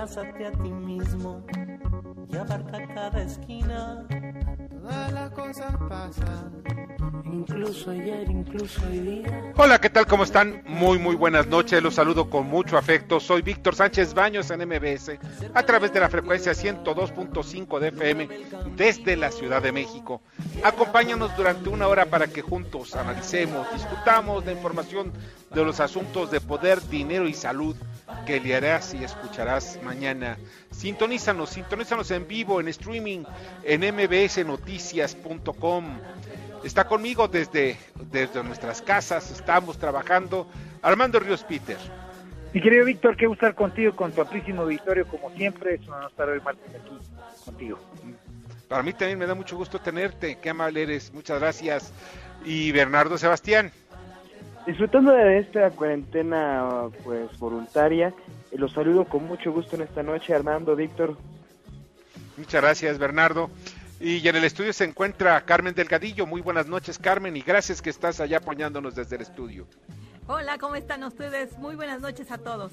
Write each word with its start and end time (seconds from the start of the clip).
Abrázate 0.00 0.46
a 0.46 0.52
ti 0.52 0.70
mismo 0.72 1.44
y 2.32 2.34
abarca 2.34 2.88
cada 2.94 3.22
esquina. 3.22 4.06
Todas 4.90 5.12
las 5.12 5.30
cosas 5.30 5.72
pasan, 5.88 6.62
Incluso 7.24 7.92
ayer, 7.92 8.28
incluso 8.28 8.82
hoy 8.88 8.98
día. 8.98 9.52
Hola, 9.56 9.80
¿qué 9.80 9.88
tal? 9.88 10.04
¿Cómo 10.04 10.24
están? 10.24 10.64
Muy, 10.66 10.98
muy 10.98 11.14
buenas 11.14 11.46
noches. 11.46 11.80
Los 11.80 11.94
saludo 11.94 12.28
con 12.28 12.48
mucho 12.48 12.76
afecto. 12.76 13.20
Soy 13.20 13.42
Víctor 13.42 13.76
Sánchez 13.76 14.14
Baños 14.14 14.50
en 14.50 14.66
MBS, 14.68 15.12
a 15.54 15.62
través 15.62 15.92
de 15.92 16.00
la 16.00 16.08
frecuencia 16.08 16.52
102.5 16.52 17.78
de 17.78 17.88
FM 17.88 18.28
desde 18.74 19.16
la 19.16 19.30
Ciudad 19.30 19.62
de 19.62 19.70
México. 19.70 20.22
Acompáñanos 20.64 21.36
durante 21.36 21.68
una 21.68 21.86
hora 21.86 22.06
para 22.06 22.26
que 22.26 22.42
juntos 22.42 22.96
analicemos, 22.96 23.72
discutamos 23.72 24.44
la 24.44 24.52
información 24.52 25.12
de 25.54 25.64
los 25.64 25.78
asuntos 25.78 26.32
de 26.32 26.40
poder, 26.40 26.82
dinero 26.88 27.28
y 27.28 27.34
salud 27.34 27.76
que 28.26 28.40
leerás 28.40 28.92
y 28.94 29.04
escucharás 29.04 29.78
mañana. 29.84 30.36
Sintonízanos, 30.70 31.50
sintonízanos 31.50 32.10
en 32.10 32.26
vivo, 32.26 32.60
en 32.60 32.68
streaming, 32.68 33.24
en 33.64 33.80
mbsnoticias.com. 33.94 35.84
Está 36.64 36.86
conmigo 36.86 37.28
desde, 37.28 37.78
desde 38.10 38.42
nuestras 38.44 38.82
casas, 38.82 39.30
estamos 39.30 39.78
trabajando. 39.78 40.46
Armando 40.82 41.18
Ríos 41.20 41.44
Peter. 41.44 41.78
Mi 42.52 42.60
querido 42.60 42.84
Víctor, 42.84 43.16
qué 43.16 43.26
gusto 43.26 43.46
estar 43.46 43.56
contigo, 43.56 43.94
con 43.94 44.12
tu 44.12 44.20
amplísimo 44.20 44.62
auditorio, 44.62 45.06
como 45.06 45.30
siempre. 45.36 45.74
Es 45.74 45.86
un 45.86 45.94
honor 45.94 46.10
estar 46.10 46.28
hoy 46.28 46.40
martes 46.40 46.74
aquí 46.74 46.98
contigo. 47.44 47.78
Para 48.68 48.82
mí 48.82 48.92
también 48.92 49.18
me 49.18 49.26
da 49.26 49.34
mucho 49.34 49.56
gusto 49.56 49.80
tenerte, 49.80 50.38
qué 50.40 50.50
amable 50.50 50.82
eres, 50.82 51.12
muchas 51.12 51.40
gracias. 51.40 51.92
Y 52.44 52.72
Bernardo 52.72 53.18
Sebastián. 53.18 53.72
Disfrutando 54.66 55.12
de 55.12 55.38
esta 55.38 55.70
cuarentena 55.70 56.88
pues 57.02 57.38
voluntaria, 57.38 58.14
eh, 58.50 58.58
los 58.58 58.72
saludo 58.72 59.04
con 59.06 59.26
mucho 59.26 59.52
gusto 59.52 59.76
en 59.76 59.82
esta 59.82 60.02
noche, 60.02 60.34
Armando, 60.34 60.76
Víctor. 60.76 61.16
Muchas 62.36 62.62
gracias, 62.62 62.98
Bernardo. 62.98 63.50
Y 64.00 64.26
en 64.26 64.36
el 64.36 64.44
estudio 64.44 64.72
se 64.72 64.84
encuentra 64.84 65.44
Carmen 65.44 65.74
Delgadillo. 65.74 66.26
Muy 66.26 66.40
buenas 66.40 66.66
noches, 66.66 66.98
Carmen, 66.98 67.36
y 67.36 67.42
gracias 67.42 67.82
que 67.82 67.90
estás 67.90 68.20
allá 68.20 68.38
apoyándonos 68.38 68.94
desde 68.94 69.16
el 69.16 69.22
estudio. 69.22 69.66
Hola, 70.26 70.58
¿cómo 70.58 70.74
están 70.76 71.04
ustedes? 71.04 71.58
Muy 71.58 71.74
buenas 71.74 72.00
noches 72.00 72.30
a 72.30 72.38
todos. 72.38 72.72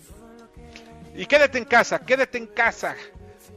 Y 1.16 1.26
quédate 1.26 1.58
en 1.58 1.66
casa, 1.66 2.00
quédate 2.00 2.38
en 2.38 2.48
casa. 2.48 2.96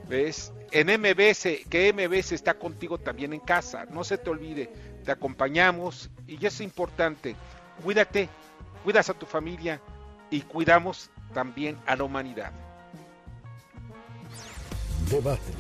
¿Ves? 0.09 0.53
En 0.73 0.87
MBS, 0.87 1.65
que 1.69 1.93
MBS 1.93 2.33
está 2.33 2.55
contigo 2.55 2.99
también 2.99 3.33
en 3.33 3.41
casa. 3.41 3.87
No 3.91 4.03
se 4.03 4.19
te 4.19 4.31
olvide, 4.31 4.73
te 5.05 5.13
acompañamos 5.13 6.11
y 6.27 6.45
es 6.45 6.61
importante. 6.61 7.37
Cuídate, 7.83 8.29
cuidas 8.85 9.09
a 9.11 9.15
tu 9.15 9.27
familia 9.27 9.81
y 10.31 10.43
cuidamos 10.43 11.11
también 11.33 11.79
a 11.87 11.97
la 11.97 12.05
humanidad. 12.05 12.53
Debate. 15.11 15.53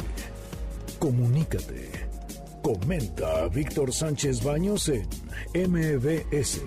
Comunícate. 0.99 2.09
Comenta 2.63 3.45
a 3.45 3.49
Víctor 3.49 3.93
Sánchez 3.93 4.45
Baños 4.45 4.89
en 4.89 5.09
MBS, 5.55 6.61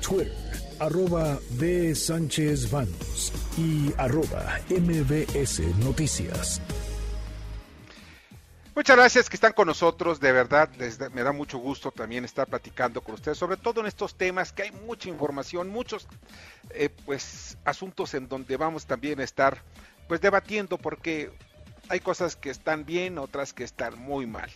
Twitter, 0.00 0.32
arroba 0.78 1.38
B. 1.50 1.94
Sánchez 1.94 2.70
Baños 2.70 3.32
y 3.58 3.92
arroba 3.98 4.58
MBS 4.70 5.60
Noticias. 5.84 6.62
Muchas 8.80 8.96
gracias 8.96 9.28
que 9.28 9.36
están 9.36 9.52
con 9.52 9.66
nosotros, 9.66 10.20
de 10.20 10.32
verdad, 10.32 10.70
les 10.78 10.98
me 11.12 11.22
da 11.22 11.32
mucho 11.32 11.58
gusto 11.58 11.90
también 11.90 12.24
estar 12.24 12.46
platicando 12.46 13.02
con 13.02 13.16
ustedes, 13.16 13.36
sobre 13.36 13.58
todo 13.58 13.82
en 13.82 13.86
estos 13.86 14.14
temas 14.14 14.54
que 14.54 14.62
hay 14.62 14.72
mucha 14.72 15.10
información, 15.10 15.68
muchos 15.68 16.08
eh, 16.70 16.88
pues 17.04 17.58
asuntos 17.66 18.14
en 18.14 18.26
donde 18.26 18.56
vamos 18.56 18.86
también 18.86 19.20
a 19.20 19.24
estar 19.24 19.62
pues 20.08 20.22
debatiendo 20.22 20.78
porque 20.78 21.30
hay 21.90 22.00
cosas 22.00 22.36
que 22.36 22.48
están 22.48 22.86
bien, 22.86 23.18
otras 23.18 23.52
que 23.52 23.64
están 23.64 23.98
muy 23.98 24.24
mal. 24.24 24.50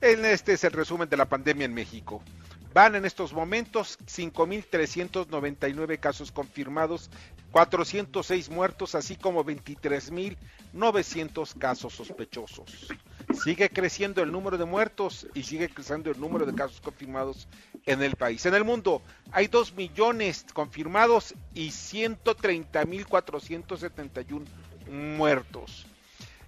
En 0.00 0.24
este 0.24 0.54
es 0.54 0.64
el 0.64 0.72
resumen 0.72 1.10
de 1.10 1.18
la 1.18 1.26
pandemia 1.26 1.66
en 1.66 1.74
México. 1.74 2.22
Van 2.72 2.94
en 2.94 3.04
estos 3.04 3.34
momentos 3.34 3.98
5.399 4.06 6.00
casos 6.00 6.32
confirmados, 6.32 7.10
406 7.52 8.48
muertos, 8.48 8.94
así 8.94 9.16
como 9.16 9.44
23.900 9.44 11.58
casos 11.58 11.92
sospechosos. 11.92 12.88
Sigue 13.34 13.70
creciendo 13.70 14.22
el 14.22 14.30
número 14.32 14.58
de 14.58 14.64
muertos 14.64 15.26
y 15.34 15.42
sigue 15.42 15.68
creciendo 15.68 16.10
el 16.10 16.18
número 16.18 16.46
de 16.46 16.54
casos 16.54 16.80
confirmados 16.80 17.46
en 17.86 18.02
el 18.02 18.16
país. 18.16 18.44
En 18.46 18.54
el 18.54 18.64
mundo 18.64 19.02
hay 19.32 19.48
2 19.48 19.74
millones 19.74 20.46
confirmados 20.52 21.34
y 21.54 21.68
130.471 21.68 24.46
muertos. 24.90 25.86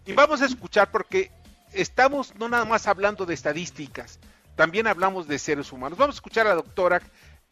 Y 0.06 0.12
vamos 0.12 0.42
a 0.42 0.46
escuchar 0.46 0.90
porque 0.90 1.30
estamos 1.72 2.34
no 2.36 2.48
nada 2.48 2.64
más 2.64 2.86
hablando 2.86 3.26
de 3.26 3.34
estadísticas, 3.34 4.18
también 4.56 4.86
hablamos 4.86 5.28
de 5.28 5.38
seres 5.38 5.72
humanos. 5.72 5.98
Vamos 5.98 6.16
a 6.16 6.18
escuchar 6.18 6.46
a 6.46 6.50
la 6.50 6.56
doctora 6.56 7.00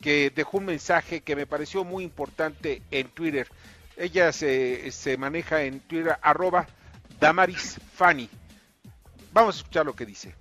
que 0.00 0.32
dejó 0.34 0.58
un 0.58 0.66
mensaje 0.66 1.20
que 1.20 1.36
me 1.36 1.46
pareció 1.46 1.84
muy 1.84 2.04
importante 2.04 2.82
en 2.90 3.08
Twitter. 3.08 3.48
Ella 3.96 4.32
se, 4.32 4.90
se 4.92 5.16
maneja 5.16 5.62
en 5.62 5.80
Twitter 5.80 6.18
arroba 6.22 6.66
Damaris 7.20 7.78
Fanny. 7.94 8.28
Vamos 9.32 9.56
a 9.56 9.58
escuchar 9.58 9.86
lo 9.86 9.94
que 9.94 10.06
dice. 10.06 10.34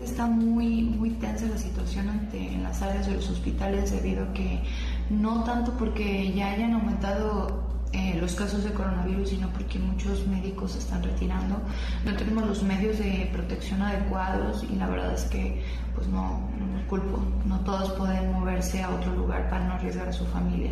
Está 0.00 0.26
muy, 0.26 0.82
muy 0.82 1.10
tensa 1.10 1.46
la 1.46 1.58
situación 1.58 2.08
ante, 2.08 2.38
en 2.38 2.62
las 2.62 2.82
áreas 2.82 3.06
de 3.06 3.14
los 3.14 3.28
hospitales 3.30 3.92
debido 3.92 4.24
a 4.24 4.32
que 4.32 4.62
no 5.10 5.44
tanto 5.44 5.72
porque 5.76 6.32
ya 6.32 6.50
hayan 6.50 6.72
aumentado 6.72 7.72
eh, 7.92 8.16
los 8.18 8.34
casos 8.34 8.64
de 8.64 8.72
coronavirus, 8.72 9.28
sino 9.28 9.52
porque 9.52 9.78
muchos 9.78 10.26
médicos 10.26 10.72
se 10.72 10.78
están 10.78 11.02
retirando. 11.02 11.60
No 12.04 12.16
tenemos 12.16 12.46
los 12.46 12.62
medios 12.62 12.98
de 12.98 13.28
protección 13.32 13.82
adecuados 13.82 14.64
y 14.64 14.76
la 14.76 14.88
verdad 14.88 15.12
es 15.12 15.24
que 15.24 15.62
pues 15.94 16.08
no, 16.08 16.50
no 16.58 16.78
los 16.78 16.86
culpo. 16.86 17.22
No 17.46 17.60
todos 17.60 17.92
pueden 17.92 18.32
moverse 18.32 18.82
a 18.82 18.90
otro 18.90 19.14
lugar 19.14 19.50
para 19.50 19.66
no 19.66 19.74
arriesgar 19.74 20.08
a 20.08 20.12
su 20.12 20.24
familia. 20.26 20.70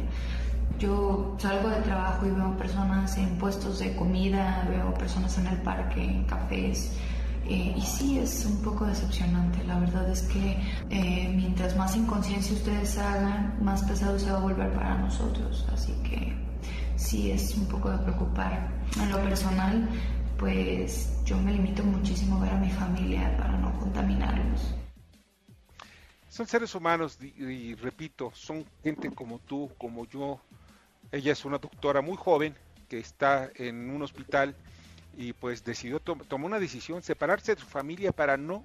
Yo 0.81 1.37
salgo 1.39 1.69
de 1.69 1.83
trabajo 1.83 2.27
y 2.27 2.31
veo 2.31 2.57
personas 2.57 3.17
en 3.19 3.37
puestos 3.37 3.81
de 3.81 3.95
comida, 3.97 4.67
veo 4.71 4.95
personas 4.95 5.37
en 5.37 5.47
el 5.49 5.59
parque, 5.59 6.03
en 6.03 6.25
cafés, 6.25 6.97
eh, 7.47 7.75
y 7.77 7.81
sí 7.83 8.19
es 8.19 8.47
un 8.47 8.63
poco 8.63 8.87
decepcionante. 8.87 9.63
La 9.65 9.79
verdad 9.79 10.09
es 10.09 10.23
que 10.23 10.57
eh, 10.89 11.33
mientras 11.37 11.77
más 11.77 11.95
inconsciencia 11.97 12.55
ustedes 12.55 12.97
hagan, 12.97 13.63
más 13.63 13.83
pesado 13.83 14.19
se 14.19 14.31
va 14.31 14.39
a 14.39 14.41
volver 14.41 14.73
para 14.73 14.97
nosotros. 14.97 15.67
Así 15.71 15.93
que 16.03 16.33
sí 16.97 17.31
es 17.31 17.55
un 17.57 17.67
poco 17.67 17.91
de 17.91 17.99
preocupar. 17.99 18.71
En 19.03 19.11
lo 19.11 19.21
personal, 19.23 19.87
pues 20.39 21.13
yo 21.27 21.37
me 21.37 21.53
limito 21.53 21.83
muchísimo 21.83 22.37
a 22.37 22.45
ver 22.45 22.55
a 22.55 22.57
mi 22.57 22.71
familia 22.71 23.37
para 23.37 23.59
no 23.59 23.79
contaminarlos. 23.79 24.75
Son 26.29 26.47
seres 26.47 26.75
humanos 26.75 27.19
y, 27.21 27.43
y 27.43 27.75
repito, 27.75 28.31
son 28.33 28.65
gente 28.83 29.11
como 29.11 29.41
tú, 29.41 29.71
como 29.77 30.07
yo. 30.07 30.41
Ella 31.13 31.33
es 31.33 31.45
una 31.45 31.59
doctora 31.59 32.01
muy 32.01 32.17
joven 32.17 32.55
que 32.89 32.99
está 32.99 33.51
en 33.55 33.91
un 33.91 34.03
hospital 34.03 34.55
y 35.17 35.33
pues 35.33 35.65
decidió, 35.65 36.01
to 36.01 36.17
tomó 36.29 36.47
una 36.47 36.61
decisión, 36.61 37.03
separarse 37.03 37.55
de 37.55 37.61
su 37.61 37.67
familia 37.67 38.13
para 38.13 38.37
no 38.37 38.65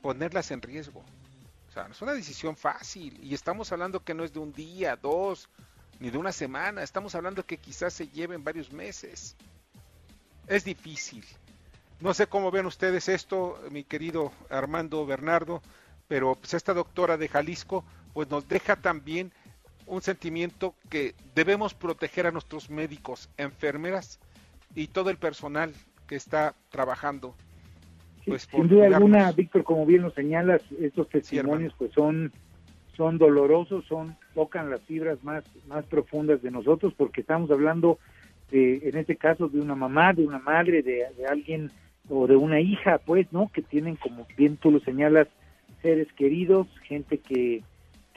ponerlas 0.00 0.50
en 0.50 0.62
riesgo. 0.62 1.04
O 1.68 1.72
sea, 1.72 1.84
no 1.84 1.92
es 1.92 2.02
una 2.02 2.14
decisión 2.14 2.56
fácil 2.56 3.18
y 3.22 3.34
estamos 3.34 3.70
hablando 3.72 4.02
que 4.02 4.14
no 4.14 4.24
es 4.24 4.32
de 4.32 4.40
un 4.40 4.52
día, 4.52 4.96
dos, 4.96 5.48
ni 6.00 6.10
de 6.10 6.18
una 6.18 6.32
semana, 6.32 6.82
estamos 6.82 7.14
hablando 7.14 7.46
que 7.46 7.58
quizás 7.58 7.92
se 7.92 8.08
lleven 8.08 8.44
varios 8.44 8.72
meses. 8.72 9.36
Es 10.46 10.64
difícil. 10.64 11.24
No 12.00 12.14
sé 12.14 12.26
cómo 12.26 12.50
ven 12.50 12.66
ustedes 12.66 13.08
esto, 13.08 13.60
mi 13.70 13.84
querido 13.84 14.32
Armando 14.50 15.04
Bernardo, 15.04 15.62
pero 16.06 16.36
pues 16.36 16.54
esta 16.54 16.72
doctora 16.72 17.16
de 17.16 17.28
Jalisco 17.28 17.84
pues 18.14 18.28
nos 18.30 18.48
deja 18.48 18.76
también 18.76 19.32
un 19.88 20.02
sentimiento 20.02 20.74
que 20.90 21.14
debemos 21.34 21.74
proteger 21.74 22.26
a 22.26 22.30
nuestros 22.30 22.70
médicos, 22.70 23.30
enfermeras 23.36 24.20
y 24.74 24.88
todo 24.88 25.10
el 25.10 25.16
personal 25.16 25.72
que 26.06 26.16
está 26.16 26.54
trabajando. 26.70 27.34
Pues, 28.26 28.48
sin 28.50 28.68
duda 28.68 28.86
alguna, 28.86 29.32
Víctor, 29.32 29.64
como 29.64 29.86
bien 29.86 30.02
lo 30.02 30.10
señalas, 30.10 30.62
estos 30.80 31.08
testimonios 31.08 31.74
pues 31.78 31.92
son 31.92 32.32
son 32.96 33.16
dolorosos, 33.16 33.84
son 33.86 34.16
tocan 34.34 34.70
las 34.70 34.80
fibras 34.82 35.22
más 35.22 35.44
más 35.66 35.84
profundas 35.86 36.42
de 36.42 36.50
nosotros 36.50 36.92
porque 36.96 37.20
estamos 37.20 37.50
hablando 37.50 37.98
de, 38.50 38.88
en 38.88 38.96
este 38.98 39.16
caso 39.16 39.48
de 39.48 39.60
una 39.60 39.74
mamá, 39.74 40.12
de 40.12 40.26
una 40.26 40.38
madre, 40.38 40.82
de, 40.82 41.06
de 41.16 41.26
alguien 41.26 41.70
o 42.08 42.26
de 42.26 42.36
una 42.36 42.60
hija, 42.60 42.98
pues, 42.98 43.32
¿no? 43.32 43.50
Que 43.52 43.62
tienen 43.62 43.96
como 43.96 44.26
bien 44.36 44.56
tú 44.56 44.70
lo 44.70 44.80
señalas 44.80 45.28
seres 45.82 46.08
queridos, 46.14 46.66
gente 46.82 47.18
que 47.18 47.62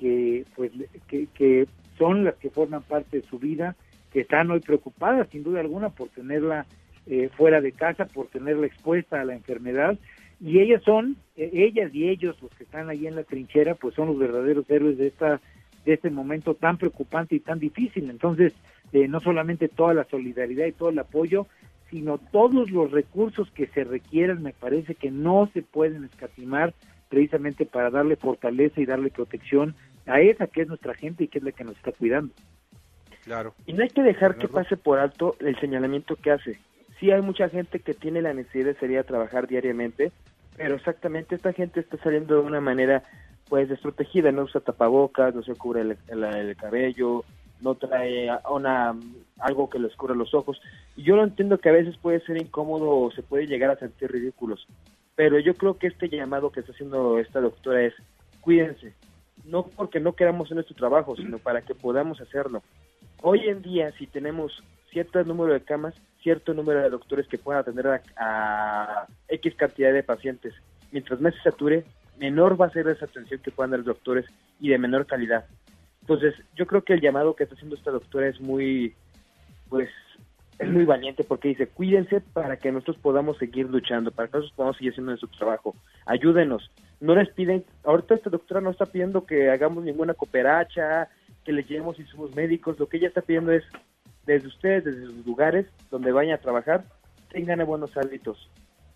que 0.01 0.45
pues 0.55 0.71
que, 1.07 1.27
que 1.27 1.67
son 1.99 2.23
las 2.23 2.35
que 2.35 2.49
forman 2.49 2.81
parte 2.81 3.21
de 3.21 3.27
su 3.27 3.37
vida, 3.37 3.75
que 4.11 4.21
están 4.21 4.49
hoy 4.49 4.59
preocupadas 4.59 5.29
sin 5.31 5.43
duda 5.43 5.59
alguna 5.59 5.89
por 5.89 6.09
tenerla 6.09 6.65
eh, 7.05 7.29
fuera 7.37 7.61
de 7.61 7.71
casa, 7.71 8.05
por 8.05 8.27
tenerla 8.27 8.65
expuesta 8.65 9.21
a 9.21 9.25
la 9.25 9.35
enfermedad 9.35 9.99
y 10.43 10.59
ellas 10.59 10.81
son 10.83 11.17
eh, 11.37 11.51
ellas 11.53 11.93
y 11.93 12.09
ellos 12.09 12.35
los 12.41 12.51
que 12.55 12.63
están 12.63 12.89
ahí 12.89 13.05
en 13.05 13.15
la 13.15 13.23
trinchera, 13.23 13.75
pues 13.75 13.93
son 13.93 14.07
los 14.07 14.17
verdaderos 14.17 14.67
héroes 14.69 14.97
de 14.97 15.07
esta 15.07 15.39
de 15.85 15.93
este 15.93 16.09
momento 16.09 16.55
tan 16.55 16.77
preocupante 16.77 17.35
y 17.35 17.39
tan 17.39 17.59
difícil. 17.59 18.09
Entonces, 18.09 18.53
eh, 18.93 19.07
no 19.07 19.19
solamente 19.19 19.67
toda 19.67 19.93
la 19.93 20.03
solidaridad 20.05 20.65
y 20.65 20.71
todo 20.73 20.89
el 20.89 20.99
apoyo, 20.99 21.47
sino 21.89 22.17
todos 22.17 22.71
los 22.71 22.91
recursos 22.91 23.51
que 23.51 23.67
se 23.67 23.83
requieran, 23.83 24.41
me 24.41 24.53
parece 24.53 24.95
que 24.95 25.11
no 25.11 25.49
se 25.53 25.61
pueden 25.61 26.03
escatimar 26.05 26.73
precisamente 27.09 27.65
para 27.65 27.89
darle 27.89 28.15
fortaleza 28.15 28.79
y 28.79 28.85
darle 28.85 29.09
protección 29.09 29.75
a 30.11 30.21
esa 30.21 30.47
que 30.47 30.61
es 30.61 30.67
nuestra 30.67 30.93
gente 30.93 31.23
y 31.23 31.27
que 31.27 31.39
es 31.39 31.43
la 31.43 31.51
que 31.51 31.63
nos 31.63 31.75
está 31.77 31.91
cuidando. 31.91 32.33
Claro. 33.23 33.53
Y 33.65 33.73
no 33.73 33.83
hay 33.83 33.89
que 33.89 34.01
dejar 34.01 34.37
que 34.37 34.47
pase 34.47 34.77
por 34.77 34.99
alto 34.99 35.35
el 35.39 35.59
señalamiento 35.59 36.15
que 36.15 36.31
hace. 36.31 36.59
Sí 36.99 37.11
hay 37.11 37.21
mucha 37.21 37.49
gente 37.49 37.79
que 37.79 37.93
tiene 37.93 38.21
la 38.21 38.33
necesidad 38.33 38.65
de 38.65 38.79
salir 38.79 38.99
a 38.99 39.03
trabajar 39.03 39.47
diariamente, 39.47 40.11
pero 40.57 40.75
exactamente 40.75 41.35
esta 41.35 41.53
gente 41.53 41.79
está 41.79 41.97
saliendo 41.97 42.35
de 42.35 42.41
una 42.41 42.61
manera 42.61 43.03
pues 43.47 43.69
desprotegida, 43.69 44.31
no 44.31 44.43
usa 44.43 44.61
tapabocas, 44.61 45.35
no 45.35 45.43
se 45.43 45.55
cubre 45.55 45.81
el, 45.81 45.97
el 46.07 46.55
cabello, 46.55 47.23
no 47.61 47.75
trae 47.75 48.29
una, 48.49 48.95
algo 49.39 49.69
que 49.69 49.79
les 49.79 49.95
cubra 49.95 50.15
los 50.15 50.33
ojos. 50.33 50.61
Y 50.95 51.03
yo 51.03 51.15
lo 51.15 51.23
entiendo 51.23 51.59
que 51.59 51.69
a 51.69 51.73
veces 51.73 51.97
puede 51.97 52.21
ser 52.21 52.41
incómodo 52.41 52.89
o 52.89 53.11
se 53.11 53.23
puede 53.23 53.47
llegar 53.47 53.71
a 53.71 53.79
sentir 53.79 54.11
ridículos, 54.11 54.67
pero 55.15 55.39
yo 55.39 55.53
creo 55.55 55.77
que 55.77 55.87
este 55.87 56.09
llamado 56.09 56.51
que 56.51 56.61
está 56.61 56.71
haciendo 56.71 57.19
esta 57.19 57.39
doctora 57.39 57.83
es 57.83 57.93
cuídense, 58.41 58.93
no 59.45 59.63
porque 59.63 59.99
no 59.99 60.13
queramos 60.13 60.47
hacer 60.47 60.55
nuestro 60.55 60.75
trabajo, 60.75 61.15
sino 61.15 61.37
para 61.37 61.61
que 61.61 61.75
podamos 61.75 62.19
hacerlo. 62.21 62.63
Hoy 63.21 63.47
en 63.47 63.61
día, 63.61 63.91
si 63.97 64.07
tenemos 64.07 64.63
cierto 64.91 65.23
número 65.23 65.53
de 65.53 65.61
camas, 65.61 65.93
cierto 66.21 66.53
número 66.53 66.81
de 66.81 66.89
doctores 66.89 67.27
que 67.27 67.37
puedan 67.37 67.61
atender 67.61 67.87
a, 67.87 68.01
a 68.17 69.07
X 69.27 69.55
cantidad 69.55 69.93
de 69.93 70.03
pacientes, 70.03 70.53
mientras 70.91 71.21
más 71.21 71.33
se 71.35 71.41
sature, 71.41 71.85
menor 72.17 72.59
va 72.59 72.67
a 72.67 72.71
ser 72.71 72.87
esa 72.87 73.05
atención 73.05 73.41
que 73.41 73.51
puedan 73.51 73.71
dar 73.71 73.79
los 73.79 73.87
doctores 73.87 74.25
y 74.59 74.69
de 74.69 74.77
menor 74.77 75.05
calidad. 75.05 75.45
Entonces, 76.01 76.35
yo 76.55 76.65
creo 76.67 76.83
que 76.83 76.93
el 76.93 77.01
llamado 77.01 77.35
que 77.35 77.43
está 77.43 77.55
haciendo 77.55 77.75
esta 77.75 77.91
doctora 77.91 78.27
es 78.27 78.39
muy, 78.41 78.95
pues, 79.69 79.89
es 80.59 80.69
muy 80.69 80.85
valiente 80.85 81.23
porque 81.23 81.49
dice, 81.49 81.67
cuídense 81.67 82.21
para 82.21 82.57
que 82.57 82.71
nosotros 82.71 82.97
podamos 82.97 83.37
seguir 83.37 83.69
luchando, 83.69 84.11
para 84.11 84.27
que 84.27 84.37
nosotros 84.37 84.55
podamos 84.55 84.77
seguir 84.77 84.91
haciendo 84.91 85.11
nuestro 85.11 85.29
trabajo. 85.29 85.75
Ayúdenos. 86.05 86.69
No 86.99 87.15
les 87.15 87.29
piden, 87.29 87.65
ahorita 87.83 88.15
esta 88.15 88.29
doctora 88.29 88.61
no 88.61 88.69
está 88.69 88.85
pidiendo 88.85 89.25
que 89.25 89.49
hagamos 89.49 89.83
ninguna 89.83 90.13
cooperacha, 90.13 91.09
que 91.43 91.51
le 91.51 91.63
llevemos 91.63 91.99
insumos 91.99 92.35
médicos, 92.35 92.79
lo 92.79 92.87
que 92.87 92.97
ella 92.97 93.07
está 93.07 93.21
pidiendo 93.21 93.51
es, 93.51 93.63
desde 94.25 94.47
ustedes, 94.47 94.85
desde 94.85 95.05
sus 95.07 95.25
lugares 95.25 95.65
donde 95.89 96.11
vayan 96.11 96.35
a 96.35 96.41
trabajar, 96.41 96.83
tengan 97.31 97.65
buenos 97.65 97.97
hábitos. 97.97 98.49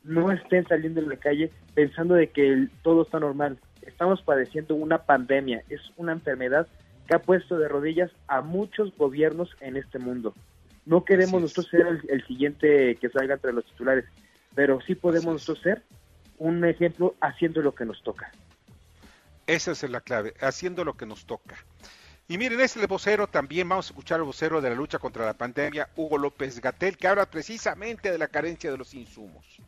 No 0.04 0.32
estén 0.32 0.68
saliendo 0.68 1.02
en 1.02 1.10
la 1.10 1.18
calle 1.18 1.50
pensando 1.74 2.14
de 2.14 2.28
que 2.28 2.68
todo 2.84 3.02
está 3.02 3.20
normal. 3.20 3.58
Estamos 3.82 4.22
padeciendo 4.22 4.76
una 4.76 5.00
pandemia, 5.00 5.64
es 5.70 5.82
una 5.98 6.12
enfermedad 6.12 6.68
que 7.08 7.16
ha 7.16 7.20
puesto 7.20 7.58
de 7.58 7.68
rodillas 7.68 8.12
a 8.28 8.42
muchos 8.42 8.96
gobiernos 8.98 9.50
en 9.62 9.78
este 9.78 9.98
mundo. 9.98 10.34
No 10.86 11.04
queremos 11.04 11.42
nosotros 11.42 11.68
ser 11.70 12.02
el, 12.08 12.28
siguiente 12.28 12.96
que 12.98 13.10
salga 13.10 13.36
entre 13.36 13.54
los 13.54 13.66
titulares, 13.66 14.06
pero 14.54 14.80
sí 14.82 14.96
podemos 14.96 15.34
nosotros 15.34 15.64
ser 15.64 15.84
un 16.38 16.64
ejemplo 16.66 17.16
haciendo 17.22 17.62
lo 17.62 17.74
que 17.74 17.86
nos 17.86 18.04
toca. 18.04 18.32
Esa 19.48 19.72
es 19.72 19.90
la 19.90 20.02
clave, 20.02 20.34
haciendo 20.40 20.84
lo 20.86 20.96
que 20.96 21.06
nos 21.06 21.26
toca. 21.26 21.56
Y 22.28 22.38
miren, 22.38 22.60
es 22.60 22.76
el 22.76 22.88
vocero 22.88 23.28
también, 23.28 23.70
vamos 23.70 23.88
a 23.88 23.90
escuchar 23.92 24.20
al 24.20 24.26
vocero 24.26 24.62
de 24.62 24.70
la 24.70 24.76
lucha 24.76 24.98
contra 24.98 25.26
la 25.26 25.36
pandemia, 25.36 25.90
Hugo 25.96 26.18
López 26.18 26.60
Gatel, 26.60 26.98
que 26.98 27.08
habla 27.08 27.30
precisamente 27.30 28.12
de 28.12 28.18
la 28.18 28.28
carencia 28.28 28.72
de 28.72 28.78
los 28.78 28.94
insumos 28.94 29.60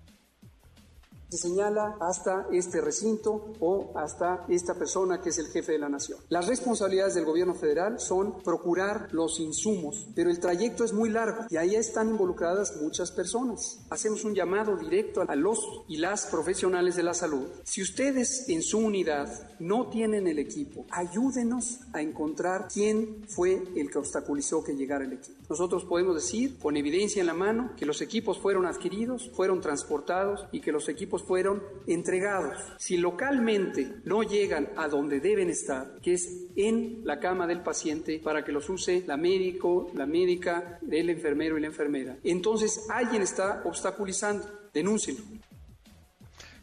se 1.29 1.37
señala 1.37 1.97
hasta 1.99 2.47
este 2.51 2.81
recinto 2.81 3.53
o 3.59 3.91
hasta 3.97 4.45
esta 4.47 4.75
persona 4.75 5.21
que 5.21 5.29
es 5.29 5.37
el 5.37 5.47
jefe 5.47 5.73
de 5.73 5.79
la 5.79 5.89
nación. 5.89 6.19
Las 6.29 6.47
responsabilidades 6.47 7.15
del 7.15 7.25
gobierno 7.25 7.53
federal 7.53 7.99
son 7.99 8.41
procurar 8.41 9.09
los 9.11 9.39
insumos, 9.39 10.07
pero 10.15 10.29
el 10.29 10.39
trayecto 10.39 10.83
es 10.83 10.93
muy 10.93 11.09
largo 11.09 11.45
y 11.49 11.57
ahí 11.57 11.75
están 11.75 12.09
involucradas 12.09 12.77
muchas 12.81 13.11
personas. 13.11 13.79
Hacemos 13.89 14.23
un 14.23 14.35
llamado 14.35 14.77
directo 14.77 15.23
a 15.27 15.35
los 15.35 15.59
y 15.87 15.97
las 15.97 16.25
profesionales 16.27 16.95
de 16.95 17.03
la 17.03 17.13
salud. 17.13 17.47
Si 17.63 17.81
ustedes 17.81 18.47
en 18.49 18.61
su 18.61 18.79
unidad 18.79 19.29
no 19.59 19.89
tienen 19.89 20.27
el 20.27 20.39
equipo, 20.39 20.85
ayúdenos 20.91 21.79
a 21.93 22.01
encontrar 22.01 22.67
quién 22.73 23.25
fue 23.27 23.63
el 23.75 23.89
que 23.89 23.97
obstaculizó 23.97 24.63
que 24.63 24.75
llegara 24.75 25.05
el 25.05 25.13
equipo. 25.13 25.36
Nosotros 25.49 25.85
podemos 25.85 26.15
decir 26.15 26.57
con 26.59 26.75
evidencia 26.75 27.21
en 27.21 27.27
la 27.27 27.33
mano 27.33 27.71
que 27.77 27.85
los 27.85 28.01
equipos 28.01 28.37
fueron 28.37 28.65
adquiridos, 28.65 29.29
fueron 29.33 29.61
transportados 29.61 30.45
y 30.51 30.59
que 30.59 30.71
los 30.71 30.89
equipos 30.89 31.23
fueron 31.23 31.63
entregados. 31.87 32.57
Si 32.77 32.97
localmente 32.97 33.95
no 34.03 34.23
llegan 34.23 34.69
a 34.75 34.87
donde 34.87 35.19
deben 35.19 35.49
estar, 35.49 35.99
que 36.01 36.13
es 36.13 36.29
en 36.55 37.01
la 37.03 37.19
cama 37.19 37.47
del 37.47 37.61
paciente 37.61 38.19
para 38.19 38.43
que 38.43 38.51
los 38.51 38.69
use 38.69 39.03
la 39.07 39.15
médico, 39.15 39.89
la 39.93 40.05
médica, 40.05 40.79
el 40.89 41.09
enfermero 41.09 41.57
y 41.57 41.61
la 41.61 41.67
enfermera, 41.67 42.17
entonces 42.23 42.87
alguien 42.89 43.21
está 43.21 43.61
obstaculizando. 43.65 44.45
Denúncienlo. 44.73 45.23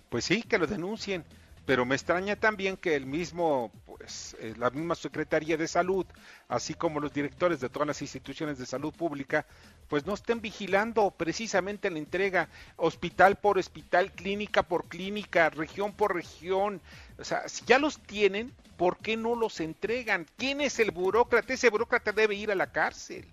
Pues 0.08 0.24
sí, 0.24 0.42
que 0.42 0.58
lo 0.58 0.66
denuncien 0.66 1.24
pero 1.66 1.86
me 1.86 1.94
extraña 1.94 2.36
también 2.36 2.76
que 2.76 2.94
el 2.94 3.06
mismo, 3.06 3.72
pues, 4.04 4.36
eh, 4.38 4.52
la 4.58 4.68
misma 4.68 4.94
Secretaría 4.94 5.56
de 5.56 5.66
Salud, 5.66 6.04
así 6.48 6.74
como 6.74 7.00
los 7.00 7.14
directores 7.14 7.58
de 7.60 7.70
todas 7.70 7.88
las 7.88 8.02
instituciones 8.02 8.58
de 8.58 8.66
salud 8.66 8.92
pública, 8.92 9.46
pues 9.88 10.04
no 10.04 10.12
estén 10.12 10.42
vigilando 10.42 11.10
precisamente 11.10 11.88
la 11.88 12.00
entrega 12.00 12.50
hospital 12.76 13.36
por 13.36 13.56
hospital, 13.56 14.12
clínica 14.12 14.62
por 14.62 14.88
clínica, 14.88 15.48
región 15.48 15.94
por 15.94 16.14
región. 16.14 16.82
O 17.18 17.24
sea, 17.24 17.48
si 17.48 17.64
ya 17.64 17.78
los 17.78 17.98
tienen, 17.98 18.52
¿por 18.76 18.98
qué 18.98 19.16
no 19.16 19.36
los 19.36 19.58
entregan? 19.60 20.26
¿Quién 20.36 20.60
es 20.60 20.78
el 20.80 20.90
burócrata? 20.90 21.54
Ese 21.54 21.70
burócrata 21.70 22.12
debe 22.12 22.34
ir 22.34 22.50
a 22.50 22.54
la 22.54 22.70
cárcel. 22.70 23.24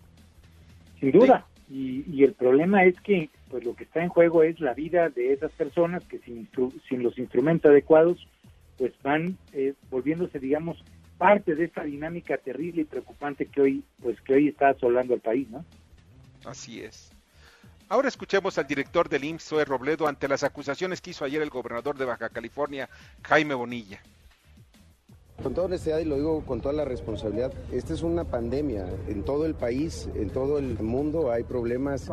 Sin 1.01 1.11
duda. 1.11 1.45
Y, 1.69 2.23
el 2.23 2.31
problema 2.33 2.85
es 2.85 2.95
que 3.01 3.29
pues 3.49 3.65
lo 3.65 3.75
que 3.75 3.83
está 3.83 4.01
en 4.01 4.07
juego 4.07 4.43
es 4.43 4.61
la 4.61 4.73
vida 4.73 5.09
de 5.09 5.33
esas 5.33 5.51
personas 5.51 6.01
que 6.05 6.19
sin, 6.19 6.47
sin 6.87 7.03
los 7.03 7.17
instrumentos 7.17 7.69
adecuados 7.71 8.25
pues 8.81 8.93
van 9.03 9.37
eh, 9.53 9.75
volviéndose 9.91 10.39
digamos 10.39 10.83
parte 11.19 11.53
de 11.53 11.65
esta 11.65 11.83
dinámica 11.83 12.35
terrible 12.39 12.81
y 12.81 12.85
preocupante 12.85 13.45
que 13.45 13.61
hoy 13.61 13.83
pues 14.01 14.19
que 14.21 14.33
hoy 14.33 14.47
está 14.47 14.69
asolando 14.69 15.13
al 15.13 15.19
país, 15.19 15.47
¿no? 15.51 15.63
Así 16.45 16.81
es. 16.81 17.11
Ahora 17.89 18.07
escuchemos 18.07 18.57
al 18.57 18.65
director 18.65 19.07
del 19.07 19.23
IMSS, 19.25 19.67
Robledo, 19.67 20.07
ante 20.07 20.27
las 20.27 20.41
acusaciones 20.41 20.99
que 20.99 21.11
hizo 21.11 21.23
ayer 21.23 21.43
el 21.43 21.51
gobernador 21.51 21.95
de 21.95 22.05
Baja 22.05 22.29
California, 22.29 22.89
Jaime 23.21 23.53
Bonilla. 23.53 24.01
Con 25.43 25.55
toda 25.55 25.65
honestidad 25.65 25.97
y 25.99 26.05
lo 26.05 26.17
digo 26.17 26.43
con 26.45 26.61
toda 26.61 26.73
la 26.73 26.85
responsabilidad, 26.85 27.51
esta 27.71 27.93
es 27.93 28.03
una 28.03 28.25
pandemia 28.25 28.85
en 29.07 29.23
todo 29.23 29.47
el 29.47 29.55
país, 29.55 30.07
en 30.13 30.29
todo 30.29 30.59
el 30.59 30.77
mundo 30.79 31.31
hay 31.31 31.43
problemas. 31.43 32.07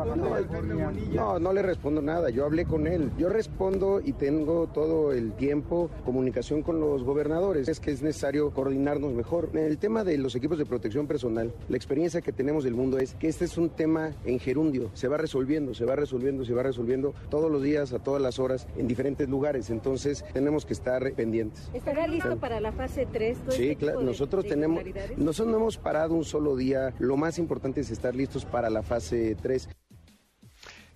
No, 1.13 1.39
no, 1.39 1.53
le 1.53 1.61
respondo 1.61 2.01
nada, 2.01 2.31
yo 2.31 2.45
hablé 2.45 2.65
con 2.65 2.87
él. 2.87 3.11
Yo 3.19 3.29
respondo 3.29 4.01
y 4.03 4.13
tengo 4.13 4.67
todo 4.67 5.13
el 5.13 5.33
tiempo 5.33 5.91
comunicación 6.05 6.63
con 6.63 6.79
los 6.79 7.03
gobernadores. 7.03 7.67
Es 7.67 7.79
que 7.79 7.91
es 7.91 8.01
necesario 8.01 8.51
coordinarnos 8.51 9.13
mejor. 9.13 9.49
En 9.53 9.59
el 9.59 9.77
tema 9.77 10.03
de 10.03 10.17
los 10.17 10.35
equipos 10.35 10.57
de 10.57 10.65
protección 10.65 11.05
personal, 11.05 11.53
la 11.67 11.77
experiencia 11.77 12.21
que 12.21 12.31
tenemos 12.31 12.63
del 12.63 12.73
mundo 12.73 12.97
es 12.97 13.13
que 13.13 13.27
este 13.27 13.45
es 13.45 13.57
un 13.59 13.69
tema 13.69 14.11
en 14.25 14.39
gerundio, 14.39 14.89
se 14.93 15.07
va 15.07 15.17
resolviendo, 15.17 15.75
se 15.75 15.85
va 15.85 15.95
resolviendo, 15.95 16.45
se 16.45 16.53
va 16.53 16.63
resolviendo 16.63 17.13
todos 17.29 17.51
los 17.51 17.61
días, 17.61 17.93
a 17.93 17.99
todas 17.99 18.21
las 18.21 18.39
horas, 18.39 18.67
en 18.75 18.87
diferentes 18.87 19.29
lugares. 19.29 19.69
Entonces 19.69 20.25
tenemos 20.33 20.65
que 20.65 20.73
estar 20.73 21.11
pendientes. 21.13 21.69
¿Estará 21.73 22.07
listo 22.07 22.37
para 22.37 22.59
la 22.59 22.71
fase 22.71 23.07
3? 23.11 23.18
Sí, 23.49 23.69
este 23.69 23.75
claro. 23.75 24.01
Nosotros 24.01 24.47
tenemos, 24.47 24.83
nosotros 25.17 25.51
no 25.51 25.57
hemos 25.57 25.77
parado 25.77 26.13
un 26.13 26.25
solo 26.25 26.55
día. 26.55 26.93
Lo 26.99 27.17
más 27.17 27.37
importante 27.37 27.81
es 27.81 27.91
estar 27.91 28.15
listos 28.15 28.45
para 28.45 28.69
la 28.69 28.81
fase 28.81 29.35
3. 29.41 29.69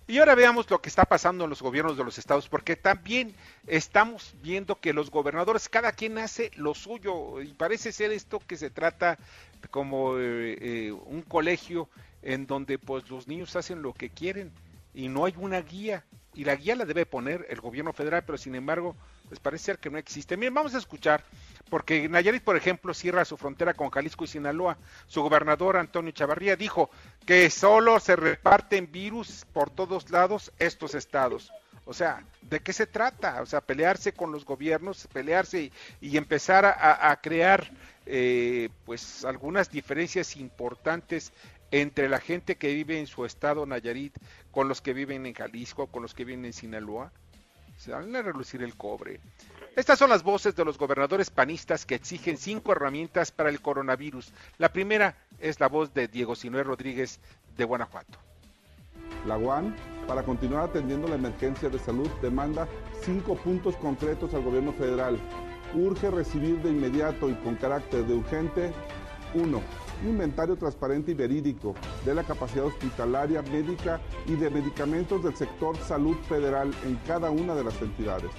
Y 0.06 0.18
ahora 0.18 0.34
veamos 0.34 0.68
lo 0.70 0.82
que 0.82 0.90
está 0.90 1.06
pasando 1.06 1.44
en 1.44 1.50
los 1.50 1.62
gobiernos 1.62 1.96
de 1.96 2.04
los 2.04 2.18
estados, 2.18 2.46
porque 2.48 2.76
también 2.76 3.34
estamos 3.66 4.34
viendo 4.42 4.78
que 4.78 4.92
los 4.92 5.10
gobernadores, 5.10 5.70
cada 5.70 5.92
quien 5.92 6.18
hace 6.18 6.50
lo 6.56 6.74
suyo, 6.74 7.40
y 7.40 7.54
parece 7.54 7.90
ser 7.90 8.12
esto 8.12 8.38
que 8.46 8.58
se 8.58 8.68
trata 8.68 9.18
como 9.70 10.18
eh, 10.18 10.58
eh, 10.60 10.92
un 10.92 11.22
colegio 11.22 11.88
en 12.20 12.46
donde 12.46 12.78
pues 12.78 13.08
los 13.08 13.28
niños 13.28 13.56
hacen 13.56 13.80
lo 13.80 13.94
que 13.94 14.10
quieren 14.10 14.52
y 14.92 15.08
no 15.08 15.24
hay 15.24 15.34
una 15.38 15.62
guía, 15.62 16.04
y 16.34 16.44
la 16.44 16.56
guía 16.56 16.76
la 16.76 16.84
debe 16.84 17.06
poner 17.06 17.46
el 17.48 17.62
gobierno 17.62 17.94
federal, 17.94 18.24
pero 18.26 18.36
sin 18.36 18.54
embargo, 18.54 18.94
pues 19.28 19.40
parece 19.40 19.64
ser 19.64 19.78
que 19.78 19.88
no 19.88 19.96
existe. 19.96 20.36
Miren, 20.36 20.52
vamos 20.52 20.74
a 20.74 20.78
escuchar 20.78 21.24
porque 21.74 22.08
Nayarit, 22.08 22.44
por 22.44 22.56
ejemplo, 22.56 22.94
cierra 22.94 23.24
su 23.24 23.36
frontera 23.36 23.74
con 23.74 23.90
Jalisco 23.90 24.22
y 24.22 24.28
Sinaloa. 24.28 24.78
Su 25.08 25.22
gobernador, 25.22 25.76
Antonio 25.76 26.12
Chavarría, 26.12 26.54
dijo 26.54 26.88
que 27.26 27.50
solo 27.50 27.98
se 27.98 28.14
reparten 28.14 28.92
virus 28.92 29.44
por 29.52 29.70
todos 29.70 30.08
lados 30.08 30.52
estos 30.60 30.94
estados. 30.94 31.50
O 31.84 31.92
sea, 31.92 32.22
¿de 32.42 32.60
qué 32.60 32.72
se 32.72 32.86
trata? 32.86 33.42
O 33.42 33.46
sea, 33.46 33.60
pelearse 33.60 34.12
con 34.12 34.30
los 34.30 34.44
gobiernos, 34.44 35.08
pelearse 35.12 35.72
y, 36.00 36.16
empezar 36.16 36.64
a, 36.64 37.20
crear 37.20 37.68
eh, 38.06 38.68
pues 38.84 39.24
algunas 39.24 39.68
diferencias 39.68 40.36
importantes 40.36 41.32
entre 41.72 42.08
la 42.08 42.20
gente 42.20 42.54
que 42.54 42.72
vive 42.72 43.00
en 43.00 43.08
su 43.08 43.24
estado 43.24 43.66
Nayarit 43.66 44.16
con 44.52 44.68
los 44.68 44.80
que 44.80 44.92
viven 44.92 45.26
en 45.26 45.34
Jalisco, 45.34 45.88
con 45.88 46.02
los 46.02 46.14
que 46.14 46.24
viven 46.24 46.44
en 46.44 46.52
Sinaloa. 46.52 47.10
Se 47.76 47.92
van 47.92 48.14
a 48.14 48.22
relucir 48.22 48.62
el 48.62 48.76
cobre. 48.76 49.20
Estas 49.76 49.98
son 49.98 50.10
las 50.10 50.22
voces 50.22 50.54
de 50.54 50.64
los 50.64 50.78
gobernadores 50.78 51.30
panistas 51.30 51.84
que 51.84 51.96
exigen 51.96 52.36
cinco 52.36 52.72
herramientas 52.72 53.32
para 53.32 53.50
el 53.50 53.60
coronavirus. 53.60 54.32
La 54.58 54.72
primera 54.72 55.16
es 55.40 55.58
la 55.58 55.68
voz 55.68 55.92
de 55.92 56.06
Diego 56.06 56.36
Sinué 56.36 56.62
Rodríguez 56.62 57.18
de 57.56 57.64
Guanajuato. 57.64 58.18
La 59.26 59.36
UAN, 59.36 59.74
para 60.06 60.22
continuar 60.22 60.68
atendiendo 60.68 61.08
la 61.08 61.14
emergencia 61.14 61.68
de 61.68 61.78
salud, 61.78 62.08
demanda 62.20 62.68
cinco 63.02 63.36
puntos 63.36 63.76
concretos 63.76 64.34
al 64.34 64.42
gobierno 64.42 64.72
federal. 64.74 65.18
Urge 65.74 66.10
recibir 66.10 66.62
de 66.62 66.70
inmediato 66.70 67.28
y 67.28 67.34
con 67.36 67.56
carácter 67.56 68.04
de 68.04 68.14
urgente, 68.14 68.72
uno, 69.34 69.60
un 69.93 69.93
inventario 70.08 70.56
transparente 70.56 71.12
y 71.12 71.14
verídico 71.14 71.74
de 72.04 72.14
la 72.14 72.24
capacidad 72.24 72.64
hospitalaria, 72.64 73.42
médica 73.42 74.00
y 74.26 74.34
de 74.34 74.50
medicamentos 74.50 75.22
del 75.22 75.36
sector 75.36 75.76
salud 75.78 76.16
federal 76.28 76.72
en 76.84 76.96
cada 77.06 77.30
una 77.30 77.54
de 77.54 77.64
las 77.64 77.80
entidades. 77.80 78.30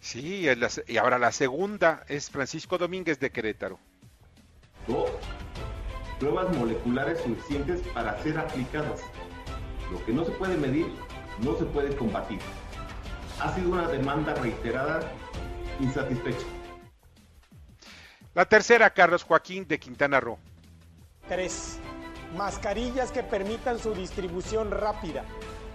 Sí, 0.00 0.46
y 0.88 0.96
ahora 0.96 1.18
la 1.18 1.30
segunda 1.30 2.04
es 2.08 2.28
Francisco 2.28 2.76
Domínguez 2.76 3.20
de 3.20 3.30
Querétaro. 3.30 3.78
Dos, 4.88 5.10
pruebas 6.18 6.56
moleculares 6.56 7.20
suficientes 7.20 7.80
para 7.94 8.20
ser 8.22 8.36
aplicadas. 8.38 9.00
Lo 9.92 10.04
que 10.04 10.12
no 10.12 10.24
se 10.24 10.32
puede 10.32 10.56
medir, 10.56 10.86
no 11.44 11.56
se 11.56 11.64
puede 11.66 11.94
combatir. 11.94 12.40
Ha 13.40 13.54
sido 13.54 13.70
una 13.70 13.88
demanda 13.88 14.34
reiterada, 14.34 15.00
insatisfecha. 15.80 16.46
La 18.34 18.46
tercera, 18.46 18.88
Carlos 18.90 19.24
Joaquín 19.24 19.68
de 19.68 19.78
Quintana 19.78 20.18
Roo. 20.18 20.38
Tres, 21.28 21.78
mascarillas 22.34 23.12
que 23.12 23.22
permitan 23.22 23.78
su 23.78 23.94
distribución 23.94 24.70
rápida, 24.70 25.22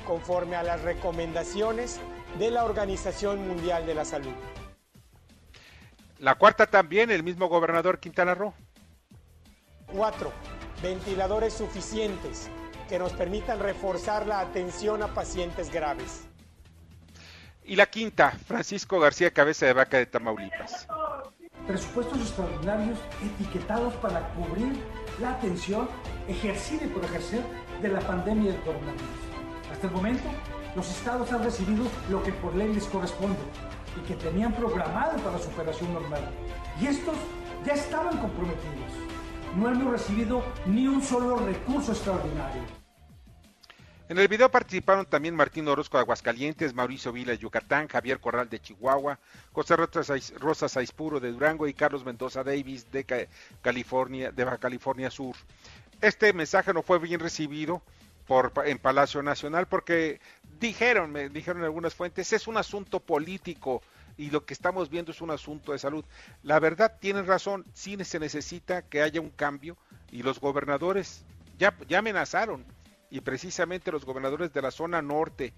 conforme 0.05 0.55
a 0.55 0.63
las 0.63 0.81
recomendaciones 0.81 1.99
de 2.39 2.49
la 2.49 2.65
Organización 2.65 3.47
Mundial 3.47 3.85
de 3.85 3.93
la 3.93 4.05
Salud. 4.05 4.33
La 6.17 6.33
cuarta 6.33 6.65
también, 6.65 7.11
el 7.11 7.21
mismo 7.21 7.47
gobernador 7.47 7.99
Quintana 7.99 8.33
Roo. 8.33 8.55
Cuatro, 9.85 10.33
ventiladores 10.81 11.53
suficientes 11.53 12.49
que 12.89 12.97
nos 12.97 13.13
permitan 13.13 13.59
reforzar 13.59 14.25
la 14.25 14.39
atención 14.39 15.03
a 15.03 15.13
pacientes 15.13 15.71
graves. 15.71 16.27
Y 17.63 17.75
la 17.75 17.85
quinta, 17.85 18.31
Francisco 18.31 18.99
García 18.99 19.31
Cabeza 19.31 19.67
de 19.67 19.73
Vaca 19.73 19.97
de 19.97 20.07
Tamaulipas. 20.07 20.87
Presupuestos 21.67 22.19
extraordinarios 22.19 22.97
etiquetados 23.21 23.93
para 23.95 24.29
cubrir 24.29 24.73
la 25.19 25.31
atención 25.31 25.89
ejercida 26.27 26.85
y 26.85 26.87
por 26.87 27.03
ejercer 27.03 27.41
de 27.81 27.89
la 27.89 27.99
pandemia 27.99 28.53
del 28.53 28.61
coronavirus. 28.61 29.27
Hasta 29.71 29.87
el 29.87 29.93
momento, 29.93 30.29
los 30.77 30.89
estados 30.89 31.31
han 31.33 31.43
recibido 31.43 31.85
lo 32.09 32.23
que 32.23 32.31
por 32.31 32.55
ley 32.55 32.73
les 32.73 32.85
corresponde 32.85 33.37
y 33.97 34.07
que 34.07 34.15
tenían 34.15 34.53
programado 34.53 35.17
para 35.17 35.39
su 35.39 35.49
operación 35.49 35.93
normal. 35.93 36.21
Y 36.79 36.87
estos 36.87 37.15
ya 37.65 37.73
estaban 37.73 38.17
comprometidos. 38.17 38.93
No 39.57 39.69
hemos 39.69 39.91
recibido 39.91 40.43
ni 40.65 40.87
un 40.87 41.01
solo 41.01 41.37
recurso 41.37 41.91
extraordinario. 41.91 42.76
En 44.09 44.17
el 44.17 44.29
video 44.29 44.49
participaron 44.49 45.05
también 45.05 45.35
Martín 45.35 45.67
Orozco 45.67 45.97
de 45.97 46.03
Aguascalientes, 46.03 46.73
Mauricio 46.73 47.11
Vila 47.11 47.33
de 47.33 47.39
Yucatán, 47.39 47.89
Javier 47.89 48.21
Corral 48.21 48.47
de 48.49 48.61
Chihuahua, 48.61 49.19
José 49.51 49.75
Rosa 49.75 50.69
Saispuro 50.69 51.19
de 51.19 51.33
Durango 51.33 51.67
y 51.67 51.73
Carlos 51.73 52.05
Mendoza 52.05 52.41
Davis 52.41 52.89
de 52.89 53.27
California, 53.61 54.31
Baja 54.33 54.59
California 54.59 55.11
Sur. 55.11 55.35
Este 55.99 56.31
mensaje 56.31 56.73
no 56.73 56.83
fue 56.83 56.99
bien 56.99 57.19
recibido 57.19 57.81
por, 58.27 58.53
en 58.63 58.77
Palacio 58.77 59.21
Nacional 59.21 59.67
porque 59.67 60.21
dijeron, 60.57 61.11
me 61.11 61.27
dijeron 61.27 61.65
algunas 61.65 61.93
fuentes, 61.93 62.31
es 62.31 62.47
un 62.47 62.55
asunto 62.55 63.01
político 63.01 63.81
y 64.15 64.29
lo 64.29 64.45
que 64.45 64.53
estamos 64.53 64.89
viendo 64.89 65.11
es 65.11 65.19
un 65.19 65.31
asunto 65.31 65.73
de 65.73 65.79
salud. 65.79 66.05
La 66.43 66.61
verdad, 66.61 66.95
tienen 67.01 67.27
razón, 67.27 67.65
sí 67.73 67.97
se 68.05 68.19
necesita 68.19 68.83
que 68.83 69.01
haya 69.01 69.19
un 69.19 69.31
cambio 69.31 69.75
y 70.13 70.23
los 70.23 70.39
gobernadores 70.39 71.25
ya 71.57 71.75
amenazaron 71.97 72.76
y 73.09 73.21
precisamente 73.21 73.91
los 73.91 74.05
gobernadores 74.05 74.53
de 74.53 74.61
la 74.61 74.71
zona 74.71 75.01
norte 75.01 75.53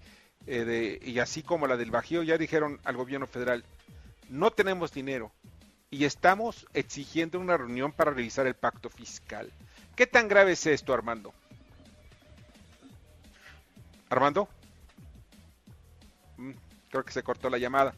eh, 0.46 0.64
de, 0.64 1.00
y 1.02 1.18
así 1.18 1.42
como 1.42 1.66
la 1.66 1.76
del 1.76 1.90
Bajío 1.90 2.22
ya 2.22 2.38
dijeron 2.38 2.80
al 2.84 2.96
gobierno 2.96 3.26
federal, 3.26 3.64
no 4.28 4.50
tenemos 4.50 4.92
dinero 4.92 5.32
y 5.90 6.04
estamos 6.04 6.66
exigiendo 6.72 7.40
una 7.40 7.56
reunión 7.56 7.92
para 7.92 8.12
revisar 8.12 8.46
el 8.46 8.54
pacto 8.54 8.88
fiscal. 8.88 9.52
¿Qué 9.96 10.06
tan 10.06 10.28
grave 10.28 10.52
es 10.52 10.64
esto, 10.66 10.94
Armando? 10.94 11.34
Armando. 14.08 14.48
Mm, 16.36 16.52
creo 16.90 17.04
que 17.04 17.12
se 17.12 17.22
cortó 17.22 17.50
la 17.50 17.58
llamada. 17.58 17.92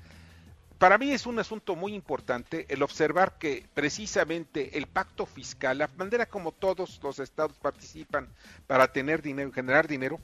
Para 0.82 0.98
mí 0.98 1.12
es 1.12 1.26
un 1.26 1.38
asunto 1.38 1.76
muy 1.76 1.94
importante 1.94 2.66
el 2.68 2.82
observar 2.82 3.38
que 3.38 3.64
precisamente 3.72 4.76
el 4.76 4.88
pacto 4.88 5.26
fiscal, 5.26 5.78
la 5.78 5.88
manera 5.96 6.26
como 6.26 6.50
todos 6.50 6.98
los 7.04 7.20
estados 7.20 7.56
participan 7.58 8.26
para 8.66 8.90
tener 8.90 9.22
dinero, 9.22 9.52
generar 9.52 9.86
dinero, 9.86 10.18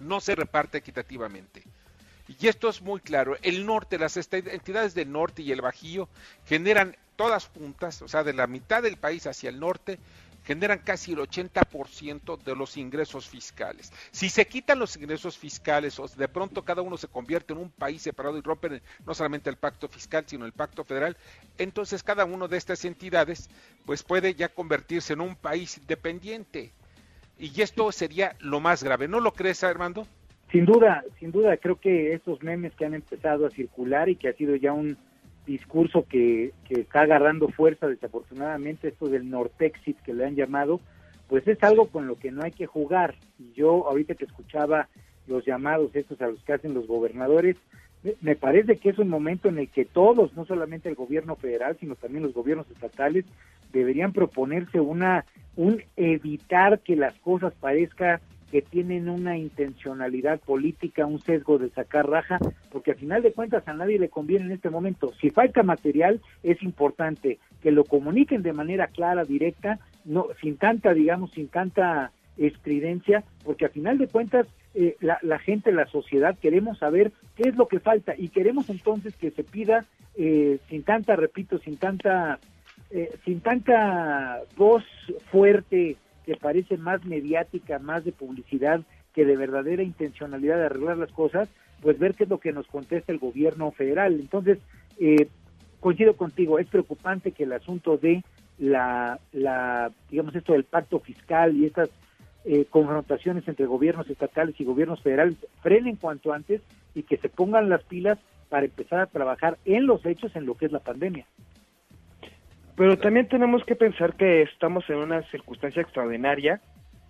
no 0.00 0.22
se 0.22 0.34
reparte 0.34 0.78
equitativamente. 0.78 1.64
Y 2.28 2.46
esto 2.46 2.70
es 2.70 2.80
muy 2.80 3.00
claro. 3.00 3.36
El 3.42 3.66
norte, 3.66 3.98
las 3.98 4.16
entidades 4.16 4.94
del 4.94 5.12
norte 5.12 5.42
y 5.42 5.52
el 5.52 5.60
Bajío 5.60 6.08
generan 6.46 6.96
todas 7.16 7.48
juntas, 7.48 8.00
o 8.00 8.08
sea, 8.08 8.24
de 8.24 8.32
la 8.32 8.46
mitad 8.46 8.82
del 8.82 8.96
país 8.96 9.26
hacia 9.26 9.50
el 9.50 9.60
norte, 9.60 9.98
generan 10.44 10.78
casi 10.78 11.12
el 11.12 11.18
80% 11.18 12.42
de 12.42 12.56
los 12.56 12.76
ingresos 12.76 13.28
fiscales. 13.28 13.92
Si 14.10 14.28
se 14.28 14.46
quitan 14.46 14.78
los 14.78 14.96
ingresos 14.96 15.38
fiscales 15.38 15.98
o 15.98 16.06
de 16.08 16.28
pronto 16.28 16.64
cada 16.64 16.82
uno 16.82 16.96
se 16.96 17.08
convierte 17.08 17.52
en 17.52 17.60
un 17.60 17.70
país 17.70 18.02
separado 18.02 18.38
y 18.38 18.40
rompen 18.40 18.82
no 19.06 19.14
solamente 19.14 19.50
el 19.50 19.56
pacto 19.56 19.88
fiscal, 19.88 20.24
sino 20.26 20.44
el 20.44 20.52
pacto 20.52 20.84
federal, 20.84 21.16
entonces 21.58 22.02
cada 22.02 22.24
una 22.24 22.48
de 22.48 22.56
estas 22.56 22.84
entidades 22.84 23.48
pues 23.84 24.02
puede 24.02 24.34
ya 24.34 24.48
convertirse 24.48 25.12
en 25.12 25.20
un 25.20 25.36
país 25.36 25.78
independiente. 25.78 26.72
Y 27.38 27.60
esto 27.60 27.90
sería 27.92 28.36
lo 28.40 28.60
más 28.60 28.84
grave. 28.84 29.08
¿No 29.08 29.20
lo 29.20 29.32
crees, 29.32 29.64
Armando? 29.64 30.06
Sin 30.52 30.66
duda, 30.66 31.02
sin 31.18 31.32
duda, 31.32 31.56
creo 31.56 31.80
que 31.80 32.12
estos 32.12 32.42
memes 32.42 32.74
que 32.74 32.84
han 32.84 32.94
empezado 32.94 33.46
a 33.46 33.50
circular 33.50 34.08
y 34.08 34.16
que 34.16 34.28
ha 34.28 34.34
sido 34.34 34.54
ya 34.54 34.72
un 34.72 34.98
discurso 35.46 36.06
que, 36.08 36.52
que 36.64 36.80
está 36.80 37.02
agarrando 37.02 37.48
fuerza 37.48 37.88
desafortunadamente, 37.88 38.88
esto 38.88 39.08
del 39.08 39.28
Nortexit 39.28 39.98
que 40.02 40.14
le 40.14 40.24
han 40.24 40.36
llamado, 40.36 40.80
pues 41.28 41.46
es 41.48 41.62
algo 41.62 41.86
con 41.88 42.06
lo 42.06 42.16
que 42.16 42.30
no 42.30 42.42
hay 42.42 42.52
que 42.52 42.66
jugar. 42.66 43.14
Y 43.38 43.52
yo 43.52 43.88
ahorita 43.88 44.14
que 44.14 44.24
escuchaba 44.24 44.88
los 45.26 45.44
llamados 45.44 45.94
estos 45.94 46.20
a 46.20 46.28
los 46.28 46.42
que 46.44 46.52
hacen 46.52 46.74
los 46.74 46.86
gobernadores, 46.86 47.56
me 48.20 48.34
parece 48.34 48.76
que 48.76 48.90
es 48.90 48.98
un 48.98 49.08
momento 49.08 49.48
en 49.48 49.58
el 49.58 49.68
que 49.68 49.84
todos, 49.84 50.34
no 50.36 50.44
solamente 50.44 50.88
el 50.88 50.96
gobierno 50.96 51.36
federal, 51.36 51.76
sino 51.78 51.94
también 51.94 52.24
los 52.24 52.34
gobiernos 52.34 52.68
estatales, 52.70 53.24
deberían 53.72 54.12
proponerse 54.12 54.80
una 54.80 55.24
un 55.54 55.82
evitar 55.96 56.80
que 56.80 56.96
las 56.96 57.14
cosas 57.18 57.52
parezcan 57.60 58.20
que 58.52 58.60
tienen 58.60 59.08
una 59.08 59.38
intencionalidad 59.38 60.38
política, 60.38 61.06
un 61.06 61.20
sesgo 61.20 61.56
de 61.56 61.70
sacar 61.70 62.06
raja, 62.06 62.38
porque 62.70 62.90
al 62.90 62.98
final 62.98 63.22
de 63.22 63.32
cuentas 63.32 63.66
a 63.66 63.72
nadie 63.72 63.98
le 63.98 64.10
conviene 64.10 64.44
en 64.44 64.52
este 64.52 64.68
momento. 64.68 65.10
Si 65.22 65.30
falta 65.30 65.62
material, 65.62 66.20
es 66.42 66.62
importante 66.62 67.38
que 67.62 67.72
lo 67.72 67.84
comuniquen 67.84 68.42
de 68.42 68.52
manera 68.52 68.88
clara, 68.88 69.24
directa, 69.24 69.78
no 70.04 70.26
sin 70.42 70.58
tanta, 70.58 70.92
digamos, 70.92 71.30
sin 71.32 71.48
tanta 71.48 72.12
estridencia, 72.36 73.24
porque 73.42 73.64
al 73.64 73.70
final 73.70 73.96
de 73.96 74.08
cuentas 74.08 74.46
eh, 74.74 74.96
la, 75.00 75.18
la, 75.22 75.38
gente, 75.38 75.72
la 75.72 75.86
sociedad, 75.86 76.36
queremos 76.38 76.76
saber 76.78 77.10
qué 77.36 77.48
es 77.48 77.56
lo 77.56 77.68
que 77.68 77.80
falta 77.80 78.14
y 78.18 78.28
queremos 78.28 78.68
entonces 78.68 79.16
que 79.16 79.30
se 79.30 79.44
pida 79.44 79.86
eh, 80.14 80.58
sin 80.68 80.82
tanta, 80.82 81.16
repito, 81.16 81.58
sin 81.58 81.78
tanta, 81.78 82.38
eh, 82.90 83.16
sin 83.24 83.40
tanta 83.40 84.42
voz 84.56 84.84
fuerte 85.30 85.96
que 86.24 86.36
parece 86.36 86.76
más 86.76 87.04
mediática, 87.04 87.78
más 87.78 88.04
de 88.04 88.12
publicidad 88.12 88.82
que 89.12 89.24
de 89.24 89.36
verdadera 89.36 89.82
intencionalidad 89.82 90.56
de 90.56 90.66
arreglar 90.66 90.96
las 90.96 91.12
cosas, 91.12 91.48
pues 91.80 91.98
ver 91.98 92.14
qué 92.14 92.24
es 92.24 92.30
lo 92.30 92.38
que 92.38 92.52
nos 92.52 92.66
contesta 92.66 93.12
el 93.12 93.18
gobierno 93.18 93.70
federal. 93.72 94.14
Entonces, 94.14 94.58
eh, 94.98 95.28
coincido 95.80 96.16
contigo, 96.16 96.58
es 96.58 96.68
preocupante 96.68 97.32
que 97.32 97.42
el 97.42 97.52
asunto 97.52 97.96
de 97.96 98.22
la, 98.58 99.18
la 99.32 99.90
digamos, 100.10 100.34
esto 100.34 100.52
del 100.52 100.64
pacto 100.64 101.00
fiscal 101.00 101.56
y 101.56 101.66
estas 101.66 101.90
eh, 102.44 102.66
confrontaciones 102.70 103.46
entre 103.46 103.66
gobiernos 103.66 104.08
estatales 104.08 104.54
y 104.58 104.64
gobiernos 104.64 105.00
federales 105.02 105.36
frenen 105.62 105.96
cuanto 105.96 106.32
antes 106.32 106.60
y 106.94 107.02
que 107.02 107.16
se 107.16 107.28
pongan 107.28 107.68
las 107.68 107.82
pilas 107.84 108.18
para 108.48 108.66
empezar 108.66 109.00
a 109.00 109.06
trabajar 109.06 109.58
en 109.64 109.86
los 109.86 110.04
hechos 110.04 110.34
en 110.36 110.46
lo 110.46 110.56
que 110.56 110.66
es 110.66 110.72
la 110.72 110.80
pandemia. 110.80 111.26
Pero 112.76 112.98
también 112.98 113.28
tenemos 113.28 113.64
que 113.64 113.76
pensar 113.76 114.14
que 114.14 114.42
estamos 114.42 114.88
en 114.88 114.96
una 114.96 115.22
circunstancia 115.30 115.82
extraordinaria 115.82 116.60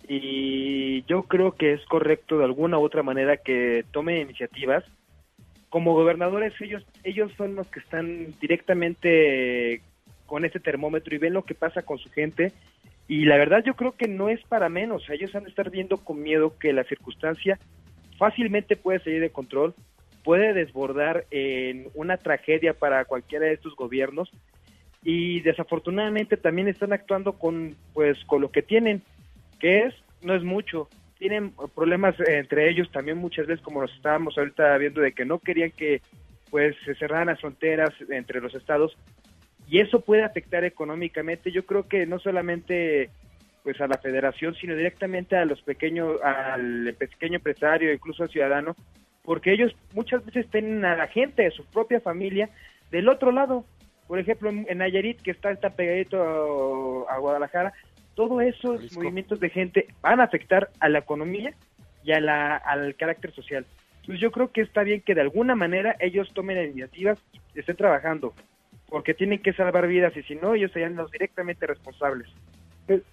y 0.08 1.04
yo 1.04 1.22
creo 1.24 1.52
que 1.52 1.72
es 1.72 1.84
correcto 1.86 2.38
de 2.38 2.44
alguna 2.44 2.78
u 2.78 2.82
otra 2.82 3.02
manera 3.02 3.36
que 3.36 3.84
tome 3.92 4.20
iniciativas. 4.20 4.84
Como 5.68 5.94
gobernadores 5.94 6.52
ellos 6.60 6.84
ellos 7.04 7.30
son 7.36 7.54
los 7.54 7.68
que 7.68 7.80
están 7.80 8.34
directamente 8.40 9.80
con 10.26 10.44
ese 10.44 10.60
termómetro 10.60 11.14
y 11.14 11.18
ven 11.18 11.34
lo 11.34 11.44
que 11.44 11.54
pasa 11.54 11.82
con 11.82 11.98
su 11.98 12.10
gente. 12.10 12.52
Y 13.06 13.24
la 13.26 13.36
verdad 13.36 13.62
yo 13.64 13.74
creo 13.74 13.92
que 13.92 14.08
no 14.08 14.28
es 14.28 14.42
para 14.44 14.68
menos, 14.68 15.08
ellos 15.10 15.34
han 15.34 15.44
de 15.44 15.50
estar 15.50 15.70
viendo 15.70 15.98
con 15.98 16.22
miedo 16.22 16.56
que 16.58 16.72
la 16.72 16.84
circunstancia 16.84 17.58
fácilmente 18.18 18.76
puede 18.76 19.00
salir 19.00 19.20
de 19.20 19.30
control, 19.30 19.74
puede 20.24 20.54
desbordar 20.54 21.26
en 21.30 21.88
una 21.94 22.16
tragedia 22.16 22.74
para 22.74 23.04
cualquiera 23.04 23.46
de 23.46 23.54
estos 23.54 23.76
gobiernos 23.76 24.30
y 25.02 25.40
desafortunadamente 25.40 26.36
también 26.36 26.68
están 26.68 26.92
actuando 26.92 27.32
con 27.34 27.76
pues 27.92 28.18
con 28.26 28.40
lo 28.40 28.50
que 28.50 28.62
tienen 28.62 29.02
que 29.58 29.84
es 29.84 29.94
no 30.22 30.34
es 30.34 30.42
mucho. 30.42 30.88
Tienen 31.18 31.52
problemas 31.74 32.14
entre 32.26 32.68
ellos 32.68 32.90
también 32.90 33.18
muchas 33.18 33.46
veces 33.46 33.64
como 33.64 33.80
nos 33.80 33.92
estábamos 33.94 34.36
ahorita 34.38 34.76
viendo 34.78 35.00
de 35.00 35.12
que 35.12 35.24
no 35.24 35.38
querían 35.38 35.70
que 35.72 36.02
pues 36.50 36.76
se 36.84 36.94
cerraran 36.94 37.28
las 37.28 37.40
fronteras 37.40 37.90
entre 38.10 38.40
los 38.40 38.54
estados. 38.54 38.96
Y 39.68 39.80
eso 39.80 40.00
puede 40.00 40.22
afectar 40.22 40.64
económicamente 40.64 41.50
yo 41.50 41.64
creo 41.66 41.88
que 41.88 42.06
no 42.06 42.18
solamente 42.18 43.10
pues 43.64 43.80
a 43.80 43.86
la 43.86 43.98
federación 43.98 44.54
sino 44.54 44.74
directamente 44.74 45.36
a 45.36 45.44
los 45.44 45.62
pequeños 45.62 46.20
al 46.22 46.94
pequeño 46.98 47.36
empresario 47.36 47.92
incluso 47.92 48.24
al 48.24 48.30
ciudadano 48.30 48.74
porque 49.22 49.52
ellos 49.52 49.72
muchas 49.94 50.24
veces 50.24 50.50
tienen 50.50 50.84
a 50.84 50.96
la 50.96 51.06
gente 51.06 51.42
de 51.42 51.52
su 51.52 51.64
propia 51.66 52.00
familia 52.00 52.50
del 52.90 53.08
otro 53.08 53.30
lado 53.30 53.64
por 54.06 54.18
ejemplo, 54.18 54.50
en, 54.50 54.78
Nayarit, 54.78 55.20
que 55.22 55.30
está, 55.30 55.50
está 55.50 55.70
pegadito 55.70 57.08
a, 57.08 57.18
Guadalajara, 57.18 57.72
todos 58.14 58.42
esos 58.42 58.94
movimientos 58.96 59.40
de 59.40 59.50
gente 59.50 59.86
van 60.02 60.20
a 60.20 60.24
afectar 60.24 60.70
a 60.80 60.88
la 60.88 60.98
economía 60.98 61.54
y 62.04 62.12
a 62.12 62.20
la, 62.20 62.56
al 62.56 62.94
carácter 62.96 63.32
social. 63.32 63.64
Entonces 64.00 64.20
yo 64.20 64.32
creo 64.32 64.50
que 64.50 64.62
está 64.62 64.82
bien 64.82 65.00
que 65.00 65.14
de 65.14 65.20
alguna 65.20 65.54
manera 65.54 65.96
ellos 66.00 66.30
tomen 66.34 66.62
iniciativas 66.62 67.18
y 67.54 67.60
estén 67.60 67.76
trabajando, 67.76 68.34
porque 68.88 69.14
tienen 69.14 69.40
que 69.40 69.52
salvar 69.52 69.86
vidas 69.86 70.16
y 70.16 70.22
si 70.24 70.34
no, 70.34 70.54
ellos 70.54 70.72
serían 70.72 70.96
los 70.96 71.10
directamente 71.10 71.66
responsables. 71.66 72.28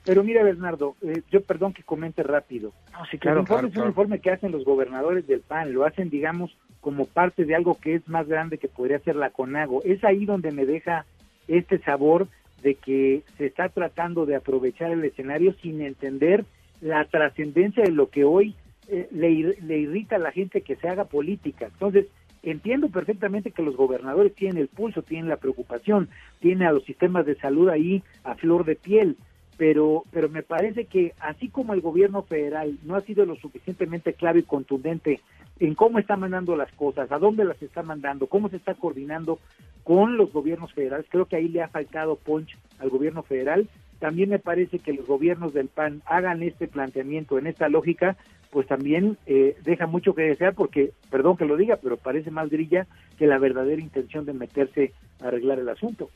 Pero, 0.04 0.24
mira, 0.24 0.44
Bernardo, 0.44 0.96
eh, 1.02 1.22
yo 1.30 1.42
perdón 1.42 1.74
que 1.74 1.84
comente 1.84 2.24
rápido. 2.24 2.74
sí, 3.12 3.20
claro, 3.20 3.38
el 3.38 3.44
informe 3.44 3.70
es 3.70 3.78
un 3.78 3.88
informe 3.88 4.20
que 4.20 4.32
hacen 4.32 4.52
los 4.52 4.66
gobernadores 4.66 5.28
del 5.28 5.42
PAN, 5.42 5.72
lo 5.74 5.86
hacen, 5.86 6.10
digamos, 6.10 6.58
como 6.82 7.06
parte 7.06 7.46
de 7.46 7.56
algo 7.56 7.78
que 7.80 7.96
es 7.96 8.08
más 8.08 8.28
grande 8.28 8.58
que 8.58 8.68
podría 8.68 9.00
ser 9.00 9.16
la 9.16 9.32
CONAGO. 9.32 9.84
Es 9.84 10.04
ahí 10.04 10.26
donde 10.26 10.52
me 10.52 10.66
deja 10.66 11.06
este 11.48 11.80
sabor 11.80 12.28
de 12.62 12.76
que 12.76 13.24
se 13.38 13.46
está 13.46 13.70
tratando 13.70 14.26
de 14.26 14.36
aprovechar 14.36 14.92
el 14.92 15.04
escenario 15.04 15.54
sin 15.62 15.82
entender 15.82 16.46
la 16.82 17.06
trascendencia 17.06 17.84
de 17.84 17.92
lo 17.92 18.10
que 18.10 18.24
hoy 18.24 18.56
eh, 18.88 19.08
le, 19.12 19.58
le 19.62 19.78
irrita 19.78 20.16
a 20.16 20.20
la 20.20 20.32
gente 20.32 20.62
que 20.62 20.76
se 20.76 20.88
haga 20.88 21.06
política. 21.06 21.66
Entonces, 21.66 22.08
entiendo 22.44 22.90
perfectamente 22.90 23.52
que 23.52 23.62
los 23.64 23.76
gobernadores 23.76 24.34
tienen 24.34 24.58
el 24.58 24.68
pulso, 24.68 25.02
tienen 25.02 25.30
la 25.30 25.38
preocupación, 25.38 26.10
tienen 26.40 26.68
a 26.68 26.72
los 26.72 26.84
sistemas 26.86 27.26
de 27.26 27.36
salud 27.36 27.70
ahí 27.70 28.04
a 28.24 28.36
flor 28.36 28.66
de 28.66 28.76
piel, 28.76 29.18
pero, 29.60 30.06
pero 30.10 30.30
me 30.30 30.42
parece 30.42 30.86
que 30.86 31.14
así 31.20 31.50
como 31.50 31.74
el 31.74 31.82
gobierno 31.82 32.24
federal 32.24 32.80
no 32.86 32.96
ha 32.96 33.02
sido 33.02 33.26
lo 33.26 33.36
suficientemente 33.36 34.14
claro 34.14 34.40
y 34.40 34.44
contundente 34.44 35.20
en 35.60 35.76
cómo 35.76 36.00
está 36.00 36.16
mandando 36.16 36.56
las 36.56 36.72
cosas, 36.72 37.12
a 37.12 37.20
dónde 37.20 37.44
las 37.44 37.62
está 37.62 37.84
mandando, 37.84 38.28
cómo 38.28 38.48
se 38.48 38.56
está 38.56 38.74
coordinando 38.76 39.38
con 39.84 40.16
los 40.16 40.32
gobiernos 40.32 40.72
federales, 40.72 41.08
creo 41.10 41.26
que 41.26 41.36
ahí 41.36 41.50
le 41.50 41.62
ha 41.62 41.68
faltado 41.68 42.16
punch 42.16 42.58
al 42.80 42.90
gobierno 42.90 43.22
federal. 43.22 43.68
También 44.00 44.30
me 44.30 44.40
parece 44.40 44.80
que 44.80 44.94
los 44.94 45.06
gobiernos 45.06 45.54
del 45.54 45.68
PAN 45.68 46.04
hagan 46.06 46.42
este 46.42 46.70
planteamiento 46.70 47.38
en 47.38 47.48
esta 47.48 47.68
lógica, 47.68 48.16
pues 48.52 48.66
también 48.66 49.18
eh, 49.26 49.58
deja 49.66 49.88
mucho 49.88 50.16
que 50.16 50.22
desear 50.22 50.54
porque, 50.54 50.94
perdón 51.12 51.36
que 51.36 51.44
lo 51.44 51.58
diga, 51.58 51.76
pero 51.84 51.98
parece 51.98 52.32
más 52.32 52.50
grilla 52.50 52.88
que 53.18 53.28
la 53.28 53.38
verdadera 53.38 53.82
intención 53.82 54.26
de 54.26 54.32
meterse 54.32 54.94
a 55.22 55.28
arreglar 55.28 55.60
el 55.60 55.68
asunto. 55.68 56.10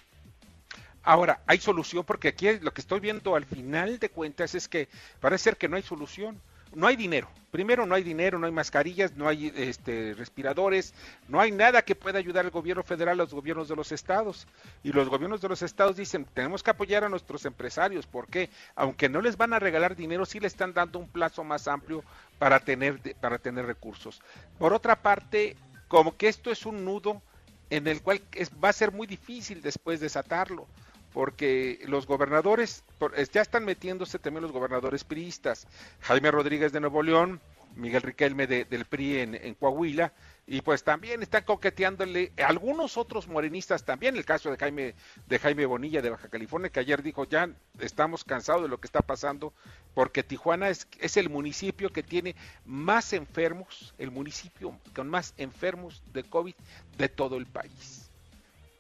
Ahora, 1.04 1.42
hay 1.48 1.60
solución 1.60 2.06
porque 2.06 2.30
aquí 2.30 2.48
lo 2.60 2.74
que 2.74 2.82
estoy 2.82 3.02
viendo 3.02 3.36
al 3.36 3.46
final 3.46 4.00
de 4.00 4.10
cuentas 4.10 4.56
es 4.56 4.70
que 4.70 4.88
parece 5.20 5.44
ser 5.44 5.58
que 5.58 5.68
no 5.68 5.76
hay 5.76 5.84
solución. 5.84 6.42
No 6.76 6.88
hay 6.88 6.96
dinero. 6.96 7.30
Primero, 7.52 7.86
no 7.86 7.94
hay 7.94 8.02
dinero, 8.02 8.40
no 8.40 8.48
hay 8.48 8.52
mascarillas, 8.52 9.16
no 9.16 9.28
hay 9.28 9.54
este, 9.56 10.16
respiradores, 10.16 10.96
no 11.28 11.40
hay 11.40 11.52
nada 11.52 11.84
que 11.84 11.94
pueda 11.94 12.18
ayudar 12.18 12.46
al 12.46 12.52
gobierno 12.52 12.82
federal 12.82 13.20
a 13.20 13.24
los 13.24 13.34
gobiernos 13.34 13.68
de 13.68 13.76
los 13.76 13.92
estados. 13.92 14.48
Y 14.84 14.92
los 14.92 15.08
gobiernos 15.08 15.42
de 15.42 15.50
los 15.50 15.62
estados 15.62 15.98
dicen, 15.98 16.26
tenemos 16.34 16.64
que 16.64 16.72
apoyar 16.72 17.04
a 17.04 17.10
nuestros 17.10 17.46
empresarios, 17.46 18.08
porque 18.08 18.50
aunque 18.76 19.08
no 19.08 19.22
les 19.22 19.38
van 19.38 19.54
a 19.54 19.60
regalar 19.60 19.96
dinero, 19.96 20.26
sí 20.26 20.40
le 20.40 20.48
están 20.48 20.74
dando 20.74 20.98
un 20.98 21.08
plazo 21.08 21.44
más 21.44 21.68
amplio 21.68 22.04
para 22.40 22.60
tener, 22.60 23.00
para 23.18 23.38
tener 23.38 23.68
recursos. 23.68 24.22
Por 24.58 24.74
otra 24.74 24.96
parte, 24.96 25.56
como 25.88 26.18
que 26.18 26.28
esto 26.28 26.50
es 26.50 26.66
un 26.66 26.84
nudo 26.84 27.22
en 27.70 27.88
el 27.88 28.02
cual 28.02 28.22
va 28.64 28.70
a 28.70 28.74
ser 28.74 28.92
muy 28.92 29.06
difícil 29.06 29.62
después 29.62 30.00
desatarlo 30.00 30.68
porque 31.14 31.80
los 31.88 32.08
gobernadores, 32.08 32.84
ya 33.32 33.42
están 33.42 33.66
metiéndose 33.66 34.20
también 34.20 34.44
los 34.44 34.52
gobernadores 34.52 35.04
priistas, 35.04 35.68
Jaime 36.02 36.32
Rodríguez 36.32 36.72
de 36.72 36.80
Nuevo 36.80 37.04
León, 37.04 37.40
Miguel 37.76 38.02
Riquelme 38.02 38.48
del 38.48 38.86
PRI 38.86 39.20
en, 39.20 39.54
Coahuila, 39.56 40.14
y 40.46 40.62
pues 40.62 40.84
también 40.84 41.24
están 41.24 41.44
coqueteándole 41.44 42.32
algunos 42.46 42.98
otros 42.98 43.28
morenistas 43.28 43.86
también, 43.86 44.16
el 44.16 44.26
caso 44.26 44.52
de 44.52 44.58
Jaime, 44.58 44.96
de 45.28 45.40
Jaime 45.40 45.66
Bonilla 45.66 46.02
de 46.02 46.10
Baja 46.10 46.28
California, 46.28 46.70
que 46.70 46.80
ayer 46.82 47.02
dijo 47.02 47.26
ya 47.26 47.50
estamos 47.80 48.24
cansados 48.24 48.64
de 48.64 48.68
lo 48.68 48.80
que 48.80 48.88
está 48.88 49.02
pasando, 49.02 49.54
porque 49.94 50.24
Tijuana 50.24 50.70
es, 50.70 50.88
es 51.00 51.18
el 51.18 51.30
municipio 51.30 51.92
que 51.92 52.04
tiene 52.04 52.36
más 52.66 53.14
enfermos, 53.14 53.94
el 53.98 54.12
municipio 54.12 54.78
con 54.94 55.10
más 55.10 55.34
enfermos 55.38 56.04
de 56.14 56.24
COVID 56.24 56.56
de 56.98 57.10
todo 57.10 57.38
el 57.38 57.46
país. 57.46 58.03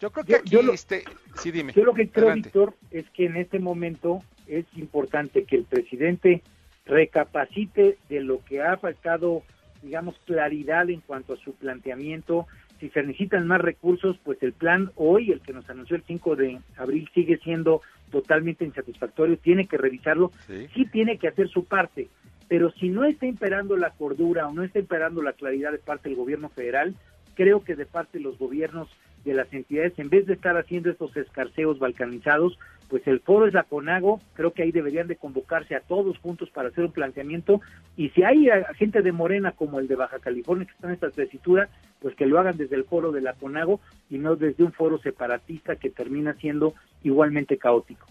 Yo 0.03 0.11
creo 0.11 0.25
que 0.25 0.35
aquí, 0.35 0.61
lo, 0.61 0.73
este, 0.73 1.05
sí, 1.35 1.49
dime. 1.49 1.71
Yo 1.71 1.85
lo 1.85 1.93
que 1.93 2.09
creo, 2.09 2.33
Víctor, 2.33 2.73
es 2.91 3.09
que 3.11 3.25
en 3.25 3.37
este 3.37 3.59
momento 3.59 4.21
es 4.47 4.65
importante 4.75 5.45
que 5.45 5.55
el 5.55 5.63
presidente 5.63 6.41
recapacite 6.85 7.97
de 8.09 8.19
lo 8.19 8.43
que 8.43 8.61
ha 8.61 8.75
faltado, 8.75 9.43
digamos, 9.81 10.19
claridad 10.25 10.89
en 10.89 10.99
cuanto 10.99 11.35
a 11.35 11.37
su 11.37 11.55
planteamiento. 11.55 12.47
Si 12.81 12.89
se 12.89 13.01
necesitan 13.01 13.47
más 13.47 13.61
recursos, 13.61 14.19
pues 14.25 14.43
el 14.43 14.51
plan 14.51 14.91
hoy, 14.95 15.31
el 15.31 15.39
que 15.39 15.53
nos 15.53 15.69
anunció 15.69 15.95
el 15.95 16.03
5 16.03 16.35
de 16.35 16.59
abril, 16.75 17.09
sigue 17.13 17.37
siendo 17.37 17.81
totalmente 18.11 18.65
insatisfactorio. 18.65 19.37
Tiene 19.37 19.67
que 19.67 19.77
revisarlo. 19.77 20.33
Sí, 20.47 20.67
sí 20.75 20.85
tiene 20.85 21.17
que 21.17 21.29
hacer 21.29 21.47
su 21.47 21.63
parte. 21.63 22.09
Pero 22.49 22.73
si 22.73 22.89
no 22.89 23.05
está 23.05 23.25
imperando 23.25 23.77
la 23.77 23.91
cordura 23.91 24.49
o 24.49 24.53
no 24.53 24.63
está 24.63 24.79
imperando 24.79 25.21
la 25.21 25.31
claridad 25.31 25.71
de 25.71 25.77
parte 25.77 26.09
del 26.09 26.17
gobierno 26.17 26.49
federal, 26.49 26.93
creo 27.35 27.63
que 27.63 27.77
de 27.77 27.85
parte 27.85 28.17
de 28.17 28.25
los 28.25 28.37
gobiernos 28.37 28.89
de 29.25 29.33
las 29.33 29.51
entidades, 29.53 29.97
en 29.97 30.09
vez 30.09 30.25
de 30.25 30.33
estar 30.33 30.57
haciendo 30.57 30.89
estos 30.89 31.15
escarceos 31.15 31.79
balcanizados, 31.79 32.57
pues 32.89 33.07
el 33.07 33.21
foro 33.21 33.47
es 33.47 33.53
la 33.53 33.63
CONAGO, 33.63 34.21
creo 34.33 34.51
que 34.51 34.63
ahí 34.63 34.71
deberían 34.71 35.07
de 35.07 35.15
convocarse 35.15 35.75
a 35.75 35.79
todos 35.79 36.17
juntos 36.19 36.49
para 36.51 36.69
hacer 36.69 36.83
un 36.83 36.91
planteamiento, 36.91 37.61
y 37.97 38.09
si 38.09 38.23
hay 38.23 38.47
gente 38.75 39.01
de 39.01 39.11
Morena 39.11 39.53
como 39.53 39.79
el 39.79 39.87
de 39.87 39.95
Baja 39.95 40.19
California 40.19 40.65
que 40.65 40.73
está 40.73 40.87
en 40.87 40.93
esta 40.93 41.09
tesitura, 41.09 41.69
pues 41.99 42.15
que 42.15 42.25
lo 42.25 42.39
hagan 42.39 42.57
desde 42.57 42.75
el 42.75 42.83
foro 42.83 43.11
de 43.11 43.21
la 43.21 43.33
CONAGO 43.33 43.79
y 44.09 44.17
no 44.17 44.35
desde 44.35 44.63
un 44.63 44.73
foro 44.73 44.97
separatista 44.99 45.77
que 45.77 45.89
termina 45.89 46.33
siendo 46.35 46.73
igualmente 47.03 47.57
caótico. 47.57 48.05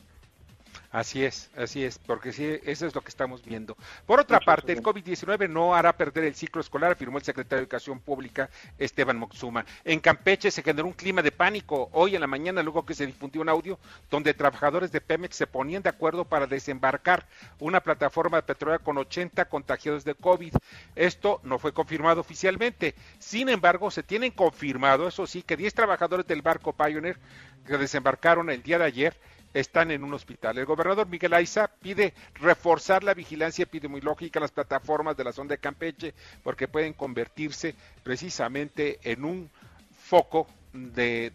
Así 0.92 1.24
es, 1.24 1.50
así 1.56 1.82
es, 1.82 1.98
porque 1.98 2.32
sí, 2.32 2.60
eso 2.64 2.86
es 2.86 2.94
lo 2.94 3.00
que 3.00 3.08
estamos 3.08 3.42
viendo. 3.42 3.78
Por 4.04 4.20
otra 4.20 4.40
parte, 4.40 4.72
el 4.72 4.82
COVID-19 4.82 5.48
no 5.48 5.74
hará 5.74 5.96
perder 5.96 6.24
el 6.24 6.34
ciclo 6.34 6.60
escolar, 6.60 6.92
afirmó 6.92 7.16
el 7.16 7.24
secretario 7.24 7.60
de 7.60 7.62
Educación 7.62 7.98
Pública, 7.98 8.50
Esteban 8.78 9.16
Moxuma. 9.16 9.64
En 9.84 10.00
Campeche 10.00 10.50
se 10.50 10.62
generó 10.62 10.86
un 10.86 10.92
clima 10.92 11.22
de 11.22 11.32
pánico 11.32 11.88
hoy 11.92 12.14
en 12.14 12.20
la 12.20 12.26
mañana, 12.26 12.62
luego 12.62 12.84
que 12.84 12.92
se 12.92 13.06
difundió 13.06 13.40
un 13.40 13.48
audio 13.48 13.78
donde 14.10 14.34
trabajadores 14.34 14.92
de 14.92 15.00
Pemex 15.00 15.34
se 15.34 15.46
ponían 15.46 15.82
de 15.82 15.88
acuerdo 15.88 16.26
para 16.26 16.46
desembarcar 16.46 17.26
una 17.58 17.80
plataforma 17.80 18.36
de 18.36 18.42
petróleo 18.42 18.80
con 18.80 18.98
80 18.98 19.46
contagiados 19.46 20.04
de 20.04 20.14
COVID. 20.14 20.52
Esto 20.94 21.40
no 21.42 21.58
fue 21.58 21.72
confirmado 21.72 22.20
oficialmente. 22.20 22.94
Sin 23.18 23.48
embargo, 23.48 23.90
se 23.90 24.02
tienen 24.02 24.30
confirmado, 24.30 25.08
eso 25.08 25.26
sí, 25.26 25.42
que 25.42 25.56
10 25.56 25.72
trabajadores 25.72 26.26
del 26.26 26.42
barco 26.42 26.74
Pioneer 26.74 27.18
que 27.66 27.78
desembarcaron 27.78 28.50
el 28.50 28.62
día 28.62 28.78
de 28.78 28.84
ayer 28.84 29.16
están 29.54 29.90
en 29.90 30.04
un 30.04 30.14
hospital. 30.14 30.58
El 30.58 30.66
gobernador 30.66 31.06
Miguel 31.08 31.34
Aiza 31.34 31.68
pide 31.68 32.14
reforzar 32.34 33.04
la 33.04 33.14
vigilancia 33.14 33.64
epidemiológica 33.64 34.38
en 34.38 34.42
las 34.42 34.52
plataformas 34.52 35.16
de 35.16 35.24
la 35.24 35.32
zona 35.32 35.50
de 35.50 35.58
Campeche 35.58 36.14
porque 36.42 36.68
pueden 36.68 36.92
convertirse 36.92 37.74
precisamente 38.02 38.98
en 39.02 39.24
un 39.24 39.50
foco 39.90 40.46
de, 40.72 41.30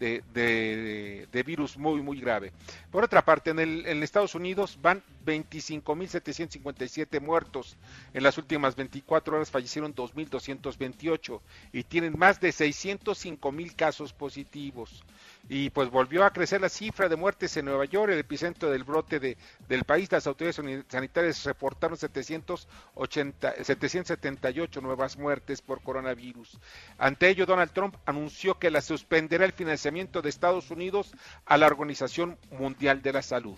de, 1.31 1.43
virus 1.43 1.77
muy, 1.77 2.01
muy 2.01 2.19
grave. 2.19 2.51
Por 2.91 3.03
otra 3.03 3.23
parte, 3.23 3.51
en, 3.51 3.59
el, 3.59 3.85
en 3.85 4.01
Estados 4.03 4.35
Unidos 4.35 4.79
van 4.81 5.03
25.757 5.25 7.21
muertos. 7.21 7.77
En 8.13 8.23
las 8.23 8.37
últimas 8.37 8.75
24 8.75 9.35
horas 9.35 9.51
fallecieron 9.51 9.93
2.228 9.93 11.39
y 11.73 11.83
tienen 11.83 12.17
más 12.17 12.39
de 12.39 12.49
605.000 12.49 13.75
casos 13.75 14.13
positivos 14.13 15.03
y 15.49 15.69
pues 15.69 15.89
volvió 15.89 16.25
a 16.25 16.31
crecer 16.31 16.61
la 16.61 16.69
cifra 16.69 17.07
de 17.07 17.15
muertes 17.15 17.55
en 17.55 17.65
Nueva 17.65 17.85
York, 17.85 18.11
el 18.11 18.19
epicentro 18.19 18.69
del 18.69 18.83
brote 18.83 19.19
de, 19.19 19.37
del 19.67 19.83
país. 19.85 20.11
Las 20.11 20.27
autoridades 20.27 20.85
sanitarias 20.89 21.43
reportaron 21.45 21.97
780, 21.97 23.63
778 23.63 24.81
nuevas 24.81 25.17
muertes 25.17 25.61
por 25.61 25.81
coronavirus. 25.81 26.59
Ante 26.97 27.29
ello, 27.29 27.45
Donald 27.45 27.71
Trump 27.71 27.95
anunció 28.05 28.59
que 28.59 28.71
la 28.71 28.81
suspenderá 29.27 29.45
el 29.45 29.51
financiamiento 29.51 30.21
de 30.21 30.29
Estados 30.29 30.71
Unidos 30.71 31.11
a 31.45 31.57
la 31.57 31.67
Organización 31.67 32.37
Mundial 32.57 33.01
de 33.01 33.11
la 33.11 33.21
Salud. 33.21 33.57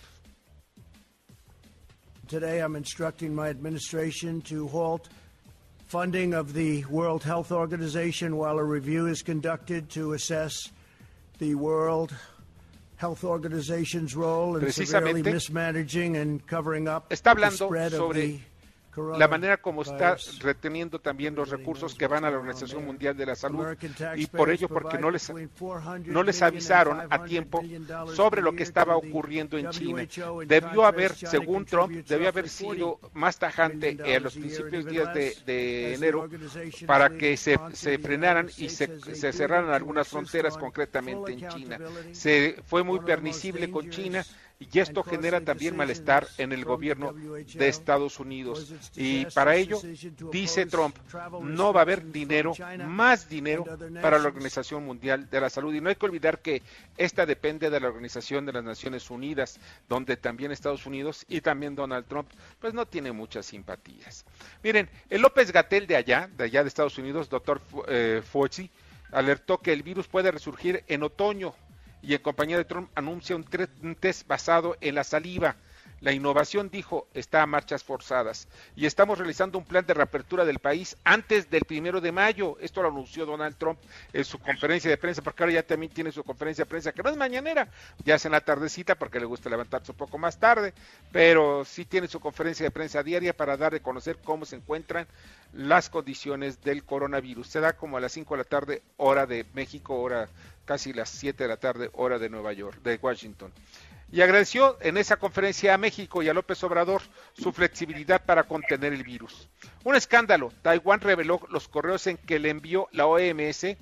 Today 2.26 2.60
I'm 2.60 2.76
instructing 2.76 3.34
my 3.34 3.48
administration 3.48 4.40
to 4.42 4.68
halt 4.68 5.08
funding 5.86 6.34
of 6.34 6.52
the 6.54 6.84
World 6.86 7.22
Health 7.24 7.52
Organization 7.52 8.36
while 8.36 8.58
a 8.58 8.64
review 8.64 9.06
is 9.06 9.22
conducted 9.22 9.88
to 9.90 10.12
assess 10.12 10.54
the 11.38 11.54
World 11.54 12.14
Health 12.96 13.24
Organization's 13.24 14.14
role 14.14 14.56
in 14.56 14.70
severely 14.72 15.22
mismanaging 15.22 16.16
and 16.16 16.44
covering 16.46 16.88
up 16.88 17.10
está 17.10 17.30
hablando 17.32 17.68
sobre 17.90 18.40
la 18.96 19.28
manera 19.28 19.56
como 19.58 19.82
está 19.82 20.16
reteniendo 20.40 20.98
también 20.98 21.34
los 21.34 21.50
recursos 21.50 21.94
que 21.94 22.06
van 22.06 22.24
a 22.24 22.30
la 22.30 22.38
Organización 22.38 22.84
Mundial 22.84 23.16
de 23.16 23.26
la 23.26 23.36
Salud 23.36 23.66
y 24.16 24.26
por 24.26 24.50
ello 24.50 24.68
porque 24.68 24.98
no 24.98 25.10
les 25.10 25.32
no 26.06 26.22
les 26.22 26.42
avisaron 26.42 27.00
a 27.08 27.24
tiempo 27.24 27.62
sobre 28.14 28.42
lo 28.42 28.52
que 28.52 28.62
estaba 28.62 28.96
ocurriendo 28.96 29.58
en 29.58 29.70
China. 29.70 30.06
Debió 30.46 30.84
haber, 30.84 31.14
según 31.14 31.64
Trump, 31.64 31.92
debió 32.06 32.28
haber 32.28 32.48
sido 32.48 32.98
más 33.14 33.38
tajante 33.38 33.96
en 34.02 34.22
los 34.22 34.34
principios 34.34 34.86
días 34.86 35.14
de, 35.14 35.94
enero 35.94 36.28
para 36.86 37.10
que 37.10 37.36
se, 37.36 37.58
se 37.72 37.98
frenaran 37.98 38.48
y 38.56 38.68
se, 38.68 39.00
se 39.14 39.32
cerraran 39.32 39.70
algunas 39.70 40.08
fronteras, 40.08 40.56
concretamente 40.56 41.32
en 41.32 41.48
China. 41.48 41.78
Se 42.12 42.56
fue 42.66 42.82
muy 42.82 43.00
permisible 43.00 43.70
con 43.70 43.88
China 43.90 44.24
y 44.60 44.78
esto 44.78 45.02
genera 45.02 45.40
también 45.40 45.74
malestar 45.74 46.28
en 46.36 46.52
el 46.52 46.66
gobierno 46.66 47.12
de 47.12 47.68
Estados 47.68 48.20
Unidos. 48.20 48.72
Y 48.94 49.24
para 49.26 49.56
ello, 49.56 49.80
dice 50.30 50.66
Trump, 50.66 50.96
no 51.42 51.72
va 51.72 51.80
a 51.80 51.82
haber 51.82 52.12
dinero, 52.12 52.52
más 52.86 53.26
dinero 53.26 53.64
para 54.02 54.18
la 54.18 54.28
Organización 54.28 54.84
Mundial 54.84 55.30
de 55.30 55.40
la 55.40 55.48
Salud. 55.48 55.74
Y 55.74 55.80
no 55.80 55.88
hay 55.88 55.94
que 55.96 56.04
olvidar 56.04 56.40
que 56.40 56.62
esta 56.98 57.24
depende 57.24 57.70
de 57.70 57.80
la 57.80 57.88
Organización 57.88 58.44
de 58.44 58.52
las 58.52 58.62
Naciones 58.62 59.10
Unidas, 59.10 59.58
donde 59.88 60.18
también 60.18 60.52
Estados 60.52 60.84
Unidos 60.84 61.24
y 61.26 61.40
también 61.40 61.74
Donald 61.74 62.06
Trump, 62.06 62.28
pues 62.58 62.74
no 62.74 62.84
tiene 62.84 63.12
muchas 63.12 63.46
simpatías. 63.46 64.26
Miren, 64.62 64.90
el 65.08 65.22
López 65.22 65.52
Gatel 65.52 65.86
de 65.86 65.96
allá, 65.96 66.28
de 66.36 66.44
allá 66.44 66.62
de 66.62 66.68
Estados 66.68 66.98
Unidos, 66.98 67.30
doctor 67.30 67.62
eh, 67.88 68.22
Fauci, 68.22 68.70
alertó 69.10 69.58
que 69.58 69.72
el 69.72 69.82
virus 69.82 70.06
puede 70.06 70.30
resurgir 70.30 70.84
en 70.86 71.02
otoño 71.02 71.54
y 72.02 72.14
en 72.14 72.22
compañía 72.22 72.56
de 72.56 72.64
Trump 72.64 72.90
anuncia 72.94 73.36
un, 73.36 73.44
test 73.44 74.26
basado 74.26 74.76
en 74.80 74.94
la 74.94 75.04
saliva. 75.04 75.56
La 76.00 76.12
innovación, 76.12 76.70
dijo, 76.70 77.08
está 77.12 77.42
a 77.42 77.46
marchas 77.46 77.84
forzadas 77.84 78.48
y 78.74 78.86
estamos 78.86 79.18
realizando 79.18 79.58
un 79.58 79.64
plan 79.64 79.84
de 79.84 79.92
reapertura 79.92 80.46
del 80.46 80.58
país 80.58 80.96
antes 81.04 81.50
del 81.50 81.64
primero 81.64 82.00
de 82.00 82.10
mayo. 82.10 82.56
Esto 82.60 82.80
lo 82.80 82.88
anunció 82.88 83.26
Donald 83.26 83.56
Trump 83.58 83.78
en 84.14 84.24
su 84.24 84.38
conferencia 84.38 84.90
de 84.90 84.96
prensa, 84.96 85.20
porque 85.20 85.42
ahora 85.42 85.54
ya 85.54 85.62
también 85.62 85.92
tiene 85.92 86.10
su 86.10 86.24
conferencia 86.24 86.64
de 86.64 86.70
prensa, 86.70 86.92
que 86.92 87.02
no 87.02 87.10
es 87.10 87.18
mañanera, 87.18 87.68
ya 88.02 88.14
es 88.14 88.24
en 88.24 88.32
la 88.32 88.40
tardecita 88.40 88.94
porque 88.94 89.20
le 89.20 89.26
gusta 89.26 89.50
levantarse 89.50 89.92
un 89.92 89.98
poco 89.98 90.16
más 90.16 90.38
tarde, 90.38 90.72
pero 91.12 91.66
sí 91.66 91.84
tiene 91.84 92.08
su 92.08 92.18
conferencia 92.18 92.64
de 92.64 92.70
prensa 92.70 93.02
diaria 93.02 93.36
para 93.36 93.58
dar 93.58 93.74
a 93.74 93.80
conocer 93.80 94.16
cómo 94.24 94.46
se 94.46 94.56
encuentran 94.56 95.06
las 95.52 95.90
condiciones 95.90 96.62
del 96.62 96.82
coronavirus. 96.84 97.46
Se 97.46 97.60
da 97.60 97.74
como 97.74 97.98
a 97.98 98.00
las 98.00 98.12
5 98.12 98.34
de 98.34 98.38
la 98.38 98.44
tarde, 98.44 98.82
hora 98.96 99.26
de 99.26 99.44
México, 99.52 100.00
hora 100.00 100.30
casi 100.64 100.92
las 100.92 101.10
7 101.10 101.42
de 101.42 101.48
la 101.48 101.56
tarde, 101.56 101.90
hora 101.92 102.18
de 102.18 102.30
Nueva 102.30 102.52
York, 102.52 102.80
de 102.82 102.98
Washington. 103.02 103.52
Y 104.12 104.22
agradeció 104.22 104.76
en 104.80 104.96
esa 104.96 105.16
conferencia 105.16 105.74
a 105.74 105.78
México 105.78 106.22
y 106.22 106.28
a 106.28 106.34
López 106.34 106.62
Obrador 106.64 107.02
su 107.32 107.52
flexibilidad 107.52 108.24
para 108.24 108.44
contener 108.44 108.92
el 108.92 109.04
virus. 109.04 109.48
Un 109.84 109.94
escándalo. 109.94 110.52
Taiwán 110.62 111.00
reveló 111.00 111.40
los 111.50 111.68
correos 111.68 112.06
en 112.06 112.16
que 112.16 112.40
le 112.40 112.50
envió 112.50 112.88
la 112.92 113.06
OMS 113.06 113.76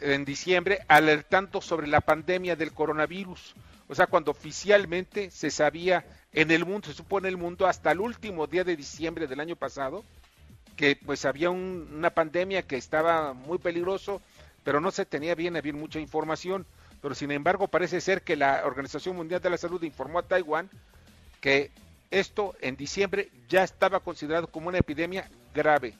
en 0.00 0.24
diciembre 0.24 0.80
alertando 0.88 1.60
sobre 1.60 1.86
la 1.86 2.00
pandemia 2.00 2.56
del 2.56 2.72
coronavirus. 2.72 3.54
O 3.88 3.94
sea, 3.94 4.06
cuando 4.06 4.32
oficialmente 4.32 5.30
se 5.30 5.50
sabía 5.50 6.04
en 6.32 6.50
el 6.50 6.64
mundo, 6.64 6.88
se 6.88 6.94
supone 6.94 7.28
el 7.28 7.36
mundo, 7.36 7.66
hasta 7.66 7.92
el 7.92 8.00
último 8.00 8.46
día 8.46 8.64
de 8.64 8.76
diciembre 8.76 9.26
del 9.26 9.40
año 9.40 9.56
pasado, 9.56 10.04
que 10.76 10.96
pues 10.96 11.24
había 11.24 11.50
una 11.50 12.10
pandemia 12.10 12.62
que 12.62 12.76
estaba 12.76 13.34
muy 13.34 13.58
peligroso 13.58 14.20
pero 14.64 14.80
no 14.80 14.90
se 14.90 15.06
tenía 15.06 15.34
bien, 15.34 15.56
había 15.56 15.72
mucha 15.72 16.00
información. 16.00 16.66
Pero 17.00 17.14
sin 17.14 17.30
embargo 17.30 17.68
parece 17.68 18.00
ser 18.00 18.22
que 18.22 18.36
la 18.36 18.62
Organización 18.64 19.16
Mundial 19.16 19.40
de 19.40 19.50
la 19.50 19.56
Salud 19.56 19.82
informó 19.82 20.18
a 20.18 20.22
Taiwán 20.22 20.68
que 21.40 21.70
esto 22.10 22.54
en 22.60 22.76
diciembre 22.76 23.30
ya 23.48 23.62
estaba 23.62 24.00
considerado 24.00 24.48
como 24.48 24.68
una 24.68 24.78
epidemia 24.78 25.30
grave. 25.54 25.94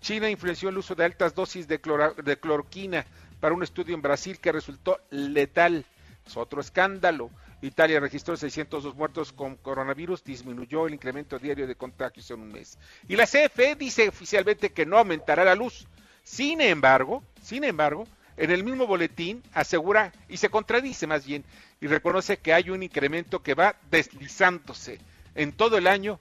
China 0.00 0.30
influenció 0.30 0.70
el 0.70 0.78
uso 0.78 0.94
de 0.94 1.04
altas 1.04 1.34
dosis 1.34 1.68
de, 1.68 1.80
de 2.24 2.38
cloroquina 2.38 3.04
para 3.40 3.54
un 3.54 3.62
estudio 3.62 3.94
en 3.94 4.02
Brasil 4.02 4.38
que 4.38 4.52
resultó 4.52 4.98
letal. 5.10 5.84
Es 6.26 6.36
otro 6.36 6.60
escándalo. 6.60 7.30
Italia 7.62 8.00
registró 8.00 8.36
602 8.36 8.94
muertos 8.94 9.32
con 9.32 9.56
coronavirus, 9.56 10.24
disminuyó 10.24 10.86
el 10.86 10.94
incremento 10.94 11.38
diario 11.38 11.66
de 11.66 11.74
contagios 11.74 12.30
en 12.30 12.40
un 12.40 12.52
mes. 12.52 12.78
Y 13.06 13.16
la 13.16 13.26
CFE 13.26 13.74
dice 13.74 14.08
oficialmente 14.08 14.70
que 14.70 14.86
no 14.86 14.96
aumentará 14.96 15.44
la 15.44 15.54
luz, 15.54 15.86
sin 16.22 16.62
embargo, 16.62 17.22
sin 17.42 17.64
embargo, 17.64 18.06
en 18.40 18.50
el 18.50 18.64
mismo 18.64 18.86
boletín 18.86 19.42
asegura 19.52 20.12
y 20.26 20.38
se 20.38 20.48
contradice 20.48 21.06
más 21.06 21.26
bien 21.26 21.44
y 21.78 21.86
reconoce 21.86 22.38
que 22.38 22.54
hay 22.54 22.70
un 22.70 22.82
incremento 22.82 23.42
que 23.42 23.52
va 23.52 23.76
deslizándose 23.90 24.98
en 25.34 25.52
todo 25.52 25.76
el 25.76 25.86
año 25.86 26.18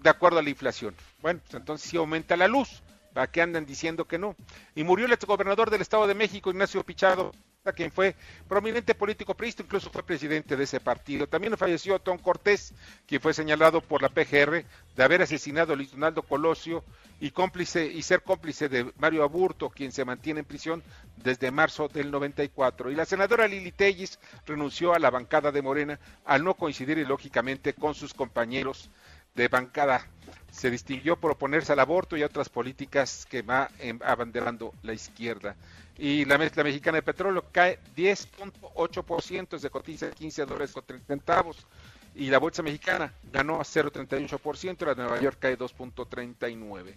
de 0.00 0.08
acuerdo 0.08 0.38
a 0.38 0.42
la 0.42 0.48
inflación. 0.48 0.94
Bueno, 1.20 1.40
pues 1.42 1.54
entonces 1.54 1.90
sí 1.90 1.98
aumenta 1.98 2.34
la 2.38 2.48
luz, 2.48 2.82
¿para 3.14 3.30
qué 3.30 3.40
andan 3.40 3.64
diciendo 3.64 4.06
que 4.06 4.18
no? 4.18 4.36
Y 4.74 4.84
murió 4.84 5.06
el 5.06 5.12
exgobernador 5.12 5.70
del 5.70 5.80
Estado 5.80 6.06
de 6.06 6.14
México, 6.14 6.50
Ignacio 6.50 6.84
Pichado, 6.84 7.32
quien 7.72 7.90
fue 7.90 8.14
prominente 8.46 8.94
político 8.94 9.34
priista, 9.34 9.62
incluso 9.62 9.88
fue 9.88 10.02
presidente 10.02 10.56
de 10.56 10.64
ese 10.64 10.80
partido. 10.80 11.26
También 11.26 11.56
falleció 11.56 11.98
Tom 11.98 12.18
Cortés, 12.18 12.74
quien 13.06 13.22
fue 13.22 13.32
señalado 13.32 13.80
por 13.80 14.02
la 14.02 14.10
PGR 14.10 14.64
de 14.96 15.02
haber 15.02 15.22
asesinado 15.22 15.72
a 15.72 15.76
Luis 15.76 15.92
Donaldo 15.92 16.22
Colosio 16.22 16.84
y 17.20 17.30
cómplice 17.30 17.86
y 17.86 18.02
ser 18.02 18.22
cómplice 18.22 18.68
de 18.68 18.92
Mario 18.98 19.22
Aburto, 19.22 19.70
quien 19.70 19.92
se 19.92 20.04
mantiene 20.04 20.40
en 20.40 20.46
prisión 20.46 20.82
desde 21.16 21.50
marzo 21.50 21.88
del 21.88 22.10
94. 22.10 22.90
Y 22.90 22.94
la 22.94 23.06
senadora 23.06 23.48
Lili 23.48 23.72
Tellis 23.72 24.18
renunció 24.44 24.92
a 24.92 24.98
la 24.98 25.10
bancada 25.10 25.50
de 25.50 25.62
Morena 25.62 25.98
al 26.26 26.44
no 26.44 26.54
coincidir 26.54 26.98
lógicamente 27.08 27.72
con 27.72 27.94
sus 27.94 28.12
compañeros 28.12 28.90
de 29.34 29.48
bancada. 29.48 30.06
Se 30.50 30.70
distinguió 30.70 31.16
por 31.16 31.32
oponerse 31.32 31.72
al 31.72 31.80
aborto 31.80 32.16
y 32.16 32.22
a 32.22 32.26
otras 32.26 32.48
políticas 32.48 33.26
que 33.28 33.42
va 33.42 33.70
abanderando 34.04 34.72
la 34.82 34.92
izquierda 34.92 35.56
y 35.96 36.24
la 36.24 36.38
mezcla 36.38 36.64
mexicana 36.64 36.96
de 36.96 37.02
petróleo 37.02 37.44
cae 37.52 37.78
10.8%, 37.96 39.58
se 39.58 39.70
cotiza 39.70 40.10
15 40.10 40.44
dólares 40.44 40.72
con 40.72 40.84
30 40.84 41.06
centavos 41.06 41.66
y 42.14 42.26
la 42.26 42.38
bolsa 42.38 42.62
mexicana 42.62 43.12
ganó 43.32 43.56
a 43.56 43.64
0.38%, 43.64 44.86
la 44.86 44.94
de 44.94 45.02
Nueva 45.02 45.20
York 45.20 45.38
cae 45.40 45.58
2.39. 45.58 46.94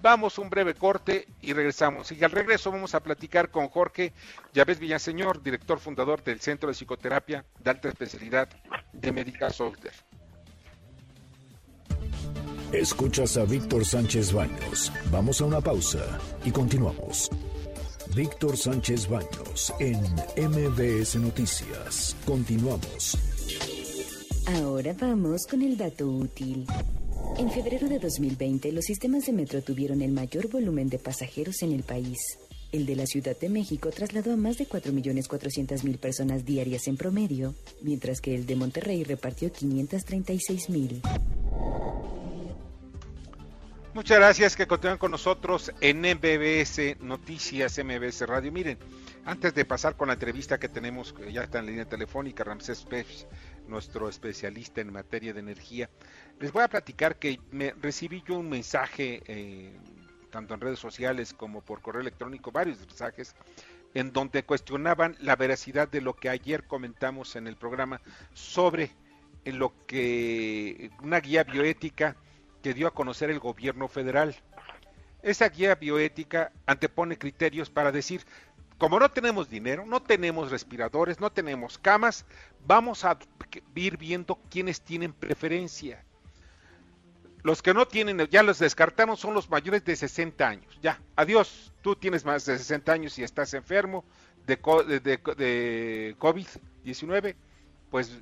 Vamos 0.00 0.38
un 0.38 0.50
breve 0.50 0.74
corte 0.74 1.28
y 1.42 1.52
regresamos. 1.52 2.10
Y 2.12 2.22
al 2.24 2.30
regreso 2.30 2.70
vamos 2.70 2.94
a 2.94 3.00
platicar 3.00 3.50
con 3.50 3.68
Jorge 3.68 4.12
Llaves 4.52 4.78
Villaseñor, 4.78 5.42
director 5.42 5.78
fundador 5.78 6.22
del 6.22 6.40
Centro 6.40 6.68
de 6.68 6.74
Psicoterapia 6.74 7.44
de 7.58 7.70
Alta 7.70 7.88
Especialidad 7.88 8.48
de 8.92 9.12
Médica 9.12 9.50
Solter. 9.50 9.92
Escuchas 12.74 13.36
a 13.36 13.44
Víctor 13.44 13.84
Sánchez 13.84 14.32
Baños. 14.32 14.92
Vamos 15.12 15.40
a 15.40 15.44
una 15.44 15.60
pausa 15.60 16.18
y 16.44 16.50
continuamos. 16.50 17.30
Víctor 18.16 18.56
Sánchez 18.56 19.08
Baños 19.08 19.72
en 19.78 20.00
MBS 20.36 21.14
Noticias. 21.20 22.16
Continuamos. 22.26 23.16
Ahora 24.56 24.92
vamos 25.00 25.46
con 25.46 25.62
el 25.62 25.76
dato 25.76 26.08
útil. 26.08 26.66
En 27.38 27.48
febrero 27.52 27.88
de 27.88 28.00
2020, 28.00 28.72
los 28.72 28.84
sistemas 28.84 29.26
de 29.26 29.32
metro 29.32 29.62
tuvieron 29.62 30.02
el 30.02 30.10
mayor 30.10 30.48
volumen 30.48 30.88
de 30.88 30.98
pasajeros 30.98 31.62
en 31.62 31.72
el 31.72 31.84
país. 31.84 32.18
El 32.72 32.86
de 32.86 32.96
la 32.96 33.06
Ciudad 33.06 33.38
de 33.38 33.48
México 33.50 33.90
trasladó 33.90 34.32
a 34.32 34.36
más 34.36 34.58
de 34.58 34.66
4.400.000 34.66 35.96
personas 35.98 36.44
diarias 36.44 36.88
en 36.88 36.96
promedio, 36.96 37.54
mientras 37.82 38.20
que 38.20 38.34
el 38.34 38.46
de 38.46 38.56
Monterrey 38.56 39.04
repartió 39.04 39.52
536.000. 39.52 41.43
Muchas 43.94 44.18
gracias 44.18 44.56
que 44.56 44.66
continúan 44.66 44.98
con 44.98 45.12
nosotros 45.12 45.72
en 45.80 46.00
MBS 46.00 47.00
Noticias, 47.00 47.78
MBS 47.78 48.26
Radio. 48.26 48.50
Miren, 48.50 48.76
antes 49.24 49.54
de 49.54 49.64
pasar 49.64 49.96
con 49.96 50.08
la 50.08 50.14
entrevista 50.14 50.58
que 50.58 50.68
tenemos, 50.68 51.14
ya 51.30 51.44
está 51.44 51.60
en 51.60 51.66
línea 51.66 51.84
telefónica, 51.84 52.42
Ramsés 52.42 52.84
Pech, 52.84 53.06
nuestro 53.68 54.08
especialista 54.08 54.80
en 54.80 54.92
materia 54.92 55.32
de 55.32 55.38
energía, 55.38 55.88
les 56.40 56.50
voy 56.50 56.64
a 56.64 56.68
platicar 56.68 57.20
que 57.20 57.38
me 57.52 57.72
recibí 57.80 58.24
yo 58.26 58.36
un 58.36 58.50
mensaje, 58.50 59.22
eh, 59.28 59.78
tanto 60.28 60.54
en 60.54 60.60
redes 60.60 60.80
sociales 60.80 61.32
como 61.32 61.60
por 61.60 61.80
correo 61.80 62.02
electrónico, 62.02 62.50
varios 62.50 62.80
mensajes, 62.80 63.36
en 63.94 64.12
donde 64.12 64.42
cuestionaban 64.42 65.14
la 65.20 65.36
veracidad 65.36 65.86
de 65.86 66.00
lo 66.00 66.14
que 66.14 66.30
ayer 66.30 66.64
comentamos 66.64 67.36
en 67.36 67.46
el 67.46 67.54
programa 67.54 68.00
sobre 68.32 68.90
lo 69.44 69.72
que 69.86 70.90
una 71.00 71.20
guía 71.20 71.44
bioética 71.44 72.16
que 72.64 72.72
dio 72.72 72.88
a 72.88 72.94
conocer 72.94 73.28
el 73.28 73.40
gobierno 73.40 73.88
federal. 73.88 74.34
Esa 75.22 75.50
guía 75.50 75.74
bioética 75.74 76.50
antepone 76.64 77.18
criterios 77.18 77.68
para 77.68 77.92
decir, 77.92 78.24
como 78.78 78.98
no 78.98 79.10
tenemos 79.10 79.50
dinero, 79.50 79.84
no 79.84 80.02
tenemos 80.02 80.50
respiradores, 80.50 81.20
no 81.20 81.30
tenemos 81.30 81.76
camas, 81.76 82.24
vamos 82.66 83.04
a 83.04 83.18
ir 83.74 83.98
viendo 83.98 84.40
quiénes 84.50 84.80
tienen 84.80 85.12
preferencia. 85.12 86.06
Los 87.42 87.60
que 87.60 87.74
no 87.74 87.86
tienen, 87.86 88.16
ya 88.28 88.42
los 88.42 88.60
descartamos, 88.60 89.20
son 89.20 89.34
los 89.34 89.50
mayores 89.50 89.84
de 89.84 89.94
60 89.94 90.48
años. 90.48 90.78
Ya, 90.80 90.98
adiós, 91.16 91.70
tú 91.82 91.94
tienes 91.94 92.24
más 92.24 92.46
de 92.46 92.56
60 92.56 92.90
años 92.90 93.18
y 93.18 93.24
estás 93.24 93.52
enfermo 93.52 94.06
de, 94.46 94.56
de 94.56 96.16
COVID-19, 96.18 97.36
pues 97.90 98.18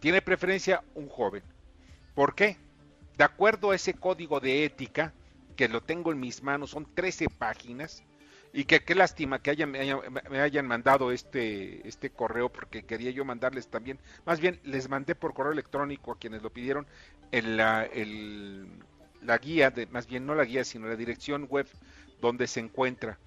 tiene 0.00 0.22
preferencia 0.22 0.82
un 0.94 1.06
joven. 1.10 1.42
¿Por 2.14 2.34
qué? 2.34 2.56
De 3.16 3.24
acuerdo 3.24 3.70
a 3.70 3.76
ese 3.76 3.94
código 3.94 4.40
de 4.40 4.64
ética, 4.64 5.12
que 5.56 5.68
lo 5.68 5.80
tengo 5.82 6.12
en 6.12 6.20
mis 6.20 6.42
manos, 6.42 6.70
son 6.70 6.86
13 6.94 7.28
páginas, 7.28 8.02
y 8.52 8.64
que 8.64 8.84
qué 8.84 8.94
lástima 8.94 9.40
que 9.40 9.50
hayan, 9.50 9.72
me, 9.72 10.40
hayan, 10.40 10.66
mandado 10.66 11.10
este, 11.10 11.86
este 11.88 12.10
correo, 12.10 12.50
porque 12.50 12.84
quería 12.84 13.10
yo 13.10 13.24
mandarles 13.24 13.66
también, 13.66 13.98
más 14.24 14.38
bien 14.38 14.60
les 14.62 14.88
mandé 14.88 15.16
por 15.16 15.34
correo 15.34 15.52
electrónico 15.52 16.12
a 16.12 16.18
quienes 16.18 16.42
lo 16.42 16.50
pidieron 16.50 16.86
en 17.32 17.56
la, 17.56 17.88
la 19.22 19.38
guía, 19.38 19.70
de, 19.70 19.86
más 19.86 20.06
bien 20.06 20.24
no 20.24 20.36
la 20.36 20.44
guía, 20.44 20.62
sino 20.64 20.86
la 20.86 20.94
dirección 20.94 21.48
web 21.48 21.66
donde 22.20 22.46
se 22.46 22.60
encuentra. 22.60 23.18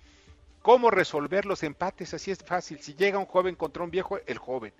¿Cómo 0.61 0.91
resolver 0.91 1.45
los 1.45 1.63
empates? 1.63 2.13
Así 2.13 2.31
es 2.31 2.39
fácil. 2.39 2.79
Si 2.79 2.93
llega 2.93 3.19
un 3.19 3.25
joven 3.25 3.55
contra 3.55 3.83
un 3.83 3.91
viejo, 3.91 4.19
el 4.25 4.37
joven. 4.37 4.73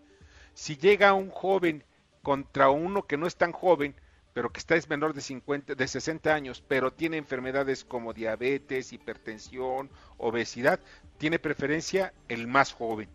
Si 0.54 0.78
llega 0.78 1.14
un 1.14 1.30
joven 1.30 1.84
contra 2.24 2.70
uno 2.70 3.04
que 3.04 3.18
no 3.18 3.28
es 3.28 3.36
tan 3.36 3.52
joven, 3.52 3.96
pero 4.38 4.52
que 4.52 4.60
está 4.60 4.76
es 4.76 4.88
menor 4.88 5.16
de 5.16 5.22
50, 5.22 5.74
de 5.74 5.88
60 5.88 6.32
años, 6.32 6.64
pero 6.68 6.94
tiene 6.94 7.18
enfermedades 7.18 7.84
como 7.84 8.14
diabetes, 8.14 8.94
hipertensión, 8.94 9.90
obesidad, 10.18 10.80
tiene 11.18 11.40
preferencia 11.40 12.14
el 12.28 12.46
más 12.46 12.72
joven. 12.72 13.10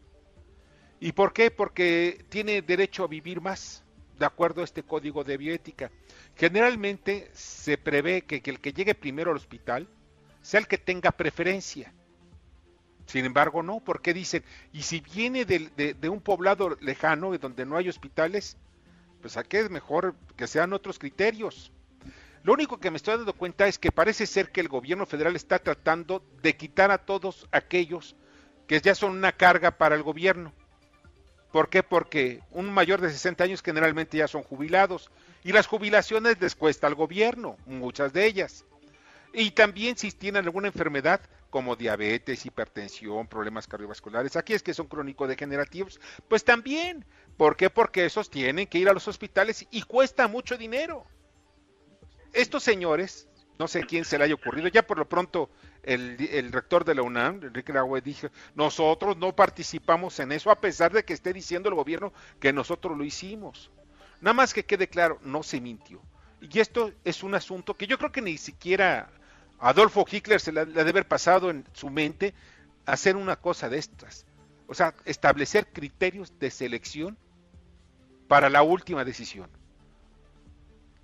¿Y 0.99 1.13
por 1.13 1.33
qué? 1.33 1.53
Porque 1.53 2.25
tiene 2.29 2.61
derecho 2.61 3.05
a 3.05 3.07
vivir 3.07 3.41
más, 3.41 3.85
de 4.19 4.27
acuerdo 4.27 4.63
a 4.63 4.65
este 4.65 4.83
código 4.83 5.23
de 5.23 5.37
bioética. 5.37 5.93
Generalmente 6.35 7.31
se 7.35 7.79
prevé 7.79 8.23
que, 8.23 8.43
el 8.45 8.59
que 8.59 8.73
llegue 8.73 8.97
primero 8.97 9.31
al 9.31 9.37
hospital 9.37 9.87
sea 10.41 10.59
el 10.59 10.67
que 10.67 10.79
tenga 10.79 11.13
preferencia. 11.13 11.95
Sin 13.07 13.25
embargo, 13.25 13.63
no, 13.63 13.79
porque 13.79 14.13
dicen, 14.13 14.43
y 14.73 14.83
si 14.83 14.99
viene 14.99 15.45
de, 15.45 15.95
de 15.95 16.09
un 16.09 16.21
poblado 16.21 16.77
lejano 16.81 17.39
donde 17.39 17.65
no 17.65 17.77
hay 17.77 17.89
hospitales, 17.89 18.57
pues 19.23 19.37
aquí 19.39 19.57
es 19.57 19.71
mejor 19.71 20.15
que 20.37 20.47
sean 20.47 20.75
otros 20.75 20.99
criterios. 20.99 21.73
Lo 22.43 22.53
único 22.53 22.79
que 22.79 22.91
me 22.91 22.97
estoy 22.97 23.17
dando 23.17 23.33
cuenta 23.33 23.69
es 23.69 23.79
que 23.79 23.93
parece 23.93 24.27
ser 24.27 24.51
que 24.51 24.61
el 24.61 24.69
gobierno 24.69 25.07
federal 25.07 25.37
está 25.37 25.61
tratando 25.61 26.25
de 26.43 26.57
quitar 26.57 26.91
a 26.91 26.99
todos 26.99 27.49
aquellos 27.53 28.17
que 28.67 28.81
ya 28.81 28.95
son 28.95 29.13
una 29.13 29.33
carga 29.33 29.71
para 29.71 29.95
el 29.95 30.03
gobierno. 30.03 30.53
¿Por 31.53 31.69
qué? 31.69 31.83
Porque 31.83 32.41
un 32.51 32.73
mayor 32.73 33.01
de 33.01 33.11
60 33.11 33.45
años 33.45 33.63
generalmente 33.63 34.17
ya 34.19 34.27
son 34.27 34.43
jubilados 34.43 35.11
y 35.45 35.53
las 35.53 35.67
jubilaciones 35.67 36.41
les 36.41 36.57
cuesta 36.57 36.89
al 36.89 36.95
gobierno, 36.95 37.57
muchas 37.67 38.13
de 38.13 38.27
ellas. 38.27 38.65
Y 39.33 39.53
también 39.53 39.97
si 39.97 40.11
tienen 40.11 40.45
alguna 40.45 40.69
enfermedad 40.69 41.21
como 41.51 41.77
diabetes, 41.77 42.47
hipertensión, 42.47 43.27
problemas 43.29 43.67
cardiovasculares, 43.67 44.37
aquí 44.37 44.55
es 44.55 44.63
que 44.63 44.75
son 44.75 44.89
crónico-degenerativos, 44.89 46.01
pues 46.27 46.45
también. 46.45 47.05
¿Por 47.37 47.57
qué? 47.57 47.71
Porque 47.71 48.05
esos 48.05 48.31
tienen 48.31 48.67
que 48.67 48.79
ir 48.79 48.89
a 48.89 48.93
los 48.93 49.09
hospitales 49.09 49.67
y 49.71 49.83
cuesta 49.83 50.29
mucho 50.29 50.57
dinero. 50.57 51.05
Estos 52.33 52.63
señores, 52.63 53.29
no 53.59 53.69
sé 53.69 53.85
quién 53.85 54.05
se 54.05 54.19
le 54.19 54.25
haya 54.25 54.35
ocurrido, 54.35 54.69
ya 54.69 54.87
por 54.87 54.99
lo 54.99 55.09
pronto 55.09 55.51
el, 55.83 56.53
rector 56.53 56.85
de 56.85 56.95
la 56.95 57.03
UNAM, 57.03 57.43
Enrique 57.43 57.73
Lagüe, 57.73 58.01
dijo, 58.01 58.29
nosotros 58.55 59.17
no 59.17 59.35
participamos 59.35 60.19
en 60.21 60.33
eso, 60.33 60.51
a 60.51 60.61
pesar 60.61 60.93
de 60.93 61.05
que 61.05 61.13
esté 61.13 61.33
diciendo 61.33 61.69
el 61.69 61.75
gobierno 61.75 62.13
que 62.41 62.53
nosotros 62.53 62.97
lo 62.97 63.05
hicimos. 63.05 63.71
Nada 64.21 64.35
más 64.35 64.55
que 64.55 64.65
quede 64.65 64.89
claro, 64.89 65.19
no 65.23 65.43
se 65.43 65.61
mintió. 65.61 66.01
Y 66.41 66.61
esto 66.61 66.93
es 67.05 67.23
un 67.23 67.35
asunto 67.35 67.75
que 67.75 67.87
yo 67.87 67.99
creo 67.99 68.13
que 68.13 68.23
ni 68.23 68.39
siquiera 68.39 69.11
Adolfo 69.59 70.05
Hitler 70.11 70.41
se 70.41 70.53
le, 70.53 70.65
debe 70.67 70.91
haber 70.91 71.07
pasado 71.07 71.51
en 71.51 71.65
su 71.73 71.89
mente 71.89 72.35
hacer 72.85 73.17
una 73.17 73.37
cosa 73.37 73.69
de 73.69 73.79
estas. 73.79 74.27
O 74.67 74.75
sea, 74.75 74.95
establecer 75.05 75.67
criterios 75.73 76.39
de 76.39 76.51
selección 76.51 77.19
para 78.29 78.49
la 78.49 78.63
última 78.63 79.05
decisión. 79.05 79.51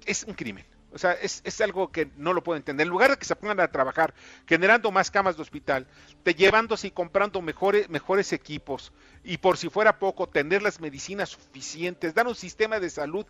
Es 0.06 0.24
un 0.24 0.34
crimen. 0.34 0.64
O 0.90 0.96
sea, 0.96 1.12
es, 1.12 1.60
algo 1.60 1.92
que 1.92 2.10
no 2.16 2.32
lo 2.32 2.42
puedo 2.42 2.56
entender. 2.56 2.86
En 2.86 2.90
lugar 2.90 3.10
de 3.10 3.18
que 3.18 3.26
se 3.26 3.36
pongan 3.36 3.60
a 3.60 3.70
trabajar 3.70 4.14
generando 4.46 4.90
más 4.90 5.10
camas 5.10 5.36
de 5.36 5.42
hospital, 5.42 5.86
te 6.22 6.34
llevándose 6.34 6.86
y 6.86 6.90
comprando 6.90 7.42
mejores, 7.42 7.90
mejores 7.90 8.32
equipos 8.32 8.92
y 9.22 9.36
por 9.36 9.58
si 9.58 9.68
fuera 9.68 9.98
poco, 9.98 10.28
tener 10.28 10.62
las 10.62 10.80
medicinas 10.80 11.28
suficientes, 11.28 12.14
dar 12.14 12.26
un 12.26 12.34
sistema 12.34 12.80
de 12.80 12.88
salud 12.88 13.26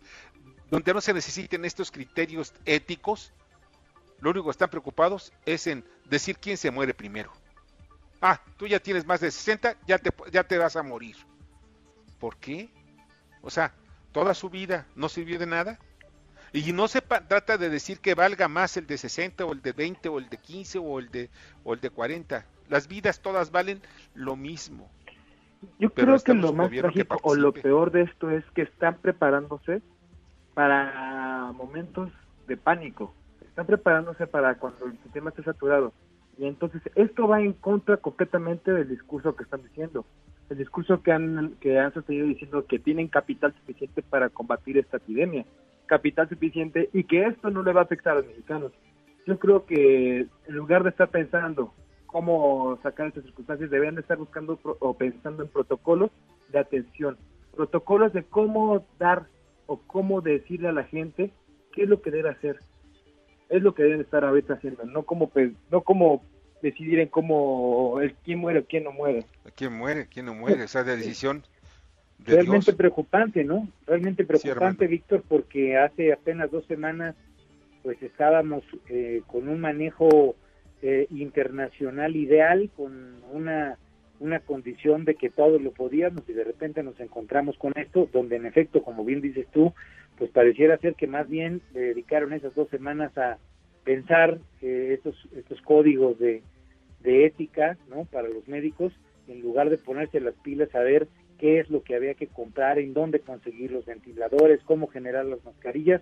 donde 0.69 0.93
no 0.93 1.01
se 1.01 1.13
necesiten 1.13 1.65
estos 1.65 1.91
criterios 1.91 2.53
éticos, 2.65 3.33
lo 4.21 4.29
único 4.29 4.45
que 4.45 4.51
están 4.51 4.69
preocupados 4.69 5.33
es 5.45 5.67
en 5.67 5.83
decir 6.05 6.37
quién 6.37 6.55
se 6.55 6.71
muere 6.71 6.93
primero. 6.93 7.33
Ah, 8.21 8.39
tú 8.57 8.67
ya 8.67 8.79
tienes 8.79 9.05
más 9.05 9.21
de 9.21 9.31
60, 9.31 9.75
ya 9.87 9.97
te, 9.97 10.11
ya 10.31 10.43
te 10.43 10.57
vas 10.57 10.75
a 10.75 10.83
morir. 10.83 11.15
¿Por 12.19 12.35
qué? 12.37 12.69
O 13.41 13.49
sea, 13.49 13.73
toda 14.11 14.33
su 14.33 14.49
vida 14.49 14.85
no 14.95 15.09
sirvió 15.09 15.39
de 15.39 15.45
nada. 15.45 15.79
Y 16.51 16.73
no 16.73 16.87
se 16.87 17.01
trata 17.01 17.57
de 17.57 17.69
decir 17.69 17.99
que 17.99 18.15
valga 18.15 18.47
más 18.47 18.75
el 18.75 18.87
de 18.87 18.97
60 18.97 19.45
o 19.45 19.53
el 19.53 19.61
de 19.61 19.71
20 19.71 20.09
o 20.09 20.17
el 20.17 20.29
de 20.29 20.37
15 20.37 20.79
o 20.79 20.99
el 20.99 21.11
de, 21.11 21.29
o 21.63 21.73
el 21.73 21.79
de 21.79 21.89
40. 21.91 22.45
Las 22.69 22.87
vidas 22.87 23.21
todas 23.21 23.51
valen 23.51 23.81
lo 24.15 24.35
mismo. 24.35 24.89
Yo 25.77 25.93
creo 25.93 26.17
que 26.19 26.33
lo 26.33 26.53
más 26.53 26.71
trágico 26.71 27.19
o 27.21 27.35
lo 27.35 27.53
peor 27.53 27.91
de 27.91 28.03
esto 28.03 28.31
es 28.31 28.43
que 28.55 28.63
están 28.63 28.97
preparándose 28.97 29.81
para 30.53 31.51
momentos 31.53 32.11
de 32.47 32.57
pánico 32.57 33.13
están 33.59 33.65
preparándose 33.67 34.25
para 34.25 34.55
cuando 34.55 34.85
el 34.85 34.97
sistema 35.03 35.31
esté 35.31 35.43
saturado. 35.43 35.91
Y 36.39 36.45
entonces 36.45 36.81
esto 36.95 37.27
va 37.27 37.41
en 37.41 37.51
contra 37.51 37.97
completamente 37.97 38.71
del 38.71 38.87
discurso 38.87 39.35
que 39.35 39.43
están 39.43 39.61
diciendo. 39.61 40.05
El 40.49 40.57
discurso 40.57 41.03
que 41.03 41.11
han, 41.11 41.55
que 41.59 41.77
han 41.77 41.93
sostenido 41.93 42.27
diciendo 42.27 42.65
que 42.65 42.79
tienen 42.79 43.09
capital 43.09 43.53
suficiente 43.59 44.01
para 44.01 44.29
combatir 44.29 44.77
esta 44.77 44.97
epidemia. 44.97 45.45
Capital 45.85 46.29
suficiente 46.29 46.89
y 46.93 47.03
que 47.03 47.25
esto 47.25 47.49
no 47.49 47.61
le 47.61 47.73
va 47.73 47.81
a 47.81 47.83
afectar 47.83 48.13
a 48.13 48.15
los 48.19 48.27
mexicanos. 48.27 48.71
Yo 49.27 49.37
creo 49.37 49.65
que 49.65 50.27
en 50.47 50.55
lugar 50.55 50.83
de 50.83 50.91
estar 50.91 51.09
pensando 51.09 51.73
cómo 52.05 52.79
sacar 52.83 53.07
estas 53.07 53.25
circunstancias, 53.25 53.69
deberían 53.69 53.95
de 53.95 54.01
estar 54.01 54.17
buscando 54.17 54.57
o 54.63 54.93
pensando 54.93 55.43
en 55.43 55.49
protocolos 55.49 56.09
de 56.53 56.59
atención. 56.59 57.17
Protocolos 57.53 58.13
de 58.13 58.23
cómo 58.23 58.85
dar 58.97 59.27
o 59.65 59.77
cómo 59.77 60.21
decirle 60.21 60.69
a 60.69 60.73
la 60.73 60.85
gente 60.85 61.33
qué 61.73 61.83
es 61.83 61.89
lo 61.89 62.01
que 62.01 62.11
debe 62.11 62.29
hacer 62.29 62.59
es 63.49 63.61
lo 63.61 63.73
que 63.73 63.83
deben 63.83 64.01
estar 64.01 64.23
ahorita 64.23 64.53
haciendo, 64.53 64.83
no 64.85 65.03
como 65.03 65.31
no 65.71 65.81
como 65.81 66.23
decidir 66.61 66.99
en 66.99 67.07
cómo 67.07 67.99
el 68.01 68.13
quién 68.15 68.39
muere 68.39 68.59
o 68.59 68.65
quién 68.65 68.83
no 68.83 68.91
muere. 68.91 69.25
¿Quién 69.55 69.73
muere? 69.73 70.07
¿Quién 70.07 70.27
no 70.27 70.35
muere? 70.35 70.63
Esa 70.63 70.83
decisión 70.83 71.43
realmente 72.25 72.73
preocupante, 72.73 73.43
¿no? 73.43 73.67
Realmente 73.87 74.25
preocupante, 74.25 74.87
Víctor, 74.87 75.23
porque 75.27 75.77
hace 75.77 76.13
apenas 76.13 76.51
dos 76.51 76.65
semanas 76.65 77.15
pues 77.83 78.01
estábamos 78.03 78.63
eh, 78.89 79.21
con 79.27 79.47
un 79.47 79.61
manejo 79.61 80.35
eh, 80.81 81.07
internacional 81.11 82.15
ideal, 82.15 82.69
con 82.75 83.23
una 83.31 83.77
una 84.19 84.39
condición 84.39 85.05
de 85.05 85.15
que 85.15 85.29
todos 85.29 85.61
lo 85.61 85.71
podíamos 85.71 86.27
y 86.27 86.33
de 86.33 86.43
repente 86.43 86.83
nos 86.83 86.99
encontramos 86.99 87.57
con 87.57 87.73
esto, 87.75 88.09
donde 88.11 88.35
en 88.35 88.45
efecto, 88.45 88.83
como 88.83 89.05
bien 89.05 89.21
dices 89.21 89.47
tú, 89.51 89.73
pues 90.17 90.29
pareciera 90.31 90.77
ser 90.77 90.95
que 90.95 91.07
más 91.07 91.29
bien 91.29 91.61
dedicaron 91.73 92.33
esas 92.33 92.53
dos 92.53 92.69
semanas 92.69 93.17
a 93.17 93.37
pensar 93.83 94.39
eh, 94.61 94.91
estos, 94.93 95.15
estos 95.35 95.61
códigos 95.61 96.19
de, 96.19 96.43
de 97.01 97.25
ética, 97.25 97.77
¿no? 97.89 98.05
Para 98.05 98.27
los 98.27 98.47
médicos, 98.47 98.93
en 99.27 99.41
lugar 99.41 99.69
de 99.69 99.77
ponerse 99.77 100.19
las 100.19 100.35
pilas 100.35 100.73
a 100.75 100.79
ver 100.79 101.07
qué 101.37 101.59
es 101.59 101.69
lo 101.69 101.83
que 101.83 101.95
había 101.95 102.15
que 102.15 102.27
comprar, 102.27 102.79
en 102.79 102.93
dónde 102.93 103.21
conseguir 103.21 103.71
los 103.71 103.85
ventiladores, 103.85 104.59
cómo 104.65 104.87
generar 104.87 105.25
las 105.25 105.43
mascarillas, 105.45 106.01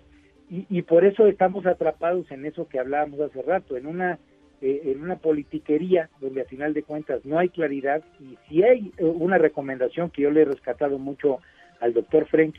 y, 0.50 0.66
y 0.68 0.82
por 0.82 1.04
eso 1.04 1.26
estamos 1.26 1.66
atrapados 1.66 2.30
en 2.32 2.44
eso 2.46 2.68
que 2.68 2.80
hablábamos 2.80 3.20
hace 3.20 3.42
rato, 3.42 3.76
en 3.76 3.86
una 3.86 4.18
eh, 4.60 4.82
en 4.86 5.02
una 5.02 5.16
politiquería 5.16 6.10
donde 6.20 6.40
a 6.40 6.44
final 6.44 6.74
de 6.74 6.82
cuentas 6.82 7.24
no 7.24 7.38
hay 7.38 7.48
claridad 7.48 8.02
y 8.18 8.36
si 8.48 8.62
hay 8.62 8.92
eh, 8.96 9.04
una 9.04 9.38
recomendación 9.38 10.10
que 10.10 10.22
yo 10.22 10.30
le 10.30 10.42
he 10.42 10.44
rescatado 10.44 10.98
mucho 10.98 11.38
al 11.80 11.94
doctor 11.94 12.26
Frenk 12.26 12.56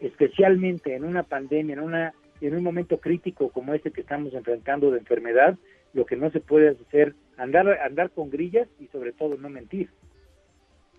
especialmente 0.00 0.94
en 0.94 1.04
una 1.04 1.22
pandemia, 1.22 1.74
en 1.74 1.80
una 1.80 2.14
en 2.40 2.54
un 2.54 2.62
momento 2.62 2.98
crítico 2.98 3.48
como 3.48 3.72
este 3.72 3.90
que 3.90 4.02
estamos 4.02 4.34
enfrentando 4.34 4.90
de 4.90 4.98
enfermedad, 4.98 5.56
lo 5.94 6.04
que 6.04 6.16
no 6.16 6.30
se 6.30 6.40
puede 6.40 6.70
hacer 6.70 7.14
andar 7.38 7.68
andar 7.80 8.10
con 8.10 8.28
grillas 8.28 8.68
y 8.78 8.88
sobre 8.88 9.12
todo 9.12 9.36
no 9.36 9.48
mentir. 9.48 9.88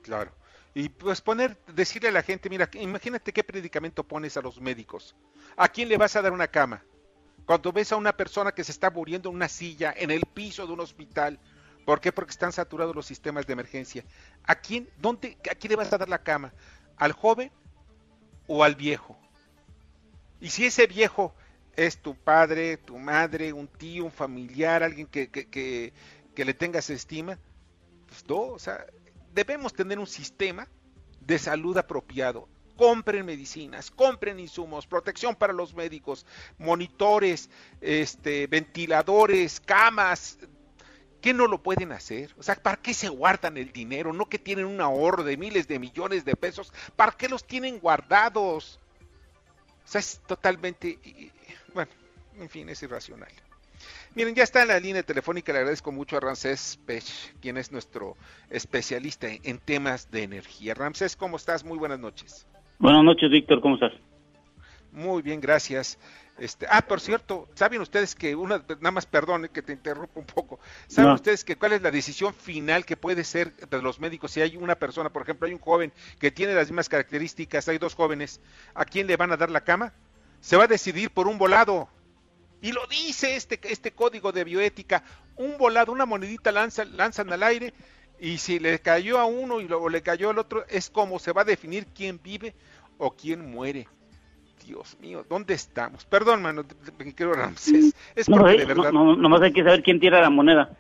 Claro. 0.02 0.32
Y 0.74 0.90
pues 0.90 1.22
poner, 1.22 1.56
decirle 1.74 2.10
a 2.10 2.12
la 2.12 2.22
gente, 2.22 2.50
mira, 2.50 2.70
imagínate 2.74 3.32
qué 3.32 3.44
predicamento 3.44 4.04
pones 4.04 4.36
a 4.38 4.42
los 4.42 4.60
médicos. 4.60 5.16
¿A 5.56 5.70
quién 5.70 5.88
le 5.88 5.98
vas 5.98 6.16
a 6.16 6.22
dar 6.22 6.34
una 6.34 6.48
cama? 6.48 6.84
Cuando 7.46 7.72
ves 7.72 7.92
a 7.92 7.96
una 7.96 8.16
persona 8.16 8.52
que 8.52 8.64
se 8.64 8.72
está 8.72 8.90
muriendo 8.90 9.30
en 9.30 9.36
una 9.36 9.48
silla, 9.48 9.94
en 9.96 10.10
el 10.12 10.22
piso 10.22 10.66
de 10.66 10.74
un 10.74 10.80
hospital, 10.80 11.40
¿por 11.86 12.02
qué? 12.02 12.12
Porque 12.12 12.32
están 12.32 12.52
saturados 12.52 12.96
los 12.96 13.06
sistemas 13.06 13.46
de 13.46 13.54
emergencia. 13.54 14.04
¿A 14.44 14.56
quién, 14.56 14.90
dónde, 14.98 15.38
a 15.50 15.56
quién 15.56 15.72
le 15.72 15.76
vas 15.76 15.94
a 15.94 15.98
dar 15.98 16.10
la 16.10 16.24
cama? 16.24 16.54
¿Al 16.98 17.12
joven 17.12 17.52
o 18.48 18.64
al 18.64 18.76
viejo? 18.76 19.18
Y 20.42 20.50
si 20.50 20.66
ese 20.66 20.88
viejo 20.88 21.36
es 21.76 22.02
tu 22.02 22.16
padre, 22.16 22.78
tu 22.78 22.98
madre, 22.98 23.54
un 23.54 23.68
tío, 23.68 24.06
un 24.06 24.12
familiar, 24.12 24.82
alguien 24.82 25.08
que, 25.08 25.30
que, 25.30 25.48
que, 25.48 25.94
que 26.34 26.46
le 26.46 26.54
tengas 26.54 26.90
estima, 26.90 27.38
pues 28.08 28.28
no, 28.28 28.42
o 28.42 28.60
sea, 28.60 28.86
debemos 29.34 29.74
tener 29.74 30.00
un 30.00 30.08
sistema 30.08 30.68
de 31.20 31.38
salud 31.38 31.78
apropiado 31.78 32.48
compren 32.76 33.26
medicinas, 33.26 33.92
compren 33.92 34.40
insumos, 34.40 34.88
protección 34.88 35.36
para 35.36 35.54
los 35.54 35.74
médicos, 35.74 36.26
monitores, 36.58 37.50
este, 37.82 38.48
ventiladores, 38.48 39.60
camas. 39.60 40.38
¿Qué 41.22 41.34
no 41.34 41.48
lo 41.48 41.64
pueden 41.64 41.92
hacer? 41.92 42.34
O 42.38 42.44
sea, 42.44 42.56
¿para 42.56 42.78
qué 42.78 42.94
se 42.94 43.10
guardan 43.10 43.58
el 43.58 43.72
dinero? 43.72 44.14
No 44.14 44.28
que 44.28 44.38
tienen 44.38 44.66
un 44.66 44.80
ahorro 44.80 45.24
de 45.24 45.38
miles 45.38 45.68
de 45.68 45.80
millones 45.80 46.24
de 46.24 46.36
pesos. 46.36 46.72
¿Para 46.96 47.14
qué 47.14 47.28
los 47.28 47.46
tienen 47.46 47.80
guardados? 47.80 48.80
O 49.84 49.88
sea, 49.88 50.00
es 50.00 50.20
totalmente, 50.28 51.00
bueno, 51.74 51.92
en 52.38 52.50
fin, 52.50 52.70
es 52.70 52.82
irracional. 52.84 53.32
Miren, 54.16 54.34
ya 54.34 54.44
está 54.44 54.62
en 54.62 54.70
la 54.70 54.80
línea 54.80 55.04
telefónica, 55.04 55.52
le 55.52 55.60
agradezco 55.60 55.92
mucho 55.92 56.16
a 56.16 56.22
Ramsés 56.22 56.80
Pech, 56.86 57.06
quien 57.42 57.58
es 57.58 57.72
nuestro 57.72 58.16
especialista 58.50 59.28
en 59.28 59.60
temas 59.60 60.10
de 60.10 60.24
energía. 60.24 60.74
Ramsés, 60.74 61.16
¿cómo 61.16 61.36
estás? 61.38 61.64
Muy 61.64 61.78
buenas 61.78 62.00
noches. 62.00 62.48
Buenas 62.78 63.04
noches, 63.04 63.30
Víctor, 63.30 63.62
¿cómo 63.62 63.76
estás? 63.76 63.94
Muy 64.92 65.22
bien, 65.22 65.40
gracias. 65.40 65.98
Este, 66.38 66.66
ah, 66.70 66.82
por 66.82 67.00
cierto, 67.00 67.48
¿saben 67.56 67.80
ustedes 67.80 68.14
que 68.14 68.36
una, 68.36 68.58
nada 68.58 68.92
más 68.92 69.06
perdone 69.06 69.48
que 69.48 69.62
te 69.62 69.72
interrumpa 69.72 70.20
un 70.20 70.26
poco, 70.26 70.60
¿saben 70.88 71.14
ustedes 71.14 71.46
que 71.46 71.56
cuál 71.56 71.72
es 71.72 71.82
la 71.82 71.92
decisión 71.92 72.34
final 72.34 72.86
que 72.86 72.98
puede 72.98 73.24
ser 73.24 73.56
de 73.56 73.82
los 73.82 74.02
médicos 74.02 74.32
si 74.32 74.42
hay 74.42 74.58
una 74.58 74.76
persona, 74.76 75.10
por 75.10 75.22
ejemplo, 75.22 75.48
hay 75.48 75.54
un 75.54 75.60
joven 75.60 75.94
que 76.20 76.32
tiene 76.32 76.54
las 76.54 76.68
mismas 76.68 76.90
características, 76.90 77.70
hay 77.70 77.78
dos 77.78 77.96
jóvenes, 77.96 78.42
¿a 78.74 78.84
quién 78.84 79.08
le 79.08 79.16
van 79.16 79.32
a 79.32 79.38
dar 79.38 79.50
la 79.50 79.62
cama? 79.62 79.94
Se 80.42 80.58
va 80.58 80.66
a 80.66 80.68
decidir 80.68 81.10
por 81.10 81.28
un 81.30 81.38
volado. 81.38 81.88
Y 82.62 82.74
lo 82.74 82.86
dice 82.88 83.38
este, 83.38 83.60
este 83.64 83.92
código 83.92 84.34
de 84.34 84.44
bioética, 84.44 85.04
un 85.38 85.58
volado, 85.58 85.94
una 85.94 86.06
monedita 86.06 86.52
lanzan, 86.52 86.98
lanzan 86.98 87.32
al 87.32 87.44
aire 87.44 87.74
y 88.20 88.38
si 88.38 88.60
le 88.60 88.80
cayó 88.80 89.20
a 89.20 89.26
uno 89.26 89.62
y 89.62 89.68
luego 89.68 89.90
le 89.90 90.02
cayó 90.02 90.30
al 90.30 90.40
otro, 90.40 90.66
es 90.70 90.90
como 90.90 91.20
se 91.20 91.32
va 91.32 91.42
a 91.42 91.46
definir 91.46 91.88
quién 91.88 92.20
vive 92.22 92.54
o 92.98 93.12
quién 93.12 93.52
muere. 93.52 93.88
Dios 94.66 94.98
mío, 95.00 95.26
¿dónde 95.30 95.54
estamos? 95.54 96.06
Perdón, 96.06 96.42
mano, 96.42 96.66
me 96.98 97.14
quiero 97.14 97.34
Ramsés. 97.34 97.94
Es 98.16 98.28
no, 98.28 98.38
porque 98.38 98.58
de 98.58 98.66
verdad. 98.66 98.92
No, 98.92 99.16
nomás 99.16 99.42
hay 99.42 99.54
que 99.54 99.64
saber 99.64 99.84
quién 99.84 100.00
tira 100.00 100.22
la 100.22 100.30
moneda. 100.30 100.76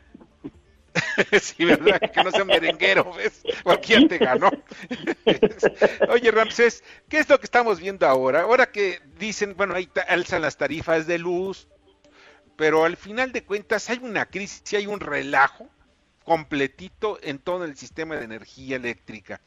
sí, 1.41 1.65
¿verdad? 1.65 1.99
Que 1.99 2.23
no 2.23 2.31
sea 2.31 2.45
merenguero, 2.45 3.13
¿ves? 3.13 3.43
Cualquiera 3.63 4.07
te 4.07 4.17
ganó. 4.17 4.49
Oye, 6.09 6.31
Ramsés, 6.31 6.83
¿qué 7.09 7.19
es 7.19 7.29
lo 7.29 7.37
que 7.37 7.45
estamos 7.45 7.79
viendo 7.79 8.07
ahora? 8.07 8.41
Ahora 8.41 8.71
que 8.71 9.01
dicen, 9.19 9.55
bueno, 9.55 9.75
ahí 9.75 9.89
alzan 10.07 10.41
las 10.41 10.57
tarifas 10.57 11.05
de 11.05 11.19
luz, 11.19 11.67
pero 12.55 12.85
al 12.85 12.97
final 12.97 13.31
de 13.33 13.43
cuentas 13.43 13.89
hay 13.89 13.99
una 14.01 14.25
crisis, 14.25 14.63
hay 14.73 14.87
un 14.87 14.99
relajo 14.99 15.69
completito 16.25 17.17
en 17.21 17.39
todo 17.39 17.63
el 17.63 17.77
sistema 17.77 18.15
de 18.15 18.25
energía 18.25 18.75
eléctrica. 18.75 19.39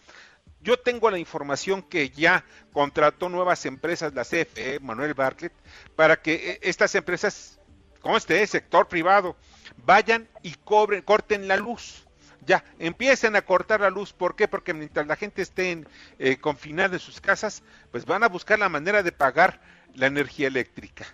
Yo 0.61 0.79
tengo 0.79 1.11
la 1.11 1.19
información 1.19 1.83
que 1.83 2.09
ya 2.11 2.45
contrató 2.73 3.29
nuevas 3.29 3.67
empresas, 3.67 4.15
la 4.15 4.25
CFE, 4.25 4.81
Manuel 4.81 5.15
Bartlett, 5.15 5.53
para 5.95 6.21
que 6.21 6.35
eh, 6.35 6.59
estas 6.63 6.95
empresas, 6.95 7.59
como 8.01 8.17
este 8.17 8.45
sector 8.47 8.89
privado, 8.89 9.37
vayan 9.85 10.27
y 10.43 10.55
cobren, 10.55 11.03
corten 11.03 11.47
la 11.47 11.57
luz. 11.57 12.07
Ya, 12.47 12.65
empiecen 12.79 13.37
a 13.37 13.43
cortar 13.43 13.81
la 13.81 13.91
luz. 13.91 14.13
¿Por 14.13 14.35
qué? 14.35 14.49
Porque 14.49 14.73
mientras 14.73 15.07
la 15.07 15.17
gente 15.17 15.43
esté 15.43 15.71
en, 15.71 15.89
eh, 16.19 16.39
confinada 16.39 16.95
en 16.95 17.01
sus 17.01 17.21
casas, 17.21 17.63
pues 17.91 18.07
van 18.07 18.23
a 18.25 18.29
buscar 18.29 18.59
la 18.59 18.69
manera 18.69 19.03
de 19.03 19.13
pagar 19.13 19.61
la 19.95 20.07
energía 20.07 20.49
eléctrica. 20.49 21.05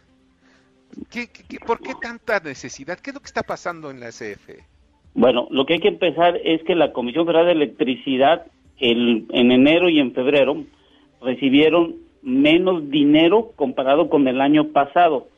¿Qué, 1.11 1.29
por 1.67 1.81
qué 1.81 1.95
tanta 2.01 2.39
necesidad? 2.41 2.99
¿Qué 3.01 3.11
es 3.11 3.15
lo 3.15 3.21
que 3.21 3.27
está 3.27 3.43
pasando 3.43 3.91
en 3.91 4.01
la 4.01 4.11
CFE? 4.11 4.74
Bueno, 5.15 5.47
lo 5.51 5.65
que 5.65 5.75
hay 5.75 5.81
que 5.81 5.89
empezar 5.89 6.41
es 6.45 6.63
que 6.65 6.75
la 6.75 6.93
Comisión 6.93 7.25
Federal 7.25 7.47
de 7.47 7.53
Electricidad 7.53 8.47
el, 8.81 9.27
en 9.31 9.53
enero 9.53 9.89
y 9.89 10.01
en 10.01 10.13
febrero 10.13 10.65
recibieron 11.23 11.97
menos 12.23 12.91
dinero 12.91 13.53
comparado 13.55 14.09
con 14.09 14.27
el 14.27 14.41
año 14.41 14.69
pasado, 14.69 15.29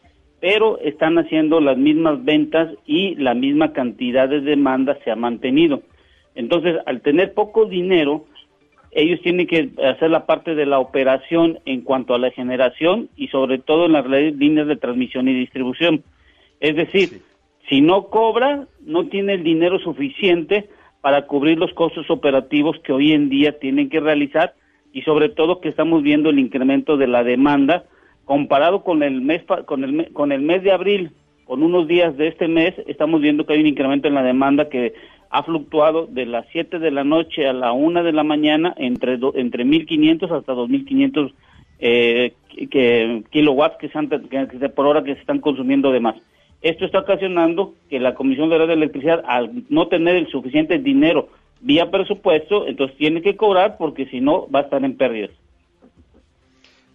pero 0.40 0.78
están 0.78 1.18
haciendo 1.18 1.60
las 1.60 1.76
mismas 1.76 2.24
ventas 2.24 2.70
y 2.86 3.14
la 3.16 3.34
misma 3.34 3.72
cantidad 3.72 4.28
de 4.28 4.40
demanda 4.40 4.98
se 5.04 5.10
ha 5.10 5.16
mantenido. 5.16 5.82
Entonces, 6.34 6.76
al 6.86 7.00
tener 7.00 7.34
poco 7.34 7.66
dinero, 7.66 8.24
ellos 8.92 9.20
tienen 9.22 9.46
que 9.46 9.70
hacer 9.84 10.10
la 10.10 10.26
parte 10.26 10.54
de 10.54 10.64
la 10.64 10.78
operación 10.78 11.58
en 11.66 11.82
cuanto 11.82 12.14
a 12.14 12.18
la 12.18 12.30
generación 12.30 13.08
y 13.16 13.28
sobre 13.28 13.58
todo 13.58 13.86
en 13.86 13.92
las 13.92 14.06
líneas 14.06 14.68
de 14.68 14.76
transmisión 14.76 15.28
y 15.28 15.34
distribución. 15.34 16.02
Es 16.60 16.76
decir, 16.76 17.20
si 17.68 17.80
no 17.80 18.08
cobra, 18.08 18.66
no 18.84 19.06
tiene 19.08 19.34
el 19.34 19.42
dinero 19.42 19.78
suficiente 19.78 20.68
para 21.00 21.26
cubrir 21.26 21.58
los 21.58 21.72
costos 21.74 22.10
operativos 22.10 22.76
que 22.84 22.92
hoy 22.92 23.12
en 23.12 23.28
día 23.28 23.58
tienen 23.58 23.88
que 23.88 24.00
realizar 24.00 24.54
y 24.92 25.02
sobre 25.02 25.28
todo 25.28 25.60
que 25.60 25.68
estamos 25.68 26.02
viendo 26.02 26.30
el 26.30 26.38
incremento 26.38 26.96
de 26.96 27.06
la 27.06 27.22
demanda 27.22 27.84
comparado 28.24 28.82
con 28.82 29.02
el 29.02 29.20
mes 29.20 29.42
con 29.66 29.84
el 29.84 30.12
con 30.12 30.32
el 30.32 30.42
mes 30.42 30.62
de 30.62 30.72
abril, 30.72 31.12
con 31.44 31.62
unos 31.62 31.86
días 31.86 32.16
de 32.16 32.28
este 32.28 32.48
mes, 32.48 32.74
estamos 32.86 33.20
viendo 33.20 33.46
que 33.46 33.52
hay 33.52 33.60
un 33.60 33.68
incremento 33.68 34.08
en 34.08 34.14
la 34.14 34.22
demanda 34.22 34.68
que 34.68 34.94
ha 35.30 35.42
fluctuado 35.42 36.06
de 36.06 36.26
las 36.26 36.46
7 36.50 36.78
de 36.78 36.90
la 36.90 37.04
noche 37.04 37.46
a 37.46 37.52
la 37.52 37.72
1 37.72 38.02
de 38.02 38.12
la 38.12 38.24
mañana 38.24 38.74
entre 38.76 39.18
entre 39.34 39.64
1500 39.64 40.30
hasta 40.32 40.52
2500 40.54 41.32
eh, 41.78 42.32
que, 42.70 43.22
kilowatts 43.30 43.76
que, 43.78 43.88
que 43.88 44.68
por 44.70 44.86
hora 44.86 45.04
que 45.04 45.14
se 45.14 45.20
están 45.20 45.40
consumiendo 45.40 45.92
de 45.92 46.00
más. 46.00 46.16
Esto 46.62 46.84
está 46.84 47.00
ocasionando 47.00 47.74
que 47.88 48.00
la 48.00 48.14
Comisión 48.14 48.48
Federal 48.48 48.68
de 48.68 48.74
Electricidad, 48.74 49.22
al 49.26 49.64
no 49.68 49.88
tener 49.88 50.16
el 50.16 50.28
suficiente 50.28 50.78
dinero 50.78 51.28
vía 51.60 51.90
presupuesto, 51.90 52.66
entonces 52.66 52.96
tiene 52.96 53.22
que 53.22 53.36
cobrar 53.36 53.76
porque 53.76 54.06
si 54.06 54.20
no 54.20 54.48
va 54.50 54.60
a 54.60 54.62
estar 54.62 54.84
en 54.84 54.96
pérdidas. 54.96 55.30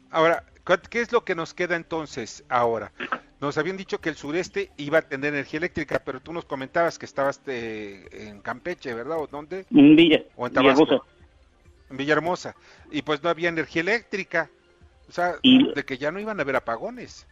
Ahora, 0.10 0.44
¿qué 0.90 1.02
es 1.02 1.12
lo 1.12 1.24
que 1.24 1.36
nos 1.36 1.54
queda 1.54 1.76
entonces 1.76 2.44
ahora? 2.50 2.92
Nos 3.40 3.58
habían 3.58 3.76
dicho 3.78 4.00
que 4.00 4.10
el 4.10 4.16
sureste 4.16 4.70
iba 4.78 5.00
a 5.00 5.02
tener 5.02 5.34
energía 5.34 5.58
eléctrica, 5.58 6.02
pero 6.06 6.20
tú 6.20 6.32
nos 6.32 6.46
comentabas 6.46 7.00
que 7.00 7.06
estabas 7.06 7.42
eh, 7.48 8.06
en 8.12 8.40
Campeche, 8.42 8.94
¿verdad? 8.94 9.18
¿O 9.20 9.26
dónde? 9.26 9.66
En 9.72 9.96
Villa. 9.96 10.22
¿O 10.36 10.46
en 10.46 10.54
Tabasco? 10.54 11.06
En 11.90 11.98
Villahermosa. 11.98 12.56
Y 12.92 13.02
pues 13.02 13.24
no 13.24 13.30
había 13.30 13.50
energía 13.50 13.82
eléctrica. 13.82 14.52
O 15.10 15.12
sea, 15.12 15.34
de 15.42 15.84
que 15.84 15.98
ya 15.98 16.12
no 16.12 16.20
iban 16.20 16.40
a 16.40 16.44
haber 16.44 16.56
apagones. 16.56 17.28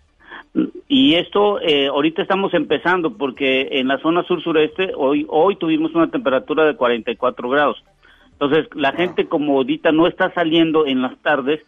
Y 0.88 1.16
esto 1.16 1.62
eh, 1.62 1.88
ahorita 1.88 2.22
estamos 2.22 2.54
empezando 2.54 3.16
porque 3.16 3.68
en 3.72 3.88
la 3.88 4.00
zona 4.00 4.24
sur-sureste 4.24 4.92
hoy, 4.96 5.26
hoy 5.30 5.56
tuvimos 5.56 5.94
una 5.94 6.10
temperatura 6.10 6.66
de 6.66 6.76
44 6.76 7.50
grados. 7.50 7.84
Entonces 8.32 8.68
la 8.74 8.92
gente 8.94 9.28
como 9.28 9.58
ahorita 9.58 9.92
no 9.92 10.08
está 10.08 10.34
saliendo 10.34 10.88
en 10.88 11.02
las 11.02 11.18
tardes, 11.20 11.62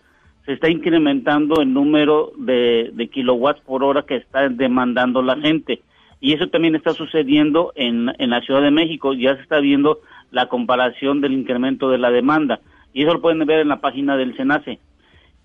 se 0.46 0.54
está 0.54 0.70
incrementando 0.70 1.62
el 1.62 1.72
número 1.72 2.32
de, 2.38 2.92
de 2.94 3.08
kilowatts 3.08 3.62
por 3.62 3.84
hora 3.84 4.04
que 4.04 4.16
está 4.16 4.50
demandando 4.50 5.22
la 5.22 5.38
gente. 5.38 5.82
Y 6.20 6.34
eso 6.34 6.48
también 6.48 6.76
está 6.76 6.94
sucediendo 6.94 7.74
en, 7.76 8.12
en 8.18 8.30
la 8.30 8.42
Ciudad 8.42 8.62
de 8.62 8.72
México, 8.72 9.14
ya 9.14 9.36
se 9.36 9.42
está 9.42 9.60
viendo 9.60 10.00
la 10.32 10.48
comparación 10.48 11.22
del 11.22 11.34
incremento 11.34 11.90
de 11.90 11.98
la 11.98 12.12
demanda. 12.12 12.60
Y 12.94 13.04
eso 13.04 13.14
lo 13.14 13.22
pueden 13.22 13.46
ver 13.46 13.60
en 13.60 13.70
la 13.70 13.82
página 13.82 14.18
del 14.18 14.36
SENACE. 14.36 14.80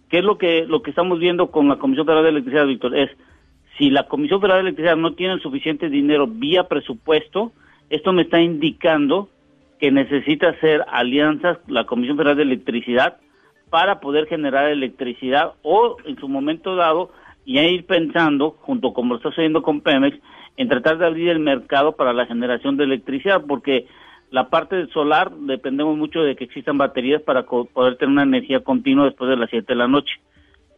¿Qué 0.09 0.19
es 0.19 0.25
lo 0.25 0.39
que, 0.39 0.67
lo 0.67 0.83
que 0.83 0.91
estamos 0.91 1.19
viendo 1.19 1.51
con 1.51 1.69
la 1.69 1.77
Comisión 1.77 2.07
Federal 2.07 2.25
de 2.25 2.31
Electricidad, 2.31 2.67
Víctor? 2.67 2.97
Es 2.97 3.11
si 3.79 3.91
la 3.91 4.05
Comisión 4.05 4.41
Federal 4.41 4.59
de 4.59 4.69
Electricidad 4.69 4.97
no 4.97 5.15
tiene 5.15 5.39
suficiente 5.41 5.89
dinero 5.89 6.27
vía 6.27 6.65
presupuesto, 6.65 7.53
Esto 7.91 8.13
me 8.13 8.23
está 8.23 8.41
indicando 8.41 9.29
que 9.79 9.91
necesita 9.91 10.49
hacer 10.49 10.85
alianzas 10.89 11.59
la 11.69 11.85
Comisión 11.85 12.17
Federal 12.17 12.37
de 12.37 12.43
Electricidad 12.43 13.19
para 13.71 14.01
poder 14.01 14.27
generar 14.27 14.69
electricidad 14.69 15.53
o 15.63 15.97
en 16.05 16.17
su 16.19 16.29
momento 16.29 16.77
dado 16.77 17.11
ya 17.45 17.63
ir 17.63 17.85
pensando, 17.85 18.57
junto 18.61 18.93
como 18.93 19.11
lo 19.11 19.17
está 19.17 19.31
sucediendo 19.31 19.63
con 19.63 19.81
Pemex, 19.81 20.19
en 20.57 20.69
tratar 20.69 20.99
de 20.99 21.07
abrir 21.07 21.29
el 21.29 21.39
mercado 21.39 21.93
para 21.93 22.13
la 22.13 22.27
generación 22.27 22.77
de 22.77 22.85
electricidad, 22.85 23.45
porque 23.47 23.87
la 24.31 24.49
parte 24.51 24.87
solar 24.89 25.31
dependemos 25.31 25.97
mucho 25.97 26.21
de 26.21 26.35
que 26.37 26.45
existan 26.45 26.79
baterías 26.79 27.23
para 27.23 27.45
poder 27.45 27.97
tener 27.97 28.13
una 28.13 28.23
energía 28.25 28.61
continua 28.61 29.05
después 29.05 29.31
de 29.31 29.37
las 29.37 29.51
7 29.51 29.67
de 29.69 29.77
la 29.77 29.89
noche. 29.89 30.15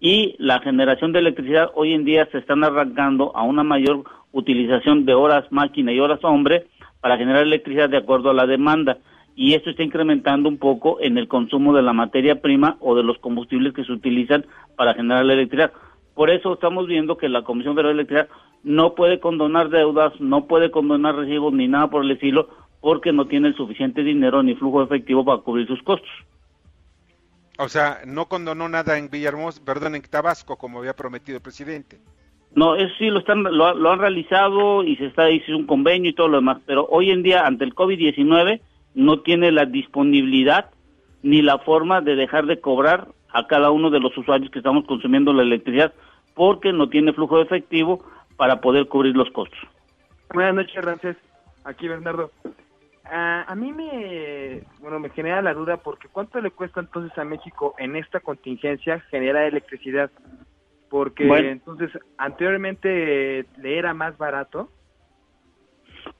Y 0.00 0.36
la 0.38 0.60
generación 0.60 1.12
de 1.12 1.20
electricidad 1.20 1.70
hoy 1.74 1.92
en 1.92 2.04
día 2.04 2.28
se 2.30 2.38
están 2.38 2.62
arrancando 2.62 3.34
a 3.34 3.42
una 3.42 3.64
mayor 3.64 4.04
utilización 4.32 5.04
de 5.06 5.14
horas 5.14 5.50
máquina 5.50 5.92
y 5.92 5.98
horas 5.98 6.20
hombre 6.22 6.66
para 7.00 7.16
generar 7.16 7.42
electricidad 7.42 7.88
de 7.88 7.96
acuerdo 7.96 8.30
a 8.30 8.34
la 8.34 8.46
demanda. 8.46 8.98
Y 9.34 9.54
esto 9.54 9.70
está 9.70 9.82
incrementando 9.82 10.48
un 10.48 10.58
poco 10.58 10.98
en 11.00 11.16
el 11.16 11.26
consumo 11.26 11.72
de 11.72 11.82
la 11.82 11.92
materia 11.92 12.40
prima 12.40 12.76
o 12.80 12.94
de 12.94 13.02
los 13.02 13.18
combustibles 13.18 13.72
que 13.72 13.84
se 13.84 13.92
utilizan 13.92 14.44
para 14.76 14.94
generar 14.94 15.24
la 15.24 15.34
electricidad. 15.34 15.72
Por 16.14 16.30
eso 16.30 16.54
estamos 16.54 16.86
viendo 16.86 17.16
que 17.16 17.28
la 17.28 17.42
Comisión 17.42 17.74
Federal 17.74 17.96
de 17.96 18.02
Electricidad 18.02 18.28
no 18.64 18.94
puede 18.94 19.20
condonar 19.20 19.68
deudas, 19.68 20.12
no 20.20 20.46
puede 20.46 20.70
condonar 20.70 21.14
recibos 21.14 21.52
ni 21.52 21.68
nada 21.68 21.88
por 21.90 22.04
el 22.04 22.10
estilo, 22.10 22.48
porque 22.80 23.12
no 23.12 23.26
tiene 23.26 23.48
el 23.48 23.56
suficiente 23.56 24.02
dinero 24.02 24.42
ni 24.42 24.54
flujo 24.54 24.82
efectivo 24.82 25.24
para 25.24 25.40
cubrir 25.40 25.66
sus 25.66 25.82
costos. 25.82 26.10
O 27.58 27.68
sea, 27.68 27.98
no 28.06 28.26
condonó 28.26 28.68
nada 28.68 28.98
en 28.98 29.10
Villahermosa, 29.10 29.64
perdón, 29.64 29.96
en 29.96 30.02
Tabasco, 30.02 30.56
como 30.56 30.78
había 30.78 30.94
prometido 30.94 31.36
el 31.36 31.42
presidente. 31.42 31.98
No, 32.54 32.76
eso 32.76 32.94
sí 32.98 33.08
lo 33.08 33.18
están, 33.18 33.42
lo, 33.42 33.90
han 33.90 33.98
realizado 33.98 34.82
y 34.84 34.96
se 34.96 35.06
está 35.06 35.30
hizo 35.30 35.56
un 35.56 35.66
convenio 35.66 36.10
y 36.10 36.14
todo 36.14 36.28
lo 36.28 36.38
demás, 36.38 36.58
pero 36.66 36.86
hoy 36.90 37.10
en 37.10 37.22
día 37.22 37.46
ante 37.46 37.64
el 37.64 37.74
COVID-19 37.74 38.60
no 38.94 39.20
tiene 39.20 39.52
la 39.52 39.66
disponibilidad 39.66 40.70
ni 41.22 41.42
la 41.42 41.58
forma 41.58 42.00
de 42.00 42.16
dejar 42.16 42.46
de 42.46 42.60
cobrar 42.60 43.08
a 43.30 43.46
cada 43.46 43.70
uno 43.70 43.90
de 43.90 44.00
los 44.00 44.16
usuarios 44.16 44.50
que 44.50 44.60
estamos 44.60 44.86
consumiendo 44.86 45.32
la 45.32 45.42
electricidad 45.42 45.92
porque 46.34 46.72
no 46.72 46.88
tiene 46.88 47.12
flujo 47.12 47.36
de 47.36 47.42
efectivo 47.42 48.04
para 48.36 48.60
poder 48.60 48.86
cubrir 48.86 49.16
los 49.16 49.30
costos. 49.30 49.58
Buenas 50.32 50.54
noches, 50.54 50.84
Ramses. 50.84 51.16
Aquí 51.64 51.88
Bernardo. 51.88 52.30
Ah, 53.10 53.44
a 53.48 53.54
mí 53.54 53.72
me, 53.72 54.62
bueno, 54.80 54.98
me 55.00 55.10
genera 55.10 55.40
la 55.40 55.54
duda 55.54 55.78
porque 55.78 56.08
¿cuánto 56.08 56.40
le 56.40 56.50
cuesta 56.50 56.80
entonces 56.80 57.16
a 57.18 57.24
México 57.24 57.74
en 57.78 57.96
esta 57.96 58.20
contingencia 58.20 59.00
generar 59.10 59.44
electricidad? 59.44 60.10
Porque 60.90 61.24
entonces 61.50 61.90
anteriormente 62.16 63.46
le 63.58 63.78
era 63.78 63.94
más 63.94 64.16
barato. 64.18 64.70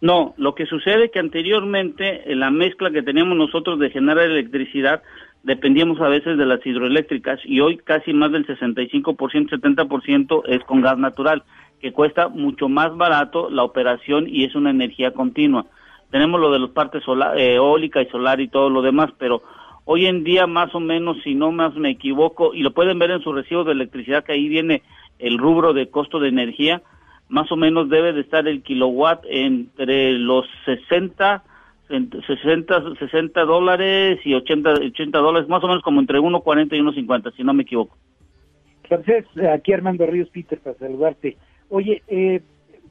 No, 0.01 0.35
lo 0.37 0.55
que 0.55 0.67
sucede 0.67 1.07
es 1.07 1.11
que 1.11 1.19
anteriormente 1.19 2.31
en 2.31 2.41
la 2.41 2.51
mezcla 2.51 2.91
que 2.91 3.03
teníamos 3.03 3.37
nosotros 3.37 3.79
de 3.79 3.91
generar 3.91 4.25
electricidad 4.25 5.03
dependíamos 5.43 6.01
a 6.01 6.09
veces 6.09 6.37
de 6.37 6.47
las 6.47 6.65
hidroeléctricas 6.65 7.41
y 7.45 7.61
hoy 7.61 7.79
casi 7.79 8.13
más 8.13 8.33
del 8.33 8.47
65%, 8.47 9.49
70% 9.49 10.43
es 10.47 10.63
con 10.65 10.81
gas 10.81 10.99
natural, 10.99 11.43
que 11.81 11.93
cuesta 11.93 12.29
mucho 12.29 12.69
más 12.69 12.97
barato 12.97 13.49
la 13.51 13.63
operación 13.63 14.27
y 14.29 14.45
es 14.45 14.55
una 14.55 14.71
energía 14.71 15.13
continua. 15.13 15.67
Tenemos 16.11 16.41
lo 16.41 16.51
de 16.51 16.59
los 16.59 16.71
partes 16.71 17.03
solar, 17.05 17.39
eh, 17.39 17.55
eólica 17.55 18.01
y 18.01 18.07
solar 18.07 18.41
y 18.41 18.49
todo 18.49 18.71
lo 18.71 18.83
demás, 18.83 19.11
pero 19.19 19.43
hoy 19.85 20.07
en 20.07 20.25
día 20.25 20.47
más 20.47 20.75
o 20.75 20.81
menos, 20.81 21.19
si 21.23 21.35
no 21.35 21.53
más 21.53 21.75
me 21.75 21.91
equivoco, 21.91 22.55
y 22.55 22.63
lo 22.63 22.73
pueden 22.73 22.99
ver 22.99 23.11
en 23.11 23.23
su 23.23 23.33
recibo 23.33 23.65
de 23.65 23.73
electricidad, 23.73 24.25
que 24.25 24.33
ahí 24.33 24.49
viene 24.49 24.83
el 25.19 25.39
rubro 25.39 25.73
de 25.73 25.91
costo 25.91 26.19
de 26.21 26.29
energía, 26.29 26.83
más 27.29 27.53
o 27.53 27.57
menos 27.57 27.91
debe 27.91 28.13
de 28.13 28.23
estar 28.23 28.49
el 28.49 28.63
kilowatt 28.63 29.25
entre 29.29 30.13
los 30.13 30.47
60 30.65 31.45
60, 31.89 32.97
60 32.99 33.45
dólares 33.45 34.21
y 34.25 34.35
80, 34.35 34.73
80 34.73 35.19
dólares, 35.19 35.49
más 35.49 35.65
o 35.65 35.69
menos 35.69 35.83
como 35.83 36.01
entre 36.01 36.19
1.40 36.19 36.77
y 36.77 36.81
1.50, 36.81 37.35
si 37.35 37.43
no 37.43 37.55
me 37.55 37.63
equivoco. 37.63 37.97
Entonces, 38.83 39.25
aquí 39.53 39.73
Armando 39.73 40.07
Ríos 40.07 40.29
Peter 40.31 40.59
para 40.59 40.77
saludarte. 40.77 41.37
Oye, 41.71 42.03
eh, 42.09 42.43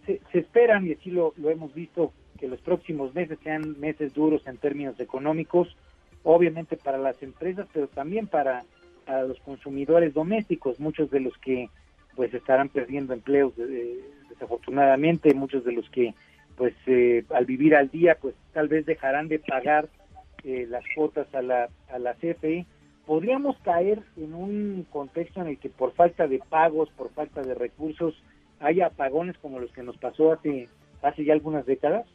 se, 0.06 0.20
esperan, 0.34 0.88
y 0.88 0.94
así 0.94 1.12
lo, 1.12 1.34
hemos 1.38 1.74
visto, 1.74 2.12
que 2.38 2.48
los 2.48 2.62
próximos 2.62 3.14
meses 3.14 3.38
sean 3.44 3.80
meses 3.80 4.14
duros 4.14 4.46
en 4.48 4.58
términos 4.58 5.00
económicos, 5.00 5.76
obviamente 6.24 6.78
para 6.78 6.98
las 6.98 7.22
empresas, 7.24 7.68
pero 7.74 7.88
también 7.88 8.28
para, 8.28 8.64
los 9.26 9.40
consumidores 9.40 10.14
domésticos, 10.14 10.82
muchos 10.82 11.10
de 11.10 11.22
los 11.22 11.38
que 11.38 11.70
pues 12.18 12.34
estarán 12.34 12.68
perdiendo 12.68 13.14
empleos 13.14 13.54
desafortunadamente, 14.30 15.34
muchos 15.34 15.64
de 15.64 15.72
los 15.72 15.90
que 15.90 16.14
pues 16.58 16.74
eh, 16.88 17.24
al 17.30 17.46
vivir 17.46 17.76
al 17.76 17.90
día, 17.90 18.18
pues 18.20 18.36
tal 18.52 18.68
vez 18.68 18.86
dejarán 18.86 19.28
de 19.28 19.40
pagar 19.40 19.88
eh, 20.44 20.66
las 20.68 20.84
cuotas 20.96 21.34
a 21.34 21.42
la, 21.42 21.70
a 21.90 22.00
la 22.00 22.16
CFE. 22.16 22.66
¿Podríamos 23.06 23.58
caer 23.60 24.02
en 24.18 24.34
un 24.34 24.86
contexto 24.90 25.40
en 25.40 25.48
el 25.48 25.60
que 25.60 25.70
por 25.70 25.94
falta 25.94 26.28
de 26.28 26.40
pagos, 26.50 26.90
por 26.98 27.12
falta 27.12 27.42
de 27.42 27.54
recursos, 27.54 28.22
haya 28.60 28.88
apagones 28.88 29.38
como 29.38 29.60
los 29.60 29.72
que 29.72 29.84
nos 29.84 29.98
pasó 29.98 30.34
hace, 30.34 30.68
hace 31.02 31.24
ya 31.24 31.34
algunas 31.34 31.66
décadas? 31.66 32.06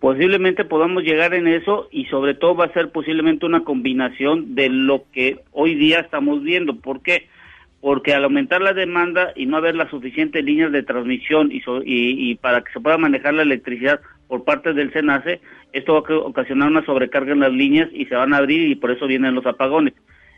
Posiblemente 0.00 0.64
podamos 0.64 1.04
llegar 1.04 1.32
en 1.34 1.46
eso 1.46 1.88
y 1.92 2.06
sobre 2.06 2.34
todo 2.34 2.56
va 2.56 2.64
a 2.64 2.72
ser 2.72 2.90
posiblemente 2.90 3.46
una 3.46 3.62
combinación 3.64 4.54
de 4.54 4.68
lo 4.68 5.04
que 5.12 5.40
hoy 5.52 5.74
día 5.76 6.00
estamos 6.00 6.42
viendo. 6.42 6.76
¿Por 6.76 7.02
qué? 7.02 7.28
porque 7.82 8.14
al 8.14 8.22
aumentar 8.22 8.62
la 8.62 8.74
demanda 8.74 9.32
y 9.34 9.44
no 9.44 9.56
haber 9.56 9.74
las 9.74 9.90
suficientes 9.90 10.44
líneas 10.44 10.70
de 10.70 10.84
transmisión 10.84 11.50
y, 11.50 11.60
y, 11.84 12.36
para 12.36 12.62
que 12.62 12.72
se 12.72 12.78
pueda 12.78 12.96
manejar 12.96 13.34
la 13.34 13.42
electricidad 13.42 14.00
por 14.28 14.44
parte 14.44 14.72
del 14.72 14.92
SENACE, 14.92 15.40
esto 15.72 15.94
va 15.94 16.08
a 16.08 16.18
ocasionar 16.18 16.68
una 16.68 16.86
sobrecarga 16.86 17.32
en 17.32 17.40
las 17.40 17.52
líneas 17.52 17.88
y 17.92 18.06
se 18.06 18.14
van 18.14 18.34
a 18.34 18.36
abrir 18.36 18.70
y 18.70 18.76
por 18.76 18.92
eso 18.92 19.08
vienen 19.08 19.34
los 19.34 19.46
apagones. 19.46 19.94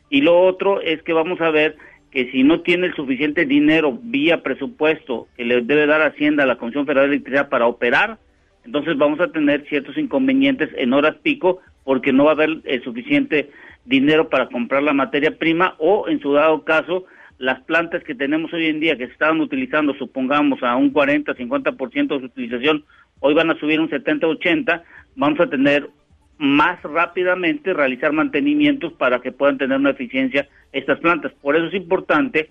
Y 0.08 0.22
lo 0.22 0.40
otro 0.40 0.80
es 0.80 1.02
que 1.02 1.12
vamos 1.12 1.38
a 1.42 1.50
ver 1.50 1.76
que 2.10 2.30
si 2.30 2.44
no 2.44 2.62
tiene 2.62 2.86
el 2.86 2.94
suficiente 2.94 3.44
dinero 3.44 3.98
vía 4.02 4.42
presupuesto 4.42 5.28
que 5.36 5.44
le 5.44 5.60
debe 5.60 5.86
dar 5.86 6.00
Hacienda 6.00 6.44
a 6.44 6.46
la 6.46 6.56
Comisión 6.56 6.86
Federal 6.86 7.10
de 7.10 7.16
Electricidad 7.16 7.50
para 7.50 7.66
operar, 7.66 8.16
entonces 8.64 8.96
vamos 8.96 9.20
a 9.20 9.28
tener 9.28 9.66
ciertos 9.68 9.96
inconvenientes 9.98 10.70
en 10.76 10.92
horas 10.92 11.16
pico 11.22 11.60
porque 11.84 12.12
no 12.12 12.24
va 12.24 12.30
a 12.30 12.34
haber 12.34 12.60
el 12.64 12.82
suficiente 12.82 13.50
dinero 13.84 14.28
para 14.28 14.48
comprar 14.48 14.82
la 14.82 14.92
materia 14.92 15.36
prima 15.36 15.74
o 15.78 16.08
en 16.08 16.20
su 16.20 16.32
dado 16.32 16.64
caso 16.64 17.04
las 17.38 17.60
plantas 17.62 18.02
que 18.04 18.14
tenemos 18.14 18.52
hoy 18.52 18.66
en 18.66 18.80
día 18.80 18.96
que 18.96 19.06
se 19.06 19.12
estaban 19.12 19.40
utilizando, 19.40 19.92
supongamos, 19.94 20.62
a 20.62 20.76
un 20.76 20.90
40, 20.90 21.34
50% 21.34 22.08
de 22.08 22.20
su 22.20 22.26
utilización, 22.26 22.84
hoy 23.20 23.34
van 23.34 23.50
a 23.50 23.58
subir 23.58 23.80
un 23.80 23.90
70, 23.90 24.26
80, 24.26 24.84
vamos 25.16 25.40
a 25.40 25.50
tener 25.50 25.90
más 26.38 26.82
rápidamente 26.82 27.72
realizar 27.72 28.12
mantenimientos 28.12 28.92
para 28.94 29.20
que 29.20 29.32
puedan 29.32 29.58
tener 29.58 29.78
una 29.78 29.90
eficiencia 29.90 30.48
estas 30.72 30.98
plantas. 31.00 31.32
Por 31.42 31.56
eso 31.56 31.66
es 31.66 31.74
importante 31.74 32.50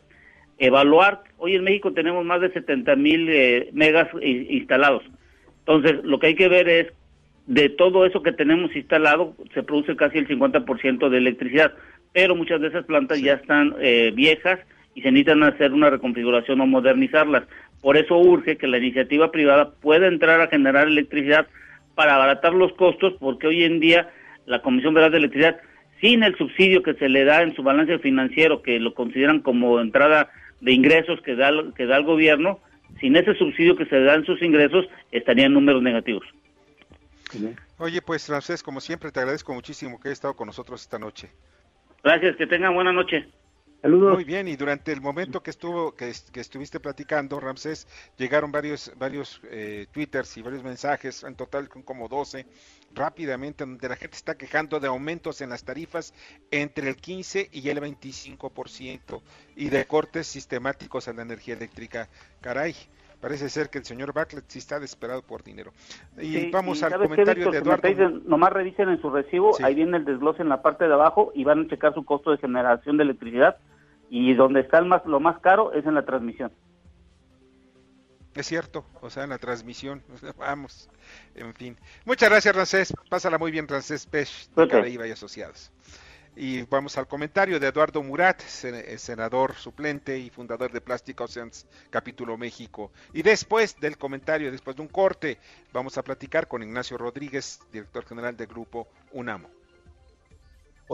evaluar, 0.57 1.23
hoy 1.37 1.55
en 1.55 1.63
México 1.63 1.93
tenemos 1.93 2.23
más 2.25 2.41
de 2.41 2.51
70 2.51 2.95
mil 2.95 3.27
eh, 3.29 3.69
megas 3.73 4.07
instalados. 4.21 5.03
Entonces, 5.65 6.03
lo 6.03 6.19
que 6.19 6.27
hay 6.27 6.35
que 6.35 6.49
ver 6.49 6.67
es, 6.67 6.87
de 7.47 7.69
todo 7.69 8.05
eso 8.05 8.21
que 8.21 8.31
tenemos 8.31 8.75
instalado, 8.75 9.35
se 9.53 9.63
produce 9.63 9.95
casi 9.95 10.17
el 10.17 10.27
50% 10.27 11.09
de 11.09 11.17
electricidad, 11.17 11.73
pero 12.13 12.35
muchas 12.35 12.61
de 12.61 12.67
esas 12.67 12.85
plantas 12.85 13.21
ya 13.21 13.33
están 13.33 13.75
eh, 13.79 14.11
viejas 14.15 14.59
y 14.95 15.01
se 15.01 15.11
necesitan 15.11 15.43
hacer 15.43 15.73
una 15.73 15.89
reconfiguración 15.89 16.61
o 16.61 16.67
modernizarlas. 16.67 17.43
Por 17.81 17.97
eso 17.97 18.17
urge 18.17 18.57
que 18.57 18.67
la 18.67 18.77
iniciativa 18.77 19.31
privada 19.31 19.71
pueda 19.81 20.07
entrar 20.07 20.39
a 20.39 20.47
generar 20.47 20.87
electricidad 20.87 21.47
para 21.95 22.15
abaratar 22.15 22.53
los 22.53 22.73
costos, 22.73 23.13
porque 23.19 23.47
hoy 23.47 23.63
en 23.63 23.79
día 23.79 24.09
la 24.45 24.61
Comisión 24.61 24.93
Federal 24.93 25.11
de 25.11 25.17
Electricidad, 25.17 25.57
sin 25.99 26.23
el 26.23 26.35
subsidio 26.37 26.83
que 26.83 26.93
se 26.95 27.09
le 27.09 27.23
da 27.23 27.41
en 27.41 27.55
su 27.55 27.63
balance 27.63 27.97
financiero, 27.99 28.61
que 28.61 28.79
lo 28.79 28.93
consideran 28.93 29.39
como 29.39 29.79
entrada 29.79 30.29
de 30.61 30.71
ingresos 30.71 31.21
que 31.21 31.35
da, 31.35 31.51
que 31.75 31.85
da 31.85 31.97
el 31.97 32.03
gobierno, 32.03 32.59
sin 33.03 33.17
ese 33.17 33.35
subsidio 33.35 33.75
que 33.75 33.85
se 33.85 33.99
da 33.99 34.15
en 34.15 34.23
sus 34.23 34.41
ingresos, 34.41 34.85
estarían 35.11 35.51
números 35.51 35.83
negativos. 35.83 36.23
Oye, 37.77 38.01
pues 38.01 38.25
Francés, 38.25 38.63
como 38.63 38.79
siempre, 38.79 39.11
te 39.11 39.19
agradezco 39.19 39.53
muchísimo 39.53 39.99
que 39.99 40.07
hayas 40.07 40.19
estado 40.19 40.35
con 40.37 40.47
nosotros 40.47 40.81
esta 40.81 40.97
noche. 40.97 41.29
Gracias, 42.01 42.37
que 42.37 42.47
tengan 42.47 42.73
buena 42.73 42.93
noche. 42.93 43.27
Muy 43.83 44.23
bien, 44.23 44.47
y 44.47 44.55
durante 44.55 44.93
el 44.93 45.01
momento 45.01 45.43
que 45.43 45.49
estuvo 45.49 45.93
que, 45.93 46.09
estuviste 46.09 46.79
platicando, 46.79 47.37
Ramsés, 47.41 47.85
llegaron 48.17 48.49
varios 48.49 48.93
varios 48.97 49.41
eh, 49.43 49.87
twitters 49.91 50.37
y 50.37 50.41
varios 50.41 50.63
mensajes, 50.63 51.23
en 51.23 51.35
total 51.35 51.67
como 51.67 52.07
12, 52.07 52.45
rápidamente, 52.93 53.65
donde 53.65 53.89
la 53.89 53.97
gente 53.97 54.15
está 54.15 54.35
quejando 54.35 54.79
de 54.79 54.87
aumentos 54.87 55.41
en 55.41 55.49
las 55.49 55.65
tarifas 55.65 56.13
entre 56.49 56.87
el 56.87 56.95
15 56.95 57.49
y 57.51 57.67
el 57.67 57.81
25% 57.81 59.21
y 59.57 59.67
de 59.67 59.85
cortes 59.85 60.27
sistemáticos 60.27 61.09
a 61.09 61.13
la 61.13 61.23
energía 61.23 61.55
eléctrica. 61.55 62.07
Caray, 62.39 62.73
parece 63.19 63.49
ser 63.49 63.69
que 63.69 63.79
el 63.79 63.83
señor 63.83 64.13
Bartlett 64.13 64.45
sí 64.47 64.59
está 64.59 64.79
desesperado 64.79 65.23
por 65.23 65.43
dinero. 65.43 65.73
Y 66.21 66.49
vamos 66.51 66.81
al 66.83 66.97
comentario 66.97 67.51
de 67.51 67.57
Eduardo. 67.57 68.21
nomás 68.25 68.53
revisen 68.53 68.87
en 68.87 69.01
su 69.01 69.09
recibo, 69.09 69.57
ahí 69.61 69.75
viene 69.75 69.97
el 69.97 70.05
desglose 70.05 70.41
en 70.41 70.47
la 70.47 70.61
parte 70.61 70.87
de 70.87 70.93
abajo 70.93 71.33
y 71.35 71.43
van 71.43 71.65
a 71.65 71.67
checar 71.67 71.93
su 71.93 72.05
costo 72.05 72.31
de 72.31 72.37
generación 72.37 72.95
de 72.95 73.03
electricidad 73.03 73.57
y 74.15 74.35
donde 74.35 74.59
está 74.59 74.77
el 74.77 74.85
más, 74.85 75.03
lo 75.07 75.19
más 75.19 75.39
caro 75.39 75.73
es 75.73 75.87
en 75.87 75.95
la 75.95 76.05
transmisión. 76.05 76.51
Es 78.35 78.45
cierto, 78.45 78.85
o 79.01 79.09
sea, 79.09 79.23
en 79.23 79.31
la 79.31 79.39
transmisión, 79.39 80.03
vamos, 80.37 80.87
en 81.33 81.51
fin. 81.55 81.75
Muchas 82.05 82.29
gracias, 82.29 82.55
Rancés. 82.55 82.93
Pásala 83.09 83.39
muy 83.39 83.49
bien, 83.49 83.67
Rancés 83.67 84.05
Pech, 84.05 84.29
de 84.55 84.67
Caraíba 84.67 85.07
y 85.07 85.11
Asociados. 85.11 85.71
Y 86.35 86.61
vamos 86.61 86.95
al 86.99 87.07
comentario 87.07 87.59
de 87.59 87.67
Eduardo 87.67 88.03
Murat, 88.03 88.39
eh, 88.63 88.97
senador 88.99 89.55
suplente 89.55 90.19
y 90.19 90.29
fundador 90.29 90.71
de 90.71 90.81
Plastic 90.81 91.19
Oceans 91.19 91.65
Capítulo 91.89 92.37
México. 92.37 92.91
Y 93.13 93.23
después 93.23 93.79
del 93.79 93.97
comentario, 93.97 94.51
después 94.51 94.75
de 94.75 94.83
un 94.83 94.89
corte, 94.89 95.39
vamos 95.71 95.97
a 95.97 96.03
platicar 96.03 96.47
con 96.47 96.61
Ignacio 96.61 96.99
Rodríguez, 96.99 97.59
director 97.71 98.05
general 98.05 98.37
del 98.37 98.45
grupo 98.45 98.87
UNAMO. 99.11 99.49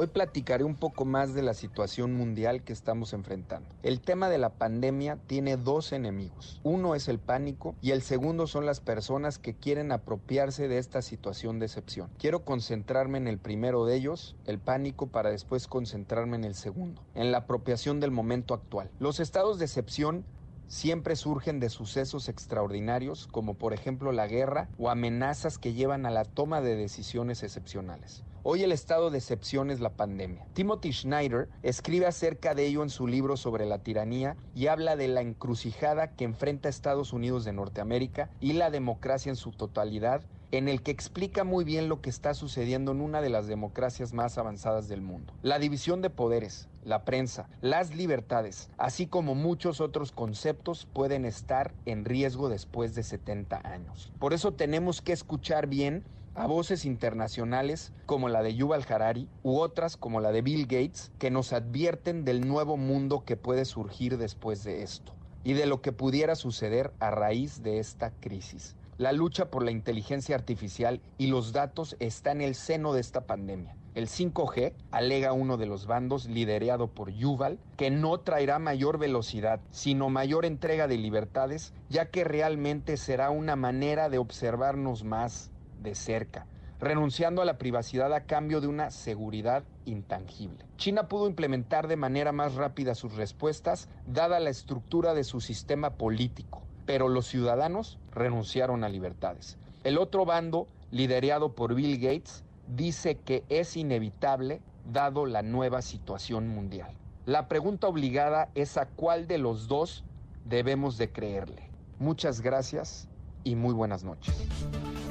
Hoy 0.02 0.08
platicaré 0.08 0.64
un 0.64 0.78
poco 0.78 1.04
más 1.04 1.34
de 1.34 1.42
la 1.42 1.54
situación 1.54 2.14
mundial 2.14 2.64
que 2.64 2.72
estamos 2.72 3.12
enfrentando. 3.12 3.68
El 3.84 4.00
tema 4.00 4.30
de 4.30 4.38
la 4.38 4.52
pandemia 4.52 5.18
tiene 5.28 5.58
dos 5.58 5.92
enemigos. 5.92 6.62
Uno 6.64 6.96
es 6.96 7.10
el 7.10 7.20
pánico 7.20 7.76
y 7.82 7.92
el 7.92 8.02
segundo 8.02 8.48
son 8.48 8.66
las 8.66 8.80
personas 8.80 9.40
que 9.40 9.56
quieren 9.56 9.92
apropiarse 9.92 10.70
de 10.70 10.78
esta 10.78 11.02
situación 11.02 11.60
de 11.60 11.66
excepción. 11.66 12.10
Quiero 12.18 12.46
concentrarme 12.46 13.18
en 13.18 13.28
el 13.28 13.40
primero 13.40 13.84
de 13.84 13.98
ellos, 13.98 14.38
el 14.46 14.58
pánico, 14.58 15.08
para 15.08 15.32
después 15.32 15.68
concentrarme 15.68 16.38
en 16.38 16.46
el 16.46 16.56
segundo, 16.56 17.02
en 17.14 17.34
la 17.34 17.40
apropiación 17.40 18.00
del 18.00 18.12
momento 18.12 18.54
actual. 18.54 18.90
Los 19.00 19.20
estados 19.20 19.60
de 19.60 19.66
excepción 19.66 20.24
siempre 20.70 21.18
surgen 21.18 21.60
de 21.60 21.70
sucesos 21.70 22.30
extraordinarios 22.30 23.28
como 23.28 23.56
por 23.56 23.74
ejemplo 23.74 24.14
la 24.14 24.28
guerra 24.28 24.70
o 24.78 24.90
amenazas 24.90 25.58
que 25.58 25.74
llevan 25.74 26.06
a 26.06 26.10
la 26.10 26.24
toma 26.24 26.62
de 26.62 26.78
decisiones 26.78 27.44
excepcionales. 27.44 28.24
Hoy 28.42 28.64
el 28.64 28.72
estado 28.72 29.10
de 29.10 29.18
excepción 29.18 29.70
es 29.70 29.82
la 29.82 29.90
pandemia. 29.90 30.46
Timothy 30.54 30.94
Schneider 30.94 31.50
escribe 31.62 32.06
acerca 32.06 32.56
de 32.56 32.68
ello 32.68 32.84
en 32.84 32.90
su 32.90 33.06
libro 33.06 33.36
sobre 33.36 33.66
la 33.66 33.80
tiranía 33.80 34.38
y 34.56 34.68
habla 34.68 34.96
de 34.96 35.10
la 35.10 35.20
encrucijada 35.20 36.16
que 36.16 36.24
enfrenta 36.24 36.70
Estados 36.70 37.12
Unidos 37.12 37.44
de 37.44 37.52
Norteamérica 37.52 38.30
y 38.40 38.54
la 38.54 38.70
democracia 38.70 39.30
en 39.30 39.36
su 39.36 39.52
totalidad 39.52 40.22
en 40.52 40.68
el 40.68 40.82
que 40.82 40.92
explica 40.92 41.44
muy 41.44 41.64
bien 41.64 41.90
lo 41.90 42.02
que 42.02 42.10
está 42.10 42.34
sucediendo 42.34 42.94
en 42.94 43.02
una 43.02 43.22
de 43.22 43.30
las 43.30 43.48
democracias 43.48 44.14
más 44.14 44.38
avanzadas 44.38 44.88
del 44.88 45.02
mundo. 45.02 45.34
La 45.44 45.60
división 45.60 46.02
de 46.02 46.10
poderes, 46.10 46.70
la 46.84 47.04
prensa, 47.04 47.50
las 47.62 47.94
libertades, 47.94 48.70
así 48.78 49.06
como 49.06 49.36
muchos 49.36 49.82
otros 49.82 50.12
conceptos 50.12 50.88
pueden 50.92 51.26
estar 51.26 51.74
en 51.86 52.06
riesgo 52.06 52.50
después 52.50 52.96
de 52.96 53.04
70 53.04 53.62
años. 53.64 54.12
Por 54.18 54.34
eso 54.34 54.54
tenemos 54.54 55.02
que 55.02 55.12
escuchar 55.12 55.68
bien 55.68 56.04
a 56.36 56.48
voces 56.48 56.86
internacionales 56.86 57.92
como 58.06 58.30
la 58.30 58.44
de 58.44 58.56
Yuval 58.56 58.86
Harari 58.88 59.28
u 59.44 59.58
otras 59.58 59.98
como 59.98 60.22
la 60.22 60.32
de 60.32 60.42
Bill 60.42 60.64
Gates 60.64 61.12
que 61.20 61.32
nos 61.32 61.54
advierten 61.54 62.26
del 62.26 62.48
nuevo 62.48 62.78
mundo 62.78 63.24
que 63.26 63.38
puede 63.38 63.66
surgir 63.66 64.18
después 64.18 64.64
de 64.64 64.84
esto 64.84 65.14
y 65.44 65.54
de 65.54 65.66
lo 65.66 65.82
que 65.82 65.92
pudiera 65.92 66.36
suceder 66.36 66.94
a 67.00 67.12
raíz 67.12 67.64
de 67.64 67.80
esta 67.80 68.12
crisis. 68.12 68.76
La 68.98 69.14
lucha 69.14 69.50
por 69.50 69.64
la 69.64 69.72
inteligencia 69.72 70.36
artificial 70.36 71.02
y 71.18 71.28
los 71.28 71.54
datos 71.54 71.96
está 72.00 72.32
en 72.32 72.42
el 72.42 72.56
seno 72.56 72.94
de 72.94 73.00
esta 73.00 73.22
pandemia. 73.22 73.76
El 73.96 74.08
5G, 74.08 74.74
alega 74.92 75.34
uno 75.34 75.58
de 75.58 75.66
los 75.66 75.88
bandos 75.88 76.26
liderado 76.26 76.88
por 76.88 77.10
Yuval, 77.10 77.60
que 77.76 77.90
no 77.92 78.20
traerá 78.20 78.60
mayor 78.60 78.98
velocidad, 78.98 79.62
sino 79.72 80.10
mayor 80.10 80.46
entrega 80.46 80.88
de 80.88 80.98
libertades, 80.98 81.74
ya 81.90 82.06
que 82.06 82.24
realmente 82.24 82.98
será 82.98 83.30
una 83.30 83.56
manera 83.56 84.10
de 84.10 84.18
observarnos 84.18 85.04
más 85.04 85.50
de 85.82 85.96
cerca, 85.96 86.46
renunciando 86.80 87.42
a 87.42 87.46
la 87.46 87.58
privacidad 87.58 88.14
a 88.14 88.26
cambio 88.26 88.62
de 88.62 88.68
una 88.68 88.92
seguridad 88.92 89.64
intangible. 89.86 90.66
China 90.78 91.08
pudo 91.08 91.28
implementar 91.28 91.88
de 91.88 91.96
manera 91.96 92.32
más 92.32 92.56
rápida 92.56 92.96
sus 92.96 93.16
respuestas, 93.16 93.90
dada 94.08 94.40
la 94.40 94.50
estructura 94.50 95.14
de 95.14 95.24
su 95.24 95.42
sistema 95.42 95.92
político 95.92 96.64
pero 96.90 97.08
los 97.08 97.28
ciudadanos 97.28 98.00
renunciaron 98.12 98.84
a 98.84 98.90
libertades. 98.90 99.60
El 99.84 100.00
otro 100.00 100.26
bando, 100.26 100.66
liderado 100.90 101.54
por 101.54 101.76
Bill 101.76 102.00
Gates, 102.00 102.44
dice 102.66 103.20
que 103.20 103.44
es 103.48 103.78
inevitable 103.78 104.60
dado 104.92 105.28
la 105.28 105.44
nueva 105.44 105.84
situación 105.84 106.48
mundial. 106.48 106.92
La 107.28 107.48
pregunta 107.48 107.88
obligada 107.88 108.50
es 108.56 108.76
a 108.76 108.88
cuál 108.88 109.28
de 109.28 109.38
los 109.38 109.68
dos 109.68 110.04
debemos 110.46 110.98
de 110.98 111.12
creerle. 111.12 111.70
Muchas 112.00 112.42
gracias 112.42 113.08
y 113.44 113.54
muy 113.54 113.76
buenas 113.76 114.04
noches. 114.04 114.34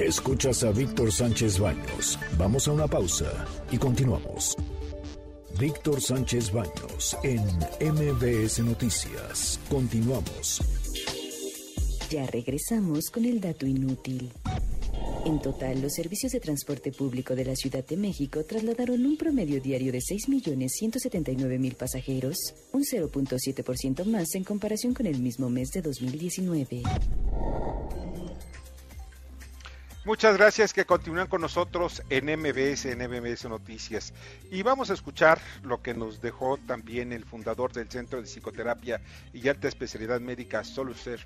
Escuchas 0.01 0.63
a 0.63 0.71
Víctor 0.71 1.11
Sánchez 1.11 1.59
Baños. 1.59 2.19
Vamos 2.39 2.69
a 2.69 2.73
una 2.73 2.87
pausa 2.87 3.47
y 3.73 3.79
continuamos. 3.79 4.57
Víctor 5.59 6.01
Sánchez 6.01 6.53
Baños 6.53 7.17
en 7.25 7.43
MBS 7.81 8.61
Noticias. 8.61 9.59
Continuamos. 9.69 10.61
Ya 12.11 12.25
regresamos 12.27 13.11
con 13.11 13.25
el 13.25 13.41
dato 13.41 13.67
inútil. 13.67 14.31
En 15.27 15.41
total, 15.41 15.83
los 15.83 15.95
servicios 15.95 16.31
de 16.31 16.39
transporte 16.39 16.93
público 16.93 17.35
de 17.35 17.45
la 17.45 17.57
Ciudad 17.57 17.85
de 17.85 17.97
México 17.97 18.45
trasladaron 18.45 19.05
un 19.05 19.17
promedio 19.17 19.61
diario 19.61 19.91
de 19.91 19.99
6.179.000 19.99 21.75
pasajeros, 21.75 22.55
un 22.73 22.85
0.7% 22.85 24.05
más 24.05 24.33
en 24.37 24.45
comparación 24.45 24.95
con 24.95 25.07
el 25.07 25.21
mismo 25.21 25.51
mes 25.51 25.71
de 25.71 25.83
2019. 25.83 26.83
Muchas 30.09 30.39
gracias 30.39 30.73
que 30.73 30.87
continúan 30.87 31.27
con 31.27 31.43
nosotros 31.43 32.03
en 32.09 32.25
MBS, 32.41 32.87
en 32.87 33.01
MBS 33.01 33.45
Noticias. 33.45 34.15
Y 34.51 34.63
vamos 34.63 34.89
a 34.89 34.95
escuchar 34.95 35.39
lo 35.63 35.83
que 35.83 35.93
nos 35.93 36.23
dejó 36.23 36.57
también 36.57 37.13
el 37.13 37.27
fundador 37.27 37.75
del 37.75 37.91
Centro 37.91 38.19
de 38.19 38.27
Psicoterapia 38.27 39.03
y 39.35 39.47
Alta 39.49 39.69
Especialidad 39.69 40.19
Médica 40.19 40.65
Solucer, 40.65 41.21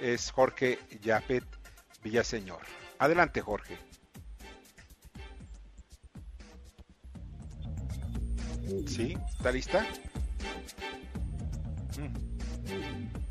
es 0.00 0.30
Jorge 0.30 0.78
Yapet 1.02 1.44
Villaseñor. 2.02 2.62
Adelante, 2.98 3.42
Jorge. 3.42 3.76
¿Sí? 8.86 9.14
¿Está 9.36 9.52
lista? 9.52 9.86
Mm. 11.98 13.21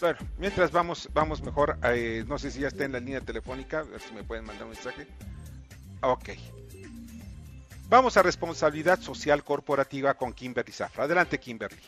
Bueno, 0.00 0.18
mientras 0.38 0.70
vamos, 0.70 1.08
vamos 1.12 1.42
mejor, 1.42 1.78
eh, 1.82 2.24
no 2.28 2.38
sé 2.38 2.50
si 2.50 2.60
ya 2.60 2.68
está 2.68 2.84
en 2.84 2.92
la 2.92 3.00
línea 3.00 3.20
telefónica, 3.20 3.80
a 3.80 3.82
ver 3.82 4.00
si 4.00 4.14
me 4.14 4.22
pueden 4.22 4.44
mandar 4.44 4.64
un 4.64 4.70
mensaje. 4.70 5.06
Ok. 6.02 6.30
Vamos 7.88 8.16
a 8.16 8.22
responsabilidad 8.22 9.00
social 9.00 9.42
corporativa 9.42 10.14
con 10.14 10.32
Kimberly 10.32 10.72
Zafra. 10.72 11.04
Adelante, 11.04 11.38
Kimberly. 11.38 11.80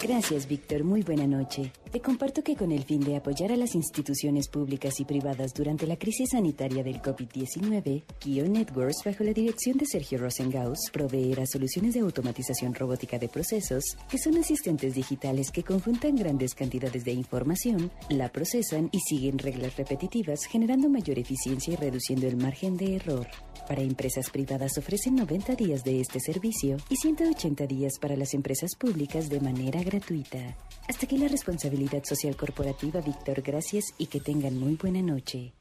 Gracias, 0.00 0.46
Víctor. 0.46 0.84
Muy 0.84 1.02
buena 1.02 1.26
noche. 1.26 1.72
Te 1.94 2.00
comparto 2.00 2.42
que 2.42 2.56
con 2.56 2.72
el 2.72 2.82
fin 2.82 2.98
de 2.98 3.14
apoyar 3.14 3.52
a 3.52 3.56
las 3.56 3.76
instituciones 3.76 4.48
públicas 4.48 4.98
y 4.98 5.04
privadas 5.04 5.54
durante 5.54 5.86
la 5.86 5.96
crisis 5.96 6.30
sanitaria 6.32 6.82
del 6.82 7.00
COVID-19, 7.00 8.02
Kio 8.18 8.48
Networks, 8.48 9.04
bajo 9.04 9.22
la 9.22 9.32
dirección 9.32 9.78
de 9.78 9.86
Sergio 9.86 10.18
Rosengaus, 10.18 10.90
proveerá 10.92 11.46
soluciones 11.46 11.94
de 11.94 12.00
automatización 12.00 12.74
robótica 12.74 13.16
de 13.20 13.28
procesos, 13.28 13.84
que 14.10 14.18
son 14.18 14.36
asistentes 14.38 14.96
digitales 14.96 15.52
que 15.52 15.62
conjuntan 15.62 16.16
grandes 16.16 16.56
cantidades 16.56 17.04
de 17.04 17.12
información, 17.12 17.92
la 18.10 18.28
procesan 18.32 18.88
y 18.90 18.98
siguen 18.98 19.38
reglas 19.38 19.76
repetitivas, 19.76 20.46
generando 20.46 20.88
mayor 20.88 21.20
eficiencia 21.20 21.74
y 21.74 21.76
reduciendo 21.76 22.26
el 22.26 22.36
margen 22.36 22.76
de 22.76 22.96
error. 22.96 23.28
Para 23.68 23.82
empresas 23.82 24.30
privadas 24.30 24.76
ofrecen 24.78 25.14
90 25.14 25.54
días 25.54 25.84
de 25.84 26.00
este 26.00 26.18
servicio 26.18 26.76
y 26.90 26.96
180 26.96 27.68
días 27.68 27.92
para 28.00 28.16
las 28.16 28.34
empresas 28.34 28.74
públicas 28.74 29.28
de 29.30 29.40
manera 29.40 29.80
gratuita. 29.84 30.56
Hasta 30.88 31.06
aquí 31.06 31.16
la 31.16 31.28
responsabilidad 31.28 31.83
social 32.04 32.36
corporativa, 32.36 33.00
Víctor. 33.00 33.42
Gracias 33.42 33.94
y 33.98 34.06
que 34.06 34.20
tengan 34.20 34.58
muy 34.58 34.76
buena 34.76 35.02
noche. 35.02 35.52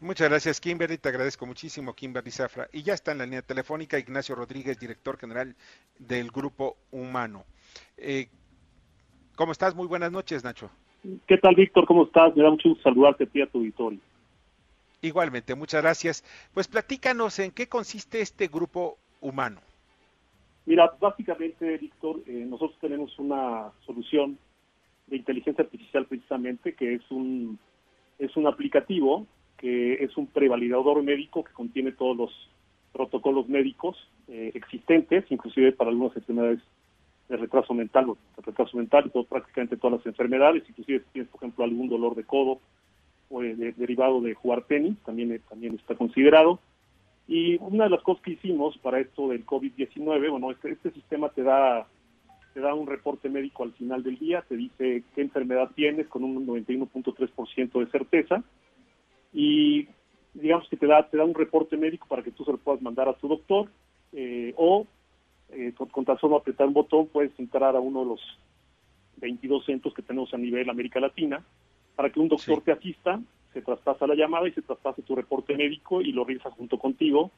Muchas 0.00 0.30
gracias, 0.30 0.60
Kimberly. 0.60 0.96
Te 0.96 1.10
agradezco 1.10 1.44
muchísimo, 1.44 1.92
Kimberly 1.92 2.30
Zafra. 2.30 2.68
Y 2.72 2.82
ya 2.82 2.94
está 2.94 3.12
en 3.12 3.18
la 3.18 3.24
línea 3.24 3.42
telefónica 3.42 3.98
Ignacio 3.98 4.34
Rodríguez, 4.34 4.80
director 4.80 5.18
general 5.18 5.54
del 5.98 6.30
Grupo 6.30 6.76
Humano. 6.90 7.44
Eh, 7.98 8.28
¿Cómo 9.36 9.52
estás? 9.52 9.74
Muy 9.74 9.86
buenas 9.86 10.10
noches, 10.10 10.42
Nacho. 10.42 10.70
¿Qué 11.26 11.36
tal, 11.38 11.54
Víctor? 11.54 11.86
¿Cómo 11.86 12.04
estás? 12.04 12.34
Me 12.34 12.42
da 12.42 12.50
mucho 12.50 12.70
gusto 12.70 12.82
saludarte 12.82 13.24
a 13.24 13.26
ti 13.26 13.42
a 13.42 13.46
tu 13.46 13.58
auditorio. 13.58 14.00
Igualmente, 15.02 15.54
muchas 15.54 15.82
gracias. 15.82 16.24
Pues 16.52 16.68
platícanos 16.68 17.38
en 17.38 17.50
qué 17.50 17.68
consiste 17.68 18.20
este 18.20 18.48
Grupo 18.48 18.98
Humano. 19.20 19.60
Mira, 20.66 20.90
básicamente, 21.00 21.78
Víctor, 21.78 22.20
eh, 22.26 22.44
nosotros 22.46 22.78
tenemos 22.80 23.18
una 23.18 23.70
solución 23.84 24.38
de 25.10 25.16
inteligencia 25.16 25.64
artificial 25.64 26.06
precisamente, 26.06 26.74
que 26.74 26.94
es 26.94 27.10
un, 27.10 27.58
es 28.18 28.36
un 28.36 28.46
aplicativo, 28.46 29.26
que 29.58 30.02
es 30.04 30.16
un 30.16 30.26
prevalidador 30.26 31.02
médico 31.02 31.44
que 31.44 31.52
contiene 31.52 31.92
todos 31.92 32.16
los 32.16 32.50
protocolos 32.92 33.48
médicos 33.48 33.96
eh, 34.28 34.52
existentes, 34.54 35.24
inclusive 35.30 35.72
para 35.72 35.90
algunas 35.90 36.16
enfermedades 36.16 36.60
de 37.28 37.36
retraso 37.36 37.74
mental, 37.74 38.10
o 38.10 38.18
de 38.36 38.42
retraso 38.42 38.76
mental, 38.76 39.10
todo, 39.12 39.24
prácticamente 39.24 39.76
todas 39.76 39.98
las 39.98 40.06
enfermedades, 40.06 40.64
inclusive 40.68 41.00
si 41.00 41.12
tienes, 41.12 41.30
por 41.30 41.40
ejemplo, 41.40 41.64
algún 41.64 41.88
dolor 41.88 42.14
de 42.14 42.24
codo 42.24 42.60
o 43.28 43.42
derivado 43.42 44.20
de 44.20 44.34
jugar 44.34 44.64
tenis, 44.64 44.96
también, 45.04 45.40
también 45.48 45.74
está 45.74 45.94
considerado. 45.94 46.58
Y 47.28 47.58
una 47.60 47.84
de 47.84 47.90
las 47.90 48.02
cosas 48.02 48.24
que 48.24 48.32
hicimos 48.32 48.76
para 48.78 48.98
esto 48.98 49.28
del 49.28 49.46
COVID-19, 49.46 50.30
bueno, 50.30 50.50
este, 50.50 50.72
este 50.72 50.90
sistema 50.90 51.28
te 51.28 51.44
da 51.44 51.86
te 52.52 52.60
da 52.60 52.74
un 52.74 52.86
reporte 52.86 53.28
médico 53.28 53.62
al 53.62 53.72
final 53.72 54.02
del 54.02 54.18
día, 54.18 54.44
te 54.48 54.56
dice 54.56 55.04
qué 55.14 55.20
enfermedad 55.20 55.70
tienes 55.74 56.08
con 56.08 56.24
un 56.24 56.46
91.3% 56.46 57.80
de 57.80 57.90
certeza 57.90 58.42
y 59.32 59.88
digamos 60.34 60.68
que 60.68 60.76
te 60.76 60.86
da, 60.86 61.08
te 61.08 61.16
da 61.16 61.24
un 61.24 61.34
reporte 61.34 61.76
médico 61.76 62.06
para 62.08 62.22
que 62.22 62.30
tú 62.30 62.44
se 62.44 62.52
lo 62.52 62.58
puedas 62.58 62.82
mandar 62.82 63.08
a 63.08 63.14
tu 63.14 63.28
doctor 63.28 63.68
eh, 64.12 64.52
o 64.56 64.86
eh, 65.50 65.72
con, 65.76 66.04
tan 66.04 66.18
solo 66.18 66.36
apretar 66.36 66.66
un 66.66 66.74
botón 66.74 67.06
puedes 67.06 67.38
entrar 67.38 67.76
a 67.76 67.80
uno 67.80 68.00
de 68.00 68.06
los 68.06 68.20
22 69.16 69.64
centros 69.64 69.94
que 69.94 70.02
tenemos 70.02 70.32
a 70.34 70.38
nivel 70.38 70.68
América 70.70 71.00
Latina 71.00 71.44
para 71.94 72.10
que 72.10 72.20
un 72.20 72.28
doctor 72.28 72.62
te 72.62 72.72
asista, 72.72 73.20
se 73.52 73.62
traspasa 73.62 74.06
la 74.06 74.14
llamada 74.14 74.48
y 74.48 74.52
se 74.52 74.62
traspase 74.62 75.02
tu 75.02 75.14
reporte 75.14 75.56
médico 75.56 76.00
y 76.00 76.12
lo 76.12 76.24
revisa 76.24 76.50
junto 76.50 76.78
contigo 76.78 77.30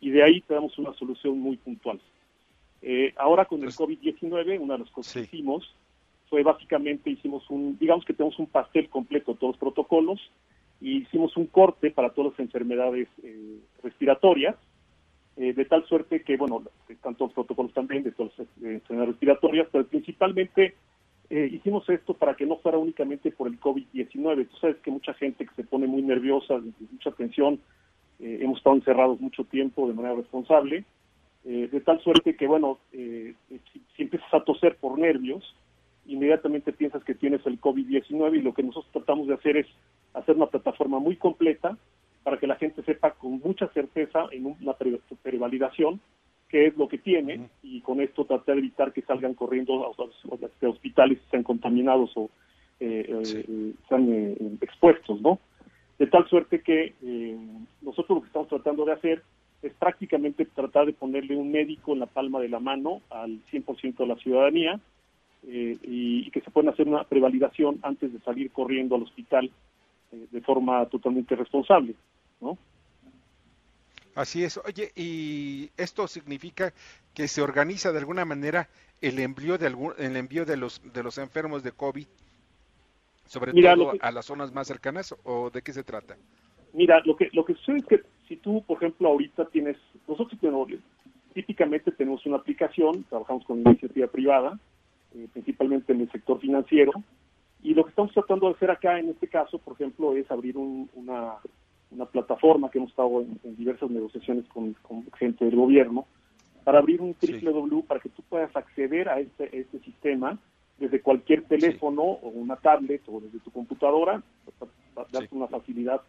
y 0.00 0.10
de 0.10 0.22
ahí 0.22 0.40
te 0.40 0.54
damos 0.54 0.76
una 0.78 0.92
solución 0.94 1.38
muy 1.38 1.56
puntual. 1.56 2.00
Eh, 2.80 3.12
ahora 3.16 3.44
con 3.44 3.62
el 3.62 3.70
COVID-19, 3.70 4.60
una 4.60 4.74
de 4.74 4.80
las 4.80 4.90
cosas 4.90 5.12
que 5.14 5.20
hicimos 5.20 5.74
fue 6.28 6.42
básicamente 6.42 7.10
hicimos 7.10 7.48
un, 7.50 7.76
digamos 7.78 8.04
que 8.04 8.12
tenemos 8.12 8.38
un 8.38 8.46
pastel 8.46 8.88
completo 8.88 9.32
de 9.32 9.38
todos 9.38 9.54
los 9.54 9.60
protocolos 9.60 10.20
y 10.80 10.98
hicimos 10.98 11.36
un 11.36 11.46
corte 11.46 11.90
para 11.90 12.10
todas 12.10 12.32
las 12.32 12.40
enfermedades 12.40 13.08
eh, 13.22 13.58
respiratorias, 13.82 14.54
eh, 15.36 15.52
de 15.54 15.64
tal 15.64 15.84
suerte 15.86 16.22
que, 16.22 16.36
bueno, 16.36 16.62
están 16.88 17.14
todos 17.14 17.30
los 17.30 17.34
protocolos 17.34 17.72
también 17.72 18.04
de 18.04 18.12
todas 18.12 18.32
las 18.38 18.48
enfermedades 18.62 19.14
respiratorias, 19.14 19.68
pero 19.72 19.86
principalmente 19.86 20.74
hicimos 21.30 21.86
esto 21.90 22.14
para 22.14 22.34
que 22.34 22.46
no 22.46 22.56
fuera 22.56 22.78
únicamente 22.78 23.30
por 23.30 23.48
el 23.48 23.60
COVID-19. 23.60 24.48
Tú 24.48 24.56
sabes 24.56 24.76
que 24.78 24.90
mucha 24.90 25.12
gente 25.12 25.44
que 25.44 25.54
se 25.56 25.62
pone 25.62 25.86
muy 25.86 26.00
nerviosa, 26.00 26.58
mucha 26.90 27.10
tensión, 27.10 27.60
hemos 28.18 28.56
estado 28.56 28.76
encerrados 28.76 29.20
mucho 29.20 29.44
tiempo 29.44 29.86
de 29.86 29.92
manera 29.92 30.14
responsable, 30.14 30.86
eh, 31.44 31.68
de 31.70 31.80
tal 31.80 32.00
suerte 32.02 32.36
que, 32.36 32.46
bueno, 32.46 32.78
eh, 32.92 33.34
si, 33.96 34.02
empiezas 34.02 34.32
a 34.34 34.44
toser 34.44 34.76
por 34.76 34.98
nervios, 34.98 35.54
inmediatamente 36.06 36.72
piensas 36.72 37.04
que 37.04 37.14
tienes 37.14 37.44
el 37.46 37.60
COVID-19 37.60 38.38
y 38.38 38.42
lo 38.42 38.54
que 38.54 38.62
nosotros 38.62 38.92
tratamos 38.92 39.28
de 39.28 39.34
hacer 39.34 39.56
es 39.56 39.66
hacer 40.14 40.36
una 40.36 40.46
plataforma 40.46 40.98
muy 40.98 41.16
completa 41.16 41.76
para 42.22 42.38
que 42.38 42.46
la 42.46 42.56
gente 42.56 42.82
sepa 42.82 43.12
con 43.12 43.40
mucha 43.40 43.68
certeza 43.68 44.26
en 44.32 44.46
una 44.46 44.74
prevalidación 45.22 46.00
qué 46.48 46.66
es 46.66 46.76
lo 46.78 46.88
que 46.88 46.98
tiene 46.98 47.48
y 47.62 47.82
con 47.82 48.00
esto 48.00 48.24
tratar 48.24 48.54
de 48.54 48.60
evitar 48.60 48.92
que 48.92 49.02
salgan 49.02 49.34
corriendo 49.34 49.86
a, 49.86 49.92
los 49.98 50.54
hospitales 50.62 51.18
y 51.18 51.30
sean 51.30 51.42
contaminados 51.42 52.10
o 52.16 52.30
eh, 52.80 53.06
eh 53.08 53.72
sean 53.88 54.58
expuestos, 54.62 55.20
¿no? 55.20 55.38
De 55.98 56.06
tal 56.06 56.26
suerte 56.28 56.62
que 56.62 56.94
nosotros 57.82 58.16
lo 58.16 58.20
que 58.22 58.28
estamos 58.28 58.48
tratando 58.48 58.84
de 58.86 58.92
hacer 58.92 59.22
es 59.62 59.72
prácticamente 59.74 60.44
tratar 60.44 60.86
de 60.86 60.92
ponerle 60.92 61.36
un 61.36 61.50
médico 61.50 61.92
en 61.92 62.00
la 62.00 62.06
palma 62.06 62.40
de 62.40 62.48
la 62.48 62.60
mano 62.60 63.02
al 63.10 63.40
100% 63.50 63.96
de 63.96 64.06
la 64.06 64.16
ciudadanía 64.16 64.80
eh, 65.46 65.76
y, 65.82 66.30
que 66.30 66.40
se 66.40 66.50
pueda 66.50 66.70
hacer 66.70 66.86
una 66.86 67.04
prevalidación 67.04 67.78
antes 67.82 68.12
de 68.12 68.20
salir 68.20 68.50
corriendo 68.50 68.94
al 68.94 69.02
hospital 69.02 69.50
eh, 70.12 70.26
de 70.30 70.40
forma 70.40 70.86
totalmente 70.86 71.34
responsable, 71.34 71.94
¿no? 72.40 72.56
Así 74.14 74.42
es. 74.42 74.58
Oye, 74.58 74.90
¿y 74.96 75.70
esto 75.76 76.08
significa 76.08 76.72
que 77.14 77.28
se 77.28 77.40
organiza 77.40 77.92
de 77.92 78.00
alguna 78.00 78.24
manera 78.24 78.68
el 79.00 79.18
envío 79.20 79.58
de 79.58 79.68
algún, 79.68 79.92
el 79.96 80.16
envío 80.16 80.44
de 80.44 80.56
los 80.56 80.82
de 80.92 81.04
los 81.04 81.18
enfermos 81.18 81.62
de 81.62 81.70
COVID, 81.70 82.06
sobre 83.26 83.52
todo 83.52 83.92
a 84.00 84.10
las 84.10 84.26
zonas 84.26 84.52
más 84.52 84.66
cercanas, 84.66 85.14
o 85.22 85.50
de 85.50 85.62
qué 85.62 85.72
se 85.72 85.84
trata? 85.84 86.16
Mira, 86.72 87.00
lo 87.04 87.16
que 87.16 87.28
lo 87.32 87.44
que 87.44 87.54
sucede 87.54 87.78
es 87.78 87.84
que 87.86 88.02
si 88.28 88.36
tú, 88.36 88.62
por 88.66 88.76
ejemplo, 88.76 89.08
ahorita 89.08 89.46
tienes, 89.46 89.76
nosotros 90.06 90.38
tenemos, 90.38 90.68
típicamente 91.32 91.90
tenemos 91.92 92.24
una 92.26 92.36
aplicación, 92.36 93.04
trabajamos 93.04 93.44
con 93.44 93.60
iniciativa 93.60 94.06
privada, 94.06 94.58
eh, 95.14 95.26
principalmente 95.32 95.92
en 95.92 96.02
el 96.02 96.12
sector 96.12 96.38
financiero, 96.38 96.92
y 97.62 97.74
lo 97.74 97.84
que 97.84 97.90
estamos 97.90 98.12
tratando 98.12 98.48
de 98.48 98.54
hacer 98.54 98.70
acá, 98.70 98.98
en 98.98 99.08
este 99.08 99.28
caso, 99.28 99.58
por 99.58 99.74
ejemplo, 99.74 100.14
es 100.14 100.30
abrir 100.30 100.56
una, 100.56 101.36
una 101.90 102.06
plataforma 102.06 102.70
que 102.70 102.78
hemos 102.78 102.90
estado 102.90 103.22
en, 103.22 103.56
diversas 103.56 103.90
negociaciones 103.90 104.44
con, 104.48 104.76
gente 105.18 105.46
del 105.46 105.56
gobierno, 105.56 106.06
para 106.64 106.78
abrir 106.78 107.00
un 107.00 107.16
www 107.20 107.82
para 107.84 107.98
que 107.98 108.10
tú 108.10 108.22
puedas 108.28 108.54
acceder 108.54 109.08
a 109.08 109.20
este, 109.20 109.58
este 109.58 109.78
sistema 109.80 110.38
desde 110.78 111.00
cualquier 111.00 111.44
teléfono 111.44 112.02
o 112.02 112.28
una 112.28 112.56
tablet 112.56 113.02
o 113.08 113.20
desde 113.20 113.40
tu 113.40 113.50
computadora, 113.50 114.22
para 114.94 115.08
darte 115.10 115.34
una 115.34 115.48
facilidad 115.48 116.02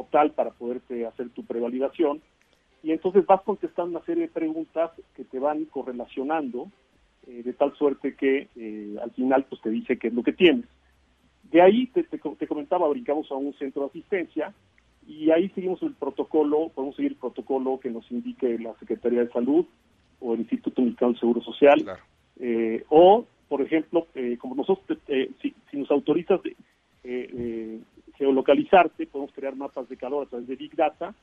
total 0.00 0.32
para 0.32 0.50
poderte 0.50 1.06
hacer 1.06 1.28
tu 1.30 1.44
prevalidación. 1.44 2.20
Y 2.82 2.92
entonces 2.92 3.26
vas 3.26 3.42
contestando 3.42 3.98
una 3.98 4.06
serie 4.06 4.24
de 4.24 4.32
preguntas 4.32 4.90
que 5.14 5.24
te 5.24 5.38
van 5.38 5.66
correlacionando 5.66 6.68
eh, 7.26 7.42
de 7.42 7.52
tal 7.52 7.74
suerte 7.76 8.14
que 8.14 8.48
eh, 8.56 8.96
al 9.02 9.10
final 9.10 9.44
pues 9.48 9.60
te 9.60 9.68
dice 9.68 9.98
qué 9.98 10.08
es 10.08 10.14
lo 10.14 10.22
que 10.22 10.32
tienes. 10.32 10.64
De 11.50 11.60
ahí 11.60 11.86
te, 11.88 12.04
te, 12.04 12.46
comentaba, 12.46 12.88
brincamos 12.88 13.30
a 13.30 13.34
un 13.34 13.52
centro 13.54 13.82
de 13.82 13.88
asistencia 13.88 14.54
y 15.06 15.30
ahí 15.30 15.48
seguimos 15.50 15.82
el 15.82 15.94
protocolo, 15.94 16.70
podemos 16.74 16.96
seguir 16.96 17.12
el 17.12 17.18
protocolo 17.18 17.80
que 17.80 17.90
nos 17.90 18.10
indique 18.10 18.58
la 18.58 18.74
Secretaría 18.78 19.24
de 19.24 19.32
Salud 19.32 19.66
o 20.20 20.34
el 20.34 20.40
Instituto 20.40 20.80
Mexicano 20.80 21.12
del 21.12 21.20
Seguro 21.20 21.42
Social. 21.42 21.84
Eh, 22.38 22.84
o, 22.88 23.26
por 23.48 23.60
ejemplo, 23.60 24.06
como 24.38 24.54
nosotros, 24.54 24.98
si, 25.42 25.54
si, 25.70 25.76
nos 25.76 25.90
autorizas 25.90 26.40
geolocalizarte, 28.20 29.06
podemos 29.06 29.32
crear 29.34 29.56
mapas 29.56 29.88
de 29.88 29.96
calor 29.96 30.26
a 30.26 30.28
través 30.28 30.46
de 30.46 30.54
Big 30.54 30.76
Data 30.76 31.14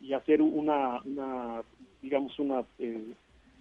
y 0.00 0.14
hacer 0.14 0.40
una, 0.40 1.02
una 1.04 1.62
digamos, 2.00 2.38
una, 2.38 2.64
eh, 2.78 3.12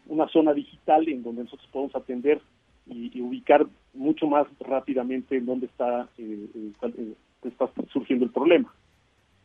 una 0.08 0.30
zona 0.30 0.54
digital 0.54 1.06
en 1.10 1.22
donde 1.22 1.44
nosotros 1.44 1.68
podemos 1.74 1.94
atender 1.94 2.42
y, 2.88 3.20
ubicar 3.20 3.66
mucho 3.94 4.28
más 4.28 4.48
rápidamente 4.62 5.36
en 5.36 5.46
dónde 5.46 5.66
está, 5.66 6.08
eh, 6.18 6.48
eh, 6.56 7.14
está 7.44 7.70
surgiendo 7.92 8.24
el 8.24 8.32
problema. 8.32 8.74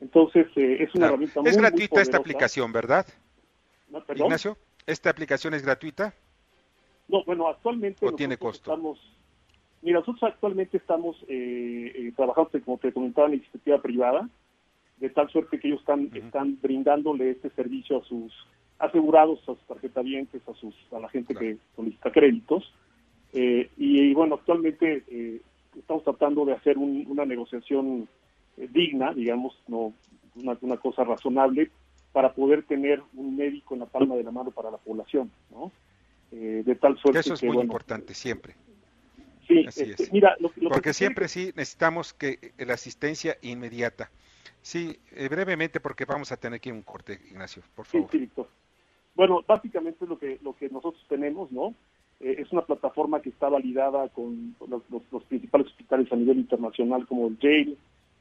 Entonces, 0.01 0.46
es 0.55 0.94
una 0.94 1.07
herramienta 1.07 1.40
muy 1.40 1.51
Es 1.51 1.57
gratuita 1.57 2.01
esta 2.01 2.18
aplicación, 2.18 2.72
¿verdad? 2.72 3.05
Ignacio, 4.14 4.57
¿esta 4.86 5.11
aplicación 5.11 5.55
es 5.55 5.64
gratuita? 5.64 6.14
No, 7.09 7.24
bueno, 7.24 7.48
actualmente... 7.48 8.07
¿O 8.07 8.12
tiene 8.12 8.36
costo? 8.36 8.70
Estamos, 8.70 9.01
Mira, 9.83 10.01
nosotros 10.01 10.22
actualmente 10.24 10.76
estamos 10.76 11.16
eh, 11.28 11.93
eh, 11.95 12.12
trabajando, 12.14 12.51
como 12.64 12.78
te 12.78 12.93
comentaba, 12.93 13.28
en 13.28 13.35
iniciativa 13.35 13.81
privada, 13.81 14.28
de 14.99 15.09
tal 15.09 15.31
suerte 15.31 15.59
que 15.59 15.68
ellos 15.68 15.81
están, 15.81 16.11
están 16.12 16.59
brindándole 16.61 17.31
este 17.31 17.49
servicio 17.51 17.99
a 17.99 18.05
sus 18.05 18.33
asegurados, 18.78 19.41
a 19.43 19.55
sus 19.55 19.66
tarjetavientes, 19.66 20.43
a, 20.47 20.55
sus, 20.55 20.74
a 20.93 20.99
la 20.99 21.09
gente 21.09 21.35
que 21.35 21.57
solicita 21.74 22.12
créditos. 22.12 22.74
Eh, 23.33 23.70
y, 23.78 24.12
bueno, 24.12 24.35
actualmente 24.35 25.05
eh, 25.09 25.41
estamos 25.78 26.05
tratando 26.05 26.45
de 26.45 26.53
hacer 26.53 26.76
una 26.76 27.24
negociación 27.24 28.07
digna, 28.57 29.14
digamos, 29.14 29.57
no 29.66 29.95
una, 30.35 30.59
una, 30.61 30.76
cosa 30.76 31.05
razonable, 31.05 31.70
para 32.12 32.35
poder 32.35 32.64
tener 32.64 33.03
un 33.14 33.37
médico 33.37 33.74
en 33.74 33.81
la 33.81 33.87
palma 33.87 34.16
de 34.16 34.24
la 34.24 34.31
mano 34.31 34.51
para 34.51 34.70
la 34.70 34.76
población, 34.76 35.31
¿no? 35.51 35.72
de 36.31 36.74
tal 36.76 36.97
suerte 36.99 37.20
Eso 37.20 37.35
es 37.35 37.43
muy 37.43 37.59
importante, 37.59 38.14
siempre. 38.14 38.55
Sí, 39.51 39.90
este, 39.90 40.09
mira, 40.12 40.36
porque 40.68 40.92
siempre 40.92 41.28
sí 41.28 41.53
necesitamos 41.57 42.14
que 42.14 42.53
la 42.59 42.74
asistencia 42.74 43.36
inmediata. 43.42 44.11
Sí, 44.62 44.96
eh, 45.12 45.28
brevemente 45.28 45.80
porque 45.80 46.05
vamos 46.05 46.30
a 46.32 46.36
tener 46.36 46.61
que 46.61 46.70
un 46.70 46.82
corte, 46.82 47.18
Ignacio, 47.30 47.62
por 47.74 47.86
favor. 47.86 48.11
Sí, 48.11 48.18
Víctor. 48.18 48.48
Bueno, 49.14 49.42
básicamente 49.46 50.07
lo 50.07 50.18
que 50.18 50.38
lo 50.42 50.55
que 50.55 50.68
nosotros 50.68 51.05
tenemos, 51.09 51.51
¿no? 51.51 51.74
Eh, 52.20 52.36
es 52.38 52.53
una 52.53 52.62
plataforma 52.62 53.20
que 53.22 53.30
está 53.30 53.48
validada 53.48 54.09
con 54.11 54.55
los, 54.68 54.82
principales 55.24 55.68
hospitales 55.68 56.12
a 56.12 56.16
nivel 56.16 56.38
internacional 56.38 57.07
como 57.07 57.28
el 57.28 57.38
Yale, 57.38 57.76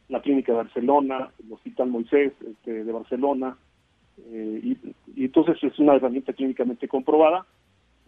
la 0.07 0.21
Clínica 0.21 0.53
de 0.53 0.57
Barcelona, 0.59 1.32
el 1.45 1.53
Hospital 1.53 1.89
Moisés 1.89 2.34
este, 2.41 2.84
de 2.86 2.91
Barcelona, 2.91 3.57
eh, 4.32 4.59
y, 4.63 4.77
y, 5.15 5.25
entonces 5.25 5.61
es 5.61 5.77
una 5.80 5.95
herramienta 5.95 6.34
clínicamente 6.34 6.88
comprobada 6.88 7.45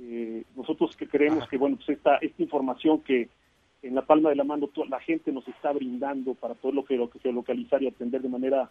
eh, 0.04 0.44
nosotros 0.56 0.96
que 0.96 1.08
creemos 1.08 1.48
que 1.48 1.58
bueno 1.58 1.78
pues 1.78 1.90
esta 1.90 2.16
esta 2.18 2.42
información 2.42 3.02
que 3.02 3.30
en 3.84 3.96
la 3.96 4.06
palma 4.06 4.30
de 4.30 4.36
la 4.36 4.44
mano 4.44 4.68
toda 4.68 4.88
la 4.88 5.00
gente 5.00 5.32
nos 5.32 5.48
está 5.48 5.72
brindando 5.72 6.34
para 6.34 6.56
todo 6.56 6.72
lo 6.72 6.86
que 6.86 6.96
lo 6.96 7.10
que 7.10 7.32
localizar 7.32 7.82
y 7.84 7.88
atender 7.88 8.22
de 8.22 8.30
manera 8.30 8.70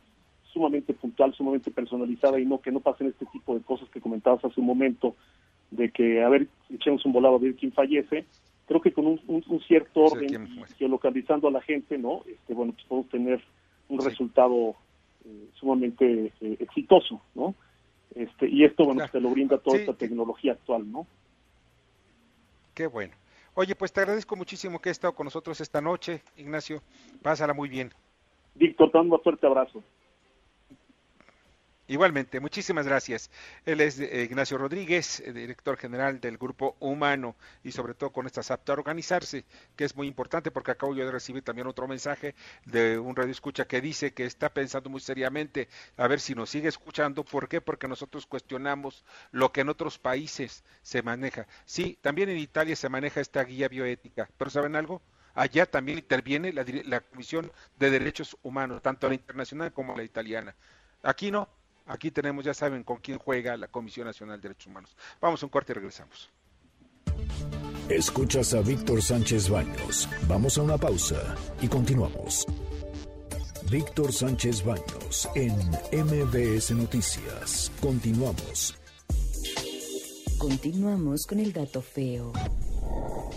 sumamente 0.52 0.92
puntual, 0.94 1.32
sumamente 1.34 1.70
personalizada 1.70 2.40
y 2.40 2.44
no 2.44 2.60
que 2.60 2.72
no 2.72 2.80
pasen 2.80 3.08
este 3.08 3.26
tipo 3.26 3.54
de 3.54 3.62
cosas 3.62 3.88
que 3.90 4.00
comentabas 4.00 4.44
hace 4.44 4.60
un 4.60 4.66
momento 4.66 5.14
de 5.70 5.90
que 5.90 6.22
a 6.22 6.28
ver 6.28 6.48
echemos 6.68 7.04
un 7.04 7.12
volado 7.12 7.36
a 7.36 7.38
ver 7.38 7.54
quién 7.54 7.72
fallece 7.72 8.24
creo 8.66 8.80
que 8.80 8.92
con 8.92 9.06
un, 9.06 9.20
un, 9.26 9.60
cierto 9.60 10.00
orden 10.00 10.48
geolocalizando 10.78 11.46
a 11.46 11.52
la 11.52 11.60
gente 11.60 11.96
no 11.96 12.22
este 12.26 12.54
bueno 12.54 12.72
pues 12.72 12.84
podemos 12.86 13.10
tener 13.10 13.40
un 13.88 14.04
resultado 14.04 14.74
eh, 15.24 15.48
sumamente 15.54 16.32
eh, 16.40 16.56
exitoso 16.58 17.20
no 17.36 17.54
este 18.16 18.48
y 18.48 18.64
esto 18.64 18.84
bueno 18.84 19.00
pues, 19.00 19.12
te 19.12 19.20
lo 19.20 19.30
brinda 19.30 19.58
toda 19.58 19.78
esta 19.78 19.94
tecnología 19.94 20.52
actual 20.52 20.90
no 20.90 21.06
Qué 22.74 22.86
bueno. 22.86 23.14
Oye, 23.54 23.74
pues 23.74 23.92
te 23.92 24.00
agradezco 24.00 24.36
muchísimo 24.36 24.80
que 24.80 24.88
hayas 24.88 24.96
estado 24.96 25.14
con 25.14 25.24
nosotros 25.24 25.60
esta 25.60 25.80
noche, 25.80 26.22
Ignacio. 26.36 26.82
Pásala 27.22 27.52
muy 27.52 27.68
bien. 27.68 27.92
Víctor, 28.54 28.90
te 28.90 28.98
un 28.98 29.20
fuerte 29.22 29.46
abrazo. 29.46 29.82
Igualmente, 31.90 32.38
muchísimas 32.38 32.86
gracias. 32.86 33.32
Él 33.66 33.80
es 33.80 33.98
eh, 33.98 34.22
Ignacio 34.22 34.56
Rodríguez, 34.56 35.18
eh, 35.18 35.32
director 35.32 35.76
general 35.76 36.20
del 36.20 36.38
Grupo 36.38 36.76
Humano 36.78 37.34
y 37.64 37.72
sobre 37.72 37.94
todo 37.94 38.12
con 38.12 38.26
esta 38.26 38.42
apto 38.54 38.70
a 38.70 38.76
organizarse, 38.76 39.44
que 39.74 39.86
es 39.86 39.96
muy 39.96 40.06
importante 40.06 40.52
porque 40.52 40.70
acabo 40.70 40.94
yo 40.94 41.04
de 41.04 41.10
recibir 41.10 41.42
también 41.42 41.66
otro 41.66 41.88
mensaje 41.88 42.36
de 42.64 42.96
un 42.96 43.16
radio 43.16 43.32
escucha 43.32 43.64
que 43.64 43.80
dice 43.80 44.14
que 44.14 44.24
está 44.24 44.54
pensando 44.54 44.88
muy 44.88 45.00
seriamente 45.00 45.68
a 45.96 46.06
ver 46.06 46.20
si 46.20 46.36
nos 46.36 46.50
sigue 46.50 46.68
escuchando. 46.68 47.24
¿Por 47.24 47.48
qué? 47.48 47.60
Porque 47.60 47.88
nosotros 47.88 48.24
cuestionamos 48.24 49.04
lo 49.32 49.50
que 49.50 49.62
en 49.62 49.68
otros 49.68 49.98
países 49.98 50.62
se 50.82 51.02
maneja. 51.02 51.48
Sí, 51.64 51.98
también 52.00 52.28
en 52.28 52.38
Italia 52.38 52.76
se 52.76 52.88
maneja 52.88 53.20
esta 53.20 53.42
guía 53.42 53.66
bioética, 53.66 54.30
pero 54.38 54.48
¿saben 54.48 54.76
algo? 54.76 55.02
Allá 55.34 55.66
también 55.66 55.98
interviene 55.98 56.52
la 56.52 57.00
Comisión 57.00 57.50
de 57.80 57.90
Derechos 57.90 58.36
Humanos, 58.42 58.80
tanto 58.80 59.08
la 59.08 59.14
internacional 59.14 59.72
como 59.72 59.96
la 59.96 60.04
italiana. 60.04 60.54
Aquí 61.02 61.30
no, 61.30 61.48
Aquí 61.90 62.12
tenemos, 62.12 62.44
ya 62.44 62.54
saben, 62.54 62.84
con 62.84 62.98
quién 62.98 63.18
juega 63.18 63.56
la 63.56 63.66
Comisión 63.66 64.06
Nacional 64.06 64.40
de 64.40 64.42
Derechos 64.42 64.68
Humanos. 64.68 64.96
Vamos 65.20 65.42
a 65.42 65.46
un 65.46 65.50
corte 65.50 65.72
y 65.72 65.74
regresamos. 65.74 66.30
Escuchas 67.88 68.54
a 68.54 68.60
Víctor 68.60 69.02
Sánchez 69.02 69.48
Baños. 69.48 70.08
Vamos 70.28 70.56
a 70.56 70.62
una 70.62 70.78
pausa 70.78 71.34
y 71.60 71.66
continuamos. 71.66 72.46
Víctor 73.68 74.12
Sánchez 74.12 74.64
Baños 74.64 75.28
en 75.34 75.52
MBS 75.92 76.70
Noticias. 76.76 77.72
Continuamos. 77.80 78.76
Continuamos 80.38 81.26
con 81.26 81.40
el 81.40 81.52
dato 81.52 81.82
feo. 81.82 82.32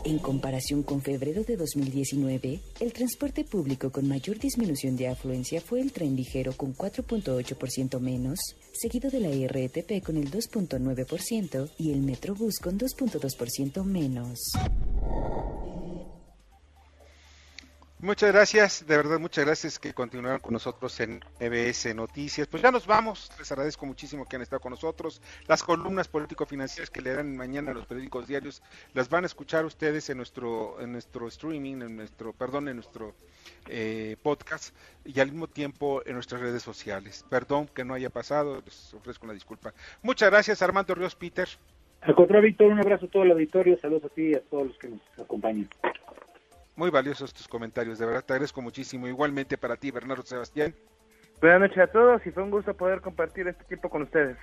En 0.06 0.20
comparación 0.20 0.84
con 0.84 1.02
febrero 1.02 1.44
de 1.44 1.56
2019, 1.56 2.60
el 2.82 2.92
transporte 2.92 3.46
público 3.46 3.90
con 3.90 4.06
mayor 4.08 4.38
disminución 4.38 4.98
de 4.98 5.08
afluencia 5.08 5.62
fue 5.62 5.80
el 5.80 5.94
tren 5.94 6.16
ligero 6.18 6.52
con 6.54 6.76
4.8% 6.76 8.00
menos, 8.02 8.40
seguido 8.74 9.10
de 9.10 9.22
la 9.22 9.30
RTP 9.30 10.04
con 10.04 10.18
el 10.18 10.30
2.9% 10.30 11.70
y 11.78 11.94
el 11.94 12.02
Metrobús 12.02 12.60
con 12.60 12.78
2.2% 12.78 13.84
menos. 13.86 14.40
Muchas 18.04 18.34
gracias, 18.34 18.86
de 18.86 18.98
verdad 18.98 19.18
muchas 19.18 19.46
gracias 19.46 19.80
que 19.80 19.94
continuaron 19.94 20.42
con 20.42 20.52
nosotros 20.52 21.00
en 21.00 21.22
EBS 21.40 21.96
Noticias. 21.96 22.50
Pues 22.50 22.62
ya 22.62 22.70
nos 22.70 22.86
vamos, 22.86 23.32
les 23.40 23.50
agradezco 23.50 23.86
muchísimo 23.86 24.26
que 24.26 24.36
han 24.36 24.42
estado 24.42 24.60
con 24.60 24.72
nosotros. 24.72 25.22
Las 25.48 25.64
columnas 25.64 26.10
político-financieras 26.10 26.90
que 26.90 27.02
le 27.02 27.14
dan 27.14 27.38
mañana 27.38 27.72
a 27.72 27.74
los 27.74 27.86
periódicos 27.86 28.28
diarios 28.28 28.62
las 28.94 29.08
van 29.08 29.24
a 29.24 29.28
escuchar 29.28 29.64
ustedes 29.64 30.10
en 30.10 30.18
nuestro 30.18 30.82
en 30.82 30.92
nuestro 30.92 31.30
streaming, 31.30 31.82
en 31.82 31.96
nuestro, 31.96 32.34
perdón, 32.34 32.68
en 32.68 32.76
nuestro 32.76 33.16
eh, 33.70 34.18
podcast 34.22 34.76
y 35.06 35.22
al 35.22 35.32
mismo 35.32 35.48
tiempo 35.48 36.02
en 36.06 36.16
nuestras 36.16 36.42
redes 36.42 36.62
sociales. 36.62 37.24
Perdón 37.30 37.70
que 37.74 37.86
no 37.86 37.94
haya 37.94 38.10
pasado, 38.10 38.62
les 38.66 38.94
ofrezco 38.94 39.28
una 39.28 39.34
disculpa. 39.34 39.74
Muchas 40.02 40.30
gracias, 40.30 40.62
Armando 40.62 40.94
Ríos 40.94 41.16
Peter. 41.16 41.48
Al 42.02 42.16
contrario, 42.16 42.48
Víctor, 42.48 42.68
un 42.70 42.80
abrazo 42.80 43.06
a 43.06 43.10
todo 43.10 43.24
el 43.24 43.32
auditorio, 43.32 43.80
saludos 43.80 44.04
a 44.04 44.10
ti 44.10 44.32
y 44.32 44.36
a 44.36 44.42
todos 44.42 44.68
los 44.68 44.78
que 44.78 44.90
nos 44.90 45.00
acompañan. 45.18 45.70
Muy 46.76 46.90
valiosos 46.90 47.34
tus 47.34 47.48
comentarios, 47.48 48.00
de 48.00 48.06
verdad 48.06 48.26
te 48.26 48.34
agradezco 48.34 48.62
muchísimo. 48.62 49.08
Igualmente 49.08 49.58
para 49.58 49.76
ti, 49.76 49.92
Bernardo 49.92 50.24
Sebastián. 50.24 50.76
Buenas 51.40 51.62
noches 51.62 51.78
a 51.78 51.88
todos 51.88 52.26
y 52.26 52.32
fue 52.32 52.42
un 52.42 52.52
gusto 52.52 52.76
poder 52.76 53.02
compartir 53.02 53.48
este 53.48 53.64
tiempo 53.66 53.90
con 53.90 54.02
ustedes. 54.04 54.38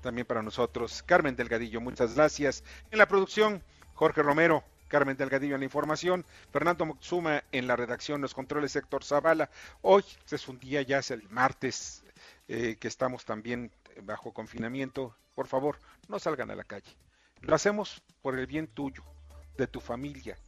También 0.00 0.26
para 0.26 0.42
nosotros, 0.42 1.02
Carmen 1.02 1.36
Delgadillo, 1.36 1.80
muchas 1.80 2.14
gracias. 2.14 2.64
En 2.90 2.98
la 2.98 3.06
producción, 3.06 3.62
Jorge 3.94 4.22
Romero, 4.22 4.62
Carmen 4.86 5.16
Delgadillo 5.16 5.54
en 5.54 5.60
la 5.60 5.64
información, 5.66 6.24
Fernando 6.50 6.86
Moxuma 6.86 7.42
en 7.52 7.66
la 7.66 7.76
redacción, 7.76 8.20
los 8.20 8.32
controles 8.32 8.74
Héctor 8.74 9.04
Zavala. 9.04 9.50
Hoy 9.82 10.04
es 10.30 10.48
un 10.48 10.58
día, 10.58 10.82
ya 10.82 10.98
es 10.98 11.10
el 11.10 11.28
martes, 11.28 12.04
eh, 12.46 12.76
que 12.80 12.88
estamos 12.88 13.24
también 13.24 13.70
bajo 14.02 14.32
confinamiento. 14.32 15.14
Por 15.34 15.46
favor, 15.46 15.78
no 16.08 16.18
salgan 16.18 16.50
a 16.50 16.54
la 16.54 16.64
calle. 16.64 16.96
Lo 17.42 17.54
hacemos 17.54 18.02
por 18.22 18.38
el 18.38 18.46
bien 18.46 18.66
tuyo, 18.66 19.02
de 19.58 19.66
tu 19.66 19.80
familia 19.80 20.38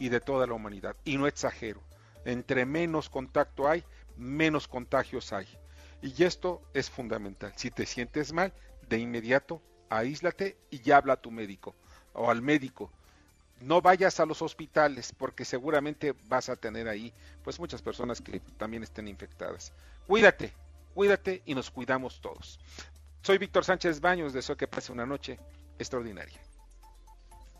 y 0.00 0.08
de 0.08 0.20
toda 0.20 0.46
la 0.46 0.54
humanidad. 0.54 0.96
Y 1.04 1.16
no 1.16 1.28
exagero, 1.28 1.80
entre 2.24 2.66
menos 2.66 3.08
contacto 3.08 3.68
hay, 3.68 3.84
menos 4.16 4.66
contagios 4.66 5.32
hay. 5.32 5.46
Y 6.02 6.24
esto 6.24 6.62
es 6.74 6.90
fundamental. 6.90 7.52
Si 7.56 7.70
te 7.70 7.86
sientes 7.86 8.32
mal, 8.32 8.52
de 8.88 8.98
inmediato 8.98 9.62
aíslate 9.88 10.56
y 10.70 10.90
habla 10.90 11.14
a 11.14 11.20
tu 11.20 11.30
médico 11.30 11.74
o 12.12 12.30
al 12.30 12.42
médico. 12.42 12.90
No 13.60 13.80
vayas 13.80 14.20
a 14.20 14.26
los 14.26 14.42
hospitales 14.42 15.12
porque 15.16 15.44
seguramente 15.44 16.14
vas 16.28 16.48
a 16.48 16.56
tener 16.56 16.88
ahí 16.88 17.12
pues 17.42 17.58
muchas 17.58 17.80
personas 17.80 18.20
que 18.20 18.40
también 18.58 18.82
estén 18.82 19.08
infectadas. 19.08 19.72
Cuídate, 20.06 20.52
cuídate 20.94 21.42
y 21.46 21.54
nos 21.54 21.70
cuidamos 21.70 22.20
todos. 22.20 22.58
Soy 23.22 23.38
Víctor 23.38 23.64
Sánchez 23.64 24.00
Baños, 24.00 24.32
deseo 24.32 24.56
que 24.56 24.68
pase 24.68 24.92
una 24.92 25.06
noche 25.06 25.38
extraordinaria. 25.78 26.40